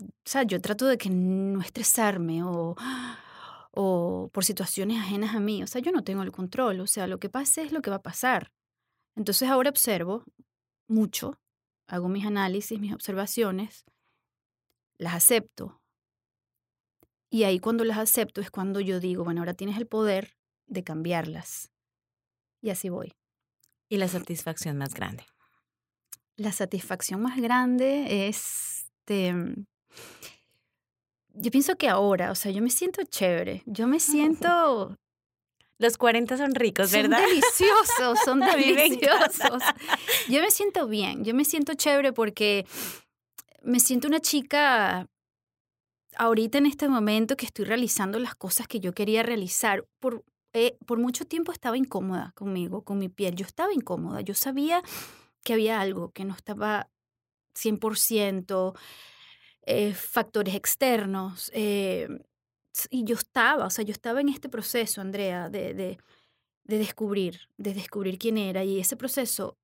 o 0.00 0.06
sea, 0.24 0.44
yo 0.44 0.60
trato 0.60 0.86
de 0.86 0.98
que 0.98 1.10
no 1.10 1.60
estresarme 1.60 2.42
o 2.44 2.76
o 3.72 4.30
por 4.32 4.44
situaciones 4.44 4.98
ajenas 4.98 5.34
a 5.34 5.40
mí. 5.40 5.62
O 5.62 5.66
sea, 5.66 5.80
yo 5.80 5.92
no 5.92 6.04
tengo 6.04 6.22
el 6.22 6.32
control. 6.32 6.80
O 6.80 6.86
sea, 6.86 7.06
lo 7.06 7.18
que 7.18 7.28
pase 7.28 7.62
es 7.62 7.72
lo 7.72 7.82
que 7.82 7.90
va 7.90 7.96
a 7.96 8.02
pasar. 8.02 8.52
Entonces 9.16 9.48
ahora 9.48 9.70
observo 9.70 10.24
mucho, 10.88 11.40
hago 11.86 12.08
mis 12.08 12.24
análisis, 12.26 12.78
mis 12.78 12.92
observaciones, 12.92 13.84
las 14.96 15.14
acepto. 15.14 15.80
Y 17.30 17.44
ahí 17.44 17.58
cuando 17.58 17.84
las 17.84 17.98
acepto 17.98 18.40
es 18.40 18.50
cuando 18.50 18.80
yo 18.80 19.00
digo, 19.00 19.24
bueno, 19.24 19.40
ahora 19.40 19.54
tienes 19.54 19.78
el 19.78 19.86
poder 19.86 20.36
de 20.66 20.84
cambiarlas. 20.84 21.70
Y 22.60 22.70
así 22.70 22.90
voy. 22.90 23.14
¿Y 23.92 23.98
la 23.98 24.08
satisfacción 24.08 24.78
más 24.78 24.94
grande? 24.94 25.26
La 26.36 26.50
satisfacción 26.50 27.20
más 27.20 27.38
grande 27.38 28.26
es... 28.26 28.86
Este, 29.02 29.34
yo 31.34 31.50
pienso 31.50 31.76
que 31.76 31.90
ahora, 31.90 32.30
o 32.30 32.34
sea, 32.34 32.50
yo 32.52 32.62
me 32.62 32.70
siento 32.70 33.02
chévere, 33.02 33.62
yo 33.66 33.86
me 33.86 34.00
siento... 34.00 34.96
Los 35.76 35.98
40 35.98 36.38
son 36.38 36.54
ricos, 36.54 36.90
¿verdad? 36.90 37.18
Son 37.18 37.28
deliciosos, 37.28 38.18
son 38.24 38.40
deliciosos. 38.56 39.62
Yo 40.26 40.40
me 40.40 40.50
siento 40.50 40.88
bien, 40.88 41.22
yo 41.22 41.34
me 41.34 41.44
siento 41.44 41.74
chévere 41.74 42.14
porque 42.14 42.64
me 43.60 43.78
siento 43.78 44.08
una 44.08 44.20
chica 44.20 45.06
ahorita 46.16 46.56
en 46.56 46.64
este 46.64 46.88
momento 46.88 47.36
que 47.36 47.44
estoy 47.44 47.66
realizando 47.66 48.18
las 48.18 48.36
cosas 48.36 48.66
que 48.68 48.80
yo 48.80 48.94
quería 48.94 49.22
realizar. 49.22 49.84
Por, 50.00 50.24
eh, 50.52 50.76
por 50.86 50.98
mucho 50.98 51.24
tiempo 51.24 51.52
estaba 51.52 51.76
incómoda 51.76 52.32
conmigo, 52.34 52.82
con 52.82 52.98
mi 52.98 53.08
piel. 53.08 53.34
Yo 53.36 53.46
estaba 53.46 53.72
incómoda, 53.72 54.20
yo 54.20 54.34
sabía 54.34 54.82
que 55.42 55.54
había 55.54 55.80
algo 55.80 56.10
que 56.12 56.24
no 56.24 56.34
estaba 56.34 56.90
100%, 57.54 58.74
eh, 59.62 59.94
factores 59.94 60.54
externos. 60.54 61.50
Eh, 61.54 62.08
y 62.90 63.04
yo 63.04 63.16
estaba, 63.16 63.66
o 63.66 63.70
sea, 63.70 63.84
yo 63.84 63.92
estaba 63.92 64.20
en 64.20 64.28
este 64.28 64.48
proceso, 64.48 65.00
Andrea, 65.00 65.48
de, 65.48 65.74
de, 65.74 65.98
de 66.64 66.78
descubrir, 66.78 67.40
de 67.56 67.74
descubrir 67.74 68.18
quién 68.18 68.38
era. 68.38 68.64
Y 68.64 68.80
ese 68.80 68.96
proceso 68.96 69.58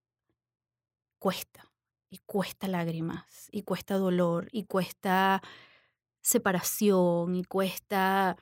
cuesta, 1.18 1.70
y 2.10 2.18
cuesta 2.18 2.68
lágrimas, 2.68 3.48
y 3.50 3.62
cuesta 3.62 3.96
dolor, 3.96 4.48
y 4.52 4.64
cuesta 4.64 5.42
separación, 6.20 7.34
y 7.34 7.44
cuesta 7.44 8.36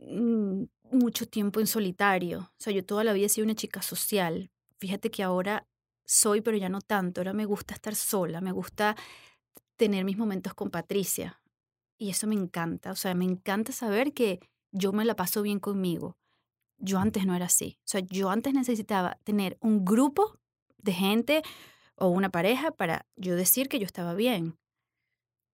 mm, 0.00 0.64
mucho 0.92 1.26
tiempo 1.26 1.60
en 1.60 1.66
solitario. 1.66 2.40
O 2.40 2.62
sea, 2.62 2.72
yo 2.72 2.84
toda 2.84 3.04
la 3.04 3.12
vida 3.12 3.26
he 3.26 3.28
sido 3.28 3.44
una 3.44 3.54
chica 3.54 3.82
social. 3.82 4.50
Fíjate 4.78 5.10
que 5.10 5.22
ahora 5.22 5.66
soy, 6.04 6.40
pero 6.40 6.56
ya 6.56 6.68
no 6.68 6.80
tanto. 6.80 7.20
Ahora 7.20 7.32
me 7.32 7.44
gusta 7.44 7.74
estar 7.74 7.94
sola, 7.94 8.40
me 8.40 8.52
gusta 8.52 8.96
tener 9.76 10.04
mis 10.04 10.18
momentos 10.18 10.54
con 10.54 10.70
Patricia. 10.70 11.40
Y 11.98 12.10
eso 12.10 12.26
me 12.26 12.34
encanta. 12.34 12.90
O 12.90 12.96
sea, 12.96 13.14
me 13.14 13.24
encanta 13.24 13.72
saber 13.72 14.12
que 14.12 14.40
yo 14.72 14.92
me 14.92 15.04
la 15.04 15.16
paso 15.16 15.42
bien 15.42 15.60
conmigo. 15.60 16.16
Yo 16.78 16.98
antes 16.98 17.26
no 17.26 17.34
era 17.34 17.46
así. 17.46 17.78
O 17.80 17.88
sea, 17.88 18.00
yo 18.00 18.30
antes 18.30 18.54
necesitaba 18.54 19.18
tener 19.24 19.56
un 19.60 19.84
grupo 19.84 20.38
de 20.78 20.92
gente 20.92 21.42
o 21.96 22.08
una 22.08 22.30
pareja 22.30 22.72
para 22.72 23.06
yo 23.16 23.36
decir 23.36 23.68
que 23.68 23.78
yo 23.78 23.86
estaba 23.86 24.14
bien. 24.14 24.58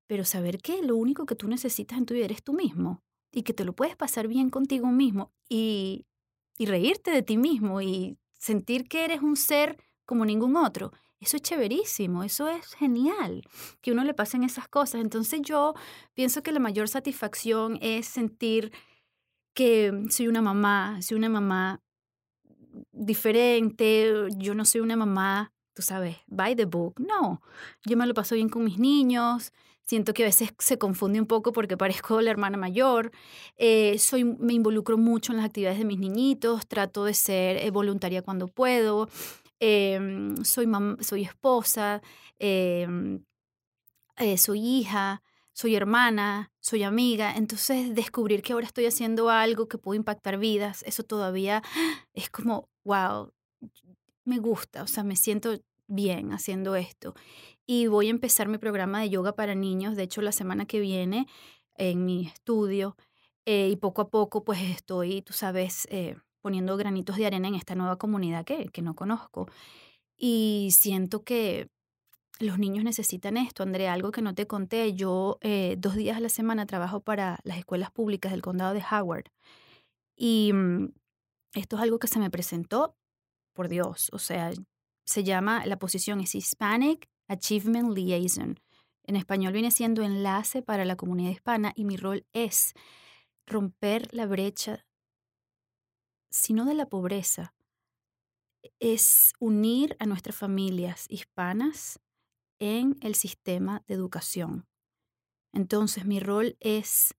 Pero 0.07 0.25
saber 0.25 0.59
que 0.59 0.83
lo 0.83 0.97
único 0.97 1.27
que 1.27 1.35
tú 1.35 1.49
necesitas 1.49 1.99
en 1.99 2.07
tu 2.07 2.15
vida 2.15 2.27
eres 2.27 2.45
tú 2.45 2.53
mismo 2.53 3.03
y 3.37 3.43
que 3.43 3.53
te 3.53 3.67
lo 3.67 3.75
puedes 3.75 3.97
pasar 3.97 4.29
bien 4.29 4.49
contigo 4.49 4.87
mismo 4.87 5.31
y, 5.47 6.07
y 6.57 6.65
reírte 6.65 7.11
de 7.11 7.21
ti 7.21 7.37
mismo 7.37 7.83
y 7.83 8.17
sentir 8.39 8.89
que 8.89 9.05
eres 9.05 9.21
un 9.21 9.37
ser 9.37 9.77
como 10.07 10.25
ningún 10.25 10.57
otro. 10.57 10.91
Eso 11.21 11.37
es 11.37 11.43
chéverísimo, 11.43 12.25
eso 12.25 12.49
es 12.49 12.73
genial, 12.73 13.43
que 13.83 13.93
uno 13.93 14.05
le 14.05 14.15
pasen 14.15 14.43
esas 14.43 14.69
cosas. 14.69 15.03
Entonces 15.03 15.43
yo 15.43 15.75
pienso 16.15 16.43
que 16.43 16.51
la 16.51 16.61
mayor 16.61 16.89
satisfacción 16.89 17.79
es 17.83 18.07
sentir 18.07 18.73
que 19.53 20.07
soy 20.09 20.29
una 20.29 20.41
mamá, 20.41 21.03
soy 21.03 21.19
una 21.19 21.29
mamá 21.29 21.83
diferente, 22.91 24.15
yo 24.39 24.55
no 24.55 24.65
soy 24.65 24.81
una 24.81 24.97
mamá, 24.97 25.53
tú 25.75 25.83
sabes, 25.83 26.17
by 26.27 26.57
the 26.57 26.65
book. 26.65 26.99
No, 27.01 27.43
yo 27.85 27.99
me 27.99 28.07
lo 28.07 28.15
paso 28.15 28.35
bien 28.35 28.49
con 28.49 28.65
mis 28.65 28.79
niños, 28.79 29.53
siento 29.87 30.13
que 30.13 30.25
a 30.25 30.27
veces 30.27 30.51
se 30.59 30.79
confunde 30.79 31.21
un 31.21 31.27
poco 31.27 31.53
porque 31.53 31.77
parezco 31.77 32.21
la 32.21 32.31
hermana 32.31 32.59
mayor, 32.59 33.13
eh, 33.57 33.99
soy, 33.99 34.25
me 34.25 34.53
involucro 34.53 34.99
mucho 34.99 35.33
en 35.33 35.39
las 35.39 35.47
actividades 35.47 35.79
de 35.79 35.85
mis 35.85 35.99
niñitos, 35.99 36.67
trato 36.67 37.05
de 37.05 37.15
ser 37.15 37.57
eh, 37.59 37.71
voluntaria 37.71 38.23
cuando 38.23 38.49
puedo, 38.49 39.09
Em, 39.61 40.45
soy, 40.45 40.67
soy 41.01 41.23
esposa, 41.23 42.03
em, 42.39 43.25
eh, 44.17 44.37
soy 44.39 44.61
hija, 44.61 45.23
soy 45.53 45.75
hermana, 45.77 46.53
soy 46.61 46.83
amiga. 46.83 47.35
Entonces, 47.37 47.95
descubrir 47.95 48.43
que 48.43 48.53
ahora 48.53 48.67
estoy 48.67 48.87
haciendo 48.87 49.31
algo 49.31 49.69
que 49.69 49.79
puede 49.79 49.99
impactar 49.99 50.39
vidas, 50.39 50.83
eso 50.87 51.03
todavía 51.05 51.63
es 52.15 52.31
como, 52.31 52.69
wow, 52.85 53.33
me 54.25 54.39
gusta, 54.39 54.83
o 54.83 54.87
sea, 54.87 55.05
me 55.05 55.17
siento 55.17 55.59
bien 55.87 56.33
haciendo 56.33 56.77
esto. 56.77 57.15
Y 57.67 57.89
voy 57.89 58.07
a 58.07 58.11
empezar 58.11 58.49
mi 58.49 58.59
programa 58.59 59.01
de 59.01 59.11
yoga 59.11 59.35
para 59.35 59.55
niños, 59.55 59.97
de 59.97 60.05
hecho, 60.05 60.23
la 60.23 60.33
semana 60.33 60.67
que 60.67 60.81
viene 60.81 61.27
en 61.75 62.05
mi 62.05 62.27
estudio. 62.27 62.97
Eh, 63.45 63.69
y 63.71 63.77
poco 63.77 64.03
a 64.03 64.11
poco, 64.11 64.45
pues 64.45 64.61
estoy, 64.63 65.23
tú 65.23 65.33
sabes, 65.33 65.87
eh, 65.91 66.17
poniendo 66.41 66.77
granitos 66.77 67.17
de 67.17 67.27
arena 67.27 67.49
en 67.49 67.57
esta 67.57 67.75
nueva 67.75 67.97
comunidad 67.97 68.45
que, 68.45 68.69
que 68.69 68.83
no 68.83 68.95
conozco. 68.95 69.49
Y 70.17 70.71
siento 70.73 71.25
que 71.25 71.69
los 72.39 72.59
niños 72.59 72.85
necesitan 72.85 73.37
esto. 73.37 73.63
Andrea, 73.63 73.93
algo 73.93 74.13
que 74.13 74.23
no 74.23 74.35
te 74.35 74.47
conté, 74.47 74.95
yo 74.95 75.39
eh, 75.41 75.77
dos 75.79 75.97
días 75.97 76.17
a 76.17 76.21
la 76.21 76.29
semana 76.29 76.67
trabajo 76.67 77.01
para 77.01 77.41
las 77.45 77.59
escuelas 77.59 77.91
públicas 77.91 78.33
del 78.33 78.43
condado 78.43 78.75
de 78.75 78.85
Howard. 78.91 79.27
Y 80.17 80.53
mm, 80.53 80.93
esto 81.55 81.77
es 81.77 81.83
algo 81.83 81.99
que 81.99 82.09
se 82.09 82.19
me 82.19 82.31
presentó, 82.31 82.97
por 83.55 83.69
Dios, 83.69 84.11
o 84.13 84.19
sea, 84.19 84.53
se 85.05 85.25
llama, 85.25 85.65
la 85.67 85.79
posición 85.79 86.21
es 86.21 86.35
Hispanic 86.35 87.09
Achievement 87.29 87.97
Liaison. 87.97 88.61
En 89.05 89.17
español 89.17 89.53
viene 89.53 89.71
siendo 89.71 90.03
enlace 90.03 90.63
para 90.63 90.85
la 90.85 90.97
comunidad 90.97 91.31
hispana 91.31 91.73
y 91.77 91.85
mi 91.85 91.97
rol 91.97 92.27
es 92.33 92.75
romper 93.47 94.09
la 94.13 94.27
brecha 94.27 94.87
sino 96.37 96.67
de 96.67 96.75
la 96.75 96.87
pobreza, 96.87 97.55
es 98.79 99.33
unir 99.39 99.97
a 100.01 100.07
nuestras 100.07 100.37
familias 100.37 101.07
hispanas 101.09 102.01
en 102.59 102.97
el 103.01 103.15
sistema 103.15 103.83
de 103.87 103.95
educación. 103.95 104.67
Entonces 105.53 106.05
mi 106.05 106.21
rol 106.21 106.57
es 106.61 107.15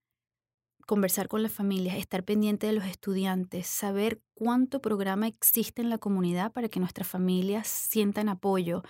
conversar 0.88 1.28
con 1.28 1.42
las 1.42 1.52
familias, 1.52 1.98
estar 1.98 2.24
pendiente 2.24 2.66
de 2.66 2.72
los 2.72 2.86
estudiantes, 2.86 3.66
saber 3.66 4.22
cuánto 4.32 4.80
programa 4.80 5.26
existe 5.26 5.82
en 5.82 5.90
la 5.90 5.98
comunidad 5.98 6.50
para 6.50 6.70
que 6.70 6.80
nuestras 6.80 7.06
familias 7.06 7.68
sientan 7.68 8.30
apoyo. 8.30 8.82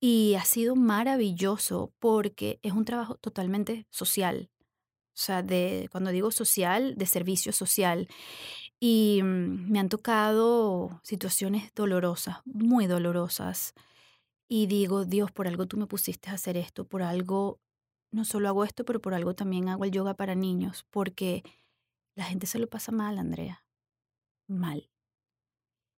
Y 0.00 0.34
ha 0.36 0.44
sido 0.46 0.76
maravilloso 0.76 1.92
porque 1.98 2.58
es 2.62 2.72
un 2.72 2.86
trabajo 2.86 3.16
totalmente 3.16 3.86
social. 3.90 4.50
O 5.08 5.18
sea, 5.18 5.42
de, 5.42 5.90
cuando 5.92 6.10
digo 6.10 6.30
social, 6.30 6.94
de 6.96 7.04
servicio 7.04 7.52
social. 7.52 8.08
Y 8.80 9.20
mm, 9.22 9.70
me 9.70 9.78
han 9.78 9.90
tocado 9.90 11.02
situaciones 11.04 11.70
dolorosas, 11.74 12.38
muy 12.46 12.86
dolorosas. 12.86 13.74
Y 14.48 14.68
digo, 14.68 15.04
Dios, 15.04 15.32
por 15.32 15.48
algo 15.48 15.66
tú 15.66 15.76
me 15.76 15.86
pusiste 15.86 16.30
a 16.30 16.34
hacer 16.34 16.56
esto, 16.56 16.86
por 16.86 17.02
algo 17.02 17.60
no 18.16 18.24
solo 18.24 18.48
hago 18.48 18.64
esto, 18.64 18.84
pero 18.84 19.00
por 19.00 19.12
algo 19.14 19.34
también 19.34 19.68
hago 19.68 19.84
el 19.84 19.90
yoga 19.90 20.14
para 20.14 20.34
niños, 20.34 20.86
porque 20.90 21.44
la 22.14 22.24
gente 22.24 22.46
se 22.46 22.58
lo 22.58 22.66
pasa 22.66 22.90
mal, 22.90 23.18
Andrea. 23.18 23.64
Mal. 24.48 24.90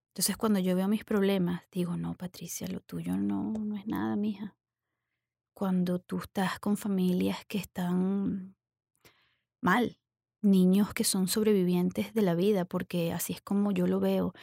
Entonces 0.09 0.37
cuando 0.37 0.59
yo 0.59 0.75
veo 0.75 0.89
mis 0.89 1.05
problemas, 1.05 1.63
digo, 1.71 1.97
no, 1.97 2.15
Patricia, 2.15 2.67
lo 2.67 2.81
tuyo 2.81 3.17
no, 3.17 3.53
no 3.53 3.77
es 3.77 3.87
nada, 3.87 4.17
mija. 4.17 4.57
Cuando 5.55 6.01
tú 6.01 6.19
estás 6.19 6.59
con 6.59 6.77
familias 6.77 7.45
que 7.47 7.59
están 7.59 8.57
mal, 9.61 9.97
niños 10.43 10.93
que 10.95 11.05
son 11.05 11.29
sobrevivientes 11.29 12.15
de 12.15 12.23
la 12.23 12.35
vida, 12.35 12.65
porque 12.65 13.13
así 13.13 13.33
es 13.33 13.41
como 13.41 13.71
yo 13.71 13.87
lo 13.87 14.01
veo. 14.01 14.35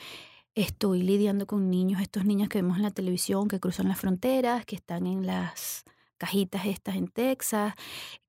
Estoy 0.53 1.03
lidiando 1.03 1.45
con 1.45 1.69
niños, 1.69 2.01
estos 2.01 2.23
niños 2.23 2.47
que 2.47 2.61
vemos 2.61 2.77
en 2.77 2.83
la 2.83 2.91
televisión, 2.91 3.49
que 3.49 3.59
cruzan 3.59 3.89
las 3.89 3.99
fronteras, 3.99 4.65
que 4.65 4.77
están 4.77 5.07
en 5.07 5.25
las 5.25 5.83
cajitas 6.17 6.65
estas 6.65 6.95
en 6.95 7.07
Texas, 7.07 7.73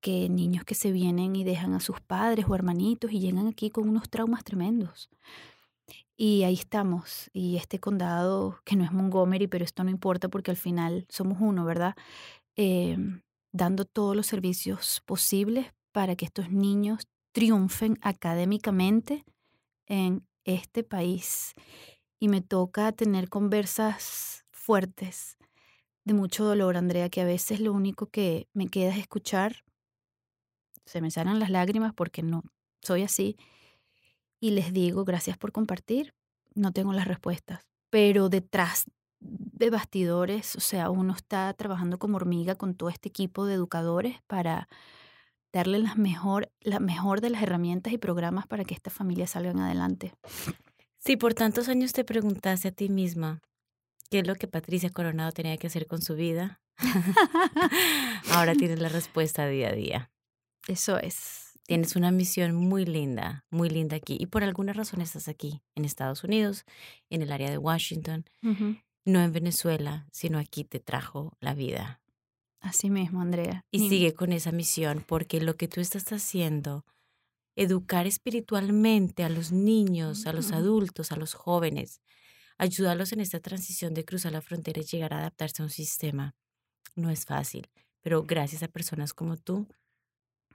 que 0.01 0.29
niños 0.29 0.63
que 0.65 0.75
se 0.75 0.91
vienen 0.91 1.35
y 1.35 1.43
dejan 1.43 1.73
a 1.73 1.79
sus 1.79 2.01
padres 2.01 2.45
o 2.47 2.55
hermanitos 2.55 3.11
y 3.11 3.19
llegan 3.19 3.47
aquí 3.47 3.69
con 3.69 3.89
unos 3.89 4.09
traumas 4.09 4.43
tremendos. 4.43 5.09
Y 6.17 6.43
ahí 6.43 6.55
estamos. 6.55 7.29
Y 7.31 7.57
este 7.57 7.79
condado, 7.79 8.59
que 8.65 8.75
no 8.75 8.83
es 8.83 8.91
Montgomery, 8.91 9.47
pero 9.47 9.63
esto 9.63 9.83
no 9.83 9.91
importa 9.91 10.29
porque 10.29 10.51
al 10.51 10.57
final 10.57 11.05
somos 11.09 11.37
uno, 11.39 11.63
¿verdad? 11.63 11.95
Em, 12.55 13.21
dando 13.51 13.85
todos 13.85 14.15
los 14.15 14.25
servicios 14.25 15.01
posibles 15.05 15.67
para 15.91 16.15
que 16.15 16.25
estos 16.25 16.49
niños 16.51 17.07
triunfen 17.31 17.97
académicamente 18.01 19.25
en 19.85 20.27
este 20.43 20.83
país. 20.83 21.53
Y 22.19 22.29
me 22.29 22.41
toca 22.41 22.91
tener 22.93 23.29
conversas 23.29 24.45
fuertes 24.49 25.36
de 26.07 26.13
mucho 26.13 26.45
dolor, 26.45 26.77
Andrea, 26.77 27.09
que 27.09 27.19
a 27.21 27.25
veces 27.25 27.59
lo 27.59 27.73
único 27.73 28.07
que 28.07 28.47
me 28.53 28.67
queda 28.67 28.91
es 28.91 28.97
escuchar. 28.97 29.63
Se 30.85 31.01
me 31.01 31.11
salen 31.11 31.37
las 31.37 31.49
lágrimas 31.49 31.93
porque 31.93 32.23
no 32.23 32.43
soy 32.81 33.03
así. 33.03 33.35
Y 34.39 34.51
les 34.51 34.71
digo, 34.71 35.03
gracias 35.03 35.37
por 35.37 35.51
compartir. 35.51 36.13
No 36.55 36.71
tengo 36.71 36.93
las 36.93 37.07
respuestas. 37.07 37.67
Pero 37.89 38.29
detrás 38.29 38.85
de 39.19 39.69
bastidores, 39.69 40.55
o 40.55 40.61
sea, 40.61 40.89
uno 40.89 41.13
está 41.13 41.53
trabajando 41.53 41.99
como 41.99 42.15
hormiga 42.15 42.55
con 42.55 42.73
todo 42.73 42.87
este 42.87 43.09
equipo 43.09 43.45
de 43.45 43.55
educadores 43.55 44.15
para 44.27 44.69
darle 45.51 45.79
las 45.79 45.97
mejor, 45.97 46.49
la 46.61 46.79
mejor 46.79 47.19
de 47.19 47.31
las 47.31 47.43
herramientas 47.43 47.91
y 47.91 47.97
programas 47.97 48.47
para 48.47 48.63
que 48.63 48.73
estas 48.73 48.93
familias 48.93 49.31
salgan 49.31 49.59
adelante. 49.59 50.13
Si 50.99 51.17
por 51.17 51.33
tantos 51.33 51.67
años 51.67 51.91
te 51.91 52.05
preguntaste 52.05 52.69
a 52.69 52.71
ti 52.71 52.87
misma, 52.89 53.41
qué 54.09 54.19
es 54.19 54.27
lo 54.27 54.35
que 54.35 54.47
Patricia 54.47 54.89
Coronado 54.89 55.31
tenía 55.31 55.57
que 55.57 55.67
hacer 55.67 55.87
con 55.87 56.01
su 56.01 56.15
vida. 56.15 56.61
Ahora 58.31 58.55
tienes 58.55 58.79
la 58.79 58.89
respuesta 58.89 59.47
día 59.47 59.69
a 59.69 59.73
día. 59.73 60.11
Eso 60.67 60.97
es. 60.99 61.47
Tienes 61.65 61.95
una 61.95 62.11
misión 62.11 62.55
muy 62.55 62.85
linda, 62.85 63.45
muy 63.49 63.69
linda 63.69 63.97
aquí. 63.97 64.17
Y 64.19 64.27
por 64.27 64.43
alguna 64.43 64.71
razón 64.71 65.01
estás 65.01 65.27
aquí, 65.27 65.61
en 65.75 65.83
Estados 65.83 66.23
Unidos, 66.23 66.63
en 67.09 67.21
el 67.21 67.31
área 67.31 67.49
de 67.49 67.57
Washington, 67.57 68.25
no 69.03 69.21
en 69.21 69.31
Venezuela, 69.33 70.07
sino 70.11 70.39
aquí 70.39 70.63
te 70.63 70.79
trajo 70.79 71.33
la 71.41 71.53
vida. 71.53 72.01
Así 72.61 72.89
mismo, 72.89 73.21
Andrea. 73.21 73.65
Y 73.69 73.89
sigue 73.89 74.13
con 74.13 74.31
esa 74.31 74.53
misión, 74.53 75.03
porque 75.05 75.41
lo 75.41 75.55
que 75.57 75.67
tú 75.67 75.81
estás 75.81 76.11
haciendo, 76.13 76.85
educar 77.57 78.07
espiritualmente 78.07 79.25
a 79.25 79.29
los 79.29 79.51
niños, 79.51 80.25
a 80.25 80.31
los 80.31 80.53
adultos, 80.53 81.11
a 81.11 81.17
los 81.17 81.33
jóvenes, 81.33 82.01
ayudarlos 82.57 83.11
en 83.11 83.21
esta 83.21 83.39
transición 83.39 83.93
de 83.93 84.05
cruzar 84.05 84.31
la 84.31 84.41
frontera 84.41 84.81
y 84.81 84.85
llegar 84.85 85.13
a 85.13 85.19
adaptarse 85.19 85.61
a 85.61 85.65
un 85.65 85.71
sistema. 85.71 86.35
No 86.95 87.09
es 87.09 87.25
fácil, 87.25 87.69
pero 88.01 88.23
gracias 88.23 88.63
a 88.63 88.67
personas 88.67 89.13
como 89.13 89.37
tú, 89.37 89.67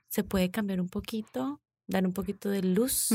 se 0.09 0.25
puede 0.25 0.51
cambiar 0.51 0.81
un 0.81 0.89
poquito, 0.89 1.61
dar 1.87 2.07
un 2.07 2.13
poquito 2.13 2.51
de 2.51 2.63
luz 2.63 3.11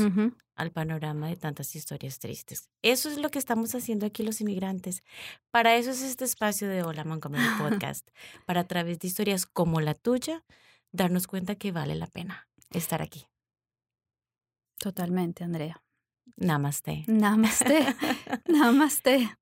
al 0.56 0.72
panorama 0.72 1.28
de 1.28 1.36
tantas 1.36 1.76
historias 1.76 2.18
tristes. 2.18 2.68
Eso 2.82 3.08
es 3.08 3.18
lo 3.18 3.30
que 3.30 3.38
estamos 3.38 3.74
haciendo 3.74 4.06
aquí 4.06 4.22
los 4.22 4.40
inmigrantes. 4.40 5.02
Para 5.50 5.76
eso 5.76 5.90
es 5.90 6.02
este 6.02 6.24
espacio 6.24 6.68
de 6.68 6.82
Hola 6.82 7.04
Montgomery 7.04 7.44
Podcast, 7.58 8.08
para 8.46 8.62
a 8.62 8.66
través 8.66 8.98
de 8.98 9.08
historias 9.08 9.46
como 9.46 9.80
la 9.80 9.94
tuya, 9.94 10.44
darnos 10.90 11.26
cuenta 11.26 11.54
que 11.54 11.70
vale 11.70 11.94
la 11.94 12.06
pena 12.06 12.48
estar 12.70 13.02
aquí. 13.02 13.26
Totalmente, 14.78 15.44
Andrea. 15.44 15.82
Namaste. 16.36 17.04
Namaste. 17.06 17.94
Namaste. 18.46 19.36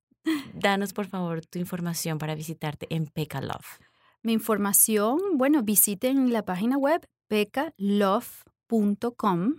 Danos, 0.55 0.93
por 0.93 1.07
favor, 1.07 1.47
tu 1.47 1.59
información 1.59 2.19
para 2.19 2.35
visitarte 2.35 2.87
en 2.91 3.07
Peca 3.07 3.41
Love. 3.41 3.79
Mi 4.23 4.33
información, 4.33 5.21
bueno, 5.35 5.63
visiten 5.63 6.31
la 6.33 6.45
página 6.45 6.77
web 6.77 7.09
pecalove.com. 7.29 9.55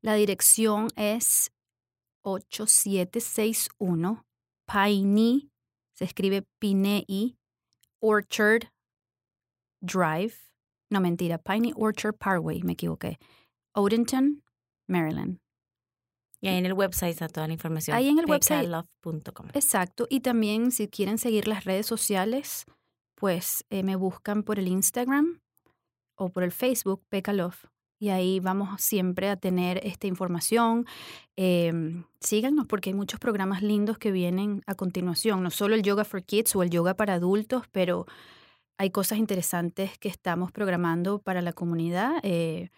La 0.00 0.14
dirección 0.14 0.88
es 0.96 1.50
8761 2.22 4.24
Piney, 4.72 5.50
se 5.94 6.04
escribe 6.04 6.46
Piney 6.60 7.36
Orchard 7.98 8.68
Drive. 9.80 10.34
No, 10.88 11.00
mentira, 11.00 11.38
Piney 11.38 11.72
Orchard 11.74 12.14
Parkway, 12.14 12.62
me 12.62 12.74
equivoqué. 12.74 13.18
Odenton, 13.74 14.44
Maryland. 14.86 15.40
Y 16.40 16.48
ahí 16.48 16.56
en 16.56 16.66
el 16.66 16.72
website 16.72 17.12
está 17.12 17.28
toda 17.28 17.46
la 17.46 17.52
información. 17.52 17.96
Ahí 17.96 18.08
en 18.08 18.18
el 18.18 18.26
website. 18.26 18.68
Love.com. 18.68 19.48
Exacto. 19.52 20.06
Y 20.08 20.20
también 20.20 20.70
si 20.72 20.88
quieren 20.88 21.18
seguir 21.18 21.46
las 21.46 21.64
redes 21.64 21.86
sociales, 21.86 22.64
pues 23.14 23.64
eh, 23.68 23.82
me 23.82 23.96
buscan 23.96 24.42
por 24.42 24.58
el 24.58 24.68
Instagram 24.68 25.40
o 26.16 26.30
por 26.30 26.42
el 26.42 26.52
Facebook, 26.52 27.02
Love. 27.10 27.66
Y 27.98 28.08
ahí 28.08 28.40
vamos 28.40 28.80
siempre 28.80 29.28
a 29.28 29.36
tener 29.36 29.86
esta 29.86 30.06
información. 30.06 30.86
Eh, 31.36 32.02
síganos 32.18 32.66
porque 32.66 32.88
hay 32.88 32.94
muchos 32.94 33.20
programas 33.20 33.62
lindos 33.62 33.98
que 33.98 34.10
vienen 34.10 34.62
a 34.66 34.74
continuación. 34.74 35.42
No 35.42 35.50
solo 35.50 35.74
el 35.74 35.82
Yoga 35.82 36.04
for 36.04 36.24
Kids 36.24 36.56
o 36.56 36.62
el 36.62 36.70
Yoga 36.70 36.94
para 36.94 37.14
adultos, 37.14 37.64
pero 37.70 38.06
hay 38.78 38.88
cosas 38.88 39.18
interesantes 39.18 39.98
que 39.98 40.08
estamos 40.08 40.50
programando 40.50 41.18
para 41.18 41.42
la 41.42 41.52
comunidad. 41.52 42.14
Eh, 42.22 42.70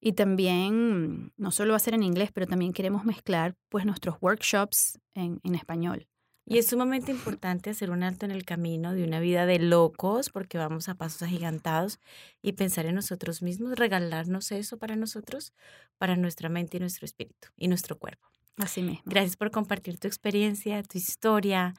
y 0.00 0.12
también, 0.12 1.32
no 1.36 1.50
solo 1.50 1.72
va 1.72 1.76
a 1.76 1.80
ser 1.80 1.94
en 1.94 2.02
inglés, 2.02 2.30
pero 2.32 2.46
también 2.46 2.72
queremos 2.72 3.04
mezclar 3.04 3.56
pues 3.68 3.84
nuestros 3.84 4.16
workshops 4.20 4.98
en, 5.14 5.40
en 5.42 5.54
español. 5.54 6.06
Y 6.50 6.56
es 6.56 6.68
sumamente 6.68 7.10
importante 7.10 7.68
hacer 7.68 7.90
un 7.90 8.02
alto 8.02 8.24
en 8.24 8.30
el 8.30 8.46
camino 8.46 8.94
de 8.94 9.04
una 9.04 9.20
vida 9.20 9.44
de 9.44 9.58
locos, 9.58 10.30
porque 10.30 10.56
vamos 10.56 10.88
a 10.88 10.94
pasos 10.94 11.20
agigantados 11.22 12.00
y 12.40 12.52
pensar 12.52 12.86
en 12.86 12.94
nosotros 12.94 13.42
mismos, 13.42 13.76
regalarnos 13.76 14.50
eso 14.52 14.78
para 14.78 14.96
nosotros, 14.96 15.52
para 15.98 16.16
nuestra 16.16 16.48
mente 16.48 16.78
y 16.78 16.80
nuestro 16.80 17.04
espíritu 17.04 17.48
y 17.58 17.68
nuestro 17.68 17.98
cuerpo. 17.98 18.28
Así 18.56 18.82
mismo. 18.82 19.02
Gracias 19.04 19.36
por 19.36 19.50
compartir 19.50 19.98
tu 19.98 20.08
experiencia, 20.08 20.82
tu 20.82 20.96
historia 20.96 21.74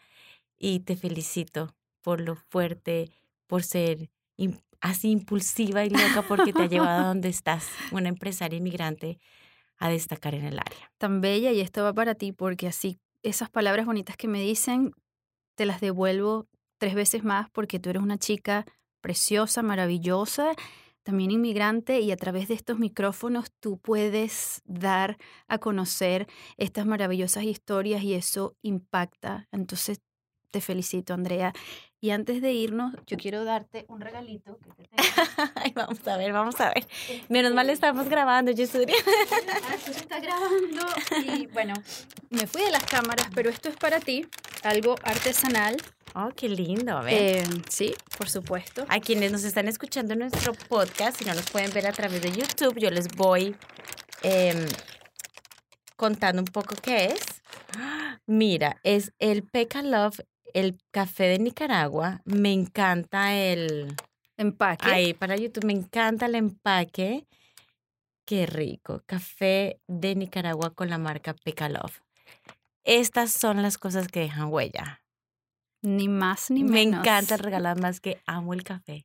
y 0.58 0.82
te 0.82 0.96
felicito 0.96 1.76
por 2.02 2.22
lo 2.22 2.36
fuerte, 2.36 3.12
por 3.48 3.64
ser 3.64 4.12
así 4.82 5.12
impulsiva 5.12 5.86
y 5.86 5.90
loca 5.90 6.24
porque 6.28 6.54
te 6.54 6.64
ha 6.64 6.68
llevado 6.68 7.04
a 7.04 7.08
donde 7.08 7.30
estás, 7.30 7.68
una 7.92 8.10
empresaria 8.10 8.58
inmigrante, 8.58 9.20
a 9.78 9.90
destacar 9.90 10.36
en 10.36 10.46
el 10.46 10.60
área. 10.60 10.92
Tan 10.98 11.22
bella 11.22 11.52
y 11.52 11.62
esto 11.62 11.84
va 11.84 11.94
para 11.94 12.16
ti 12.16 12.32
porque 12.32 12.68
así 12.68 13.00
esas 13.24 13.50
palabras 13.50 13.86
bonitas 13.86 14.18
que 14.18 14.28
me 14.28 14.42
dicen, 14.42 14.94
te 15.56 15.66
las 15.66 15.82
devuelvo 15.82 16.48
tres 16.78 16.96
veces 16.96 17.24
más 17.24 17.50
porque 17.50 17.80
tú 17.80 17.90
eres 17.90 18.02
una 18.02 18.18
chica 18.18 18.66
preciosa, 19.02 19.62
maravillosa, 19.62 20.54
también 21.04 21.32
inmigrante 21.32 22.02
y 22.02 22.12
a 22.12 22.18
través 22.18 22.48
de 22.48 22.54
estos 22.54 22.78
micrófonos 22.80 23.52
tú 23.60 23.80
puedes 23.80 24.62
dar 24.66 25.18
a 25.48 25.58
conocer 25.58 26.28
estas 26.58 26.86
maravillosas 26.86 27.44
historias 27.44 28.04
y 28.04 28.14
eso 28.14 28.56
impacta. 28.62 29.48
Entonces 29.52 30.02
te 30.52 30.62
felicito, 30.62 31.14
Andrea. 31.14 31.54
Y 32.02 32.12
antes 32.12 32.42
de 32.42 32.54
irnos, 32.54 32.96
yo 33.08 33.18
quiero 33.18 33.44
darte 33.44 33.86
un 33.90 34.00
regalito 34.00 34.58
que 34.60 34.72
te 34.72 34.84
tengo. 34.84 34.96
vamos 35.76 36.08
a 36.08 36.18
ver, 36.18 36.32
vamos 36.32 36.60
a 36.62 36.70
ver. 36.70 36.88
Menos 37.28 37.54
mal 37.54 37.70
este 37.70 37.86
estamos 37.86 38.08
grabando, 38.08 38.52
estoy... 38.52 38.86
Ah, 39.70 39.76
está 39.76 40.20
grabando. 40.20 40.86
Y 41.26 41.48
bueno, 41.54 41.74
me 42.30 42.48
fui 42.48 42.62
de 42.62 42.72
las 42.72 42.86
cámaras, 42.86 43.28
pero 43.36 43.50
esto 43.50 43.68
es 43.68 43.76
para 43.76 44.00
ti, 44.00 44.26
algo 44.64 44.96
artesanal. 45.04 45.76
Oh, 46.16 46.30
qué 46.36 46.48
lindo, 46.48 46.98
a 46.98 47.02
ver. 47.02 47.14
Eh, 47.14 47.44
sí, 47.70 47.94
por 48.18 48.30
supuesto. 48.30 48.86
A 48.88 49.00
quienes 49.00 49.32
nos 49.32 49.44
están 49.44 49.68
escuchando 49.68 50.14
en 50.14 50.20
nuestro 50.20 50.54
podcast, 50.54 51.20
si 51.20 51.26
no 51.26 51.34
nos 51.34 51.50
pueden 51.52 51.72
ver 51.74 51.88
a 51.88 51.92
través 51.92 52.22
de 52.22 52.32
YouTube, 52.32 52.80
yo 52.80 52.90
les 52.90 53.10
voy 53.10 53.56
em, 54.24 54.66
contando 55.96 56.42
un 56.42 56.48
poco 56.48 56.76
qué 56.82 57.06
es. 57.08 57.42
Mira, 58.26 58.80
es 58.84 59.12
el 59.20 59.44
Peca 59.44 59.82
Love, 59.82 60.20
el 60.54 60.78
café 60.92 61.26
de 61.26 61.40
Nicaragua. 61.40 62.22
Me 62.26 62.52
encanta 62.54 63.36
el... 63.36 63.96
Empaque. 64.38 64.88
Ahí 64.90 65.14
para 65.14 65.36
YouTube, 65.36 65.66
me 65.66 65.74
encanta 65.74 66.26
el 66.28 66.36
empaque. 66.36 67.26
Qué 68.26 68.46
rico. 68.46 69.02
Café 69.06 69.80
de 69.88 70.16
Nicaragua 70.16 70.70
con 70.74 70.90
la 70.90 70.98
marca 70.98 71.34
Peca 71.34 71.68
Love. 71.68 72.02
Estas 72.84 73.32
son 73.34 73.62
las 73.62 73.78
cosas 73.78 74.08
que 74.08 74.22
dejan 74.22 74.48
huella. 74.54 75.02
Ni 75.82 76.08
más 76.08 76.52
ni 76.52 76.64
Me 76.64 76.72
menos. 76.86 77.00
encanta 77.02 77.38
regalar 77.38 77.80
más 77.80 78.00
que 78.00 78.22
amo 78.26 78.54
el 78.54 78.64
café. 78.64 79.04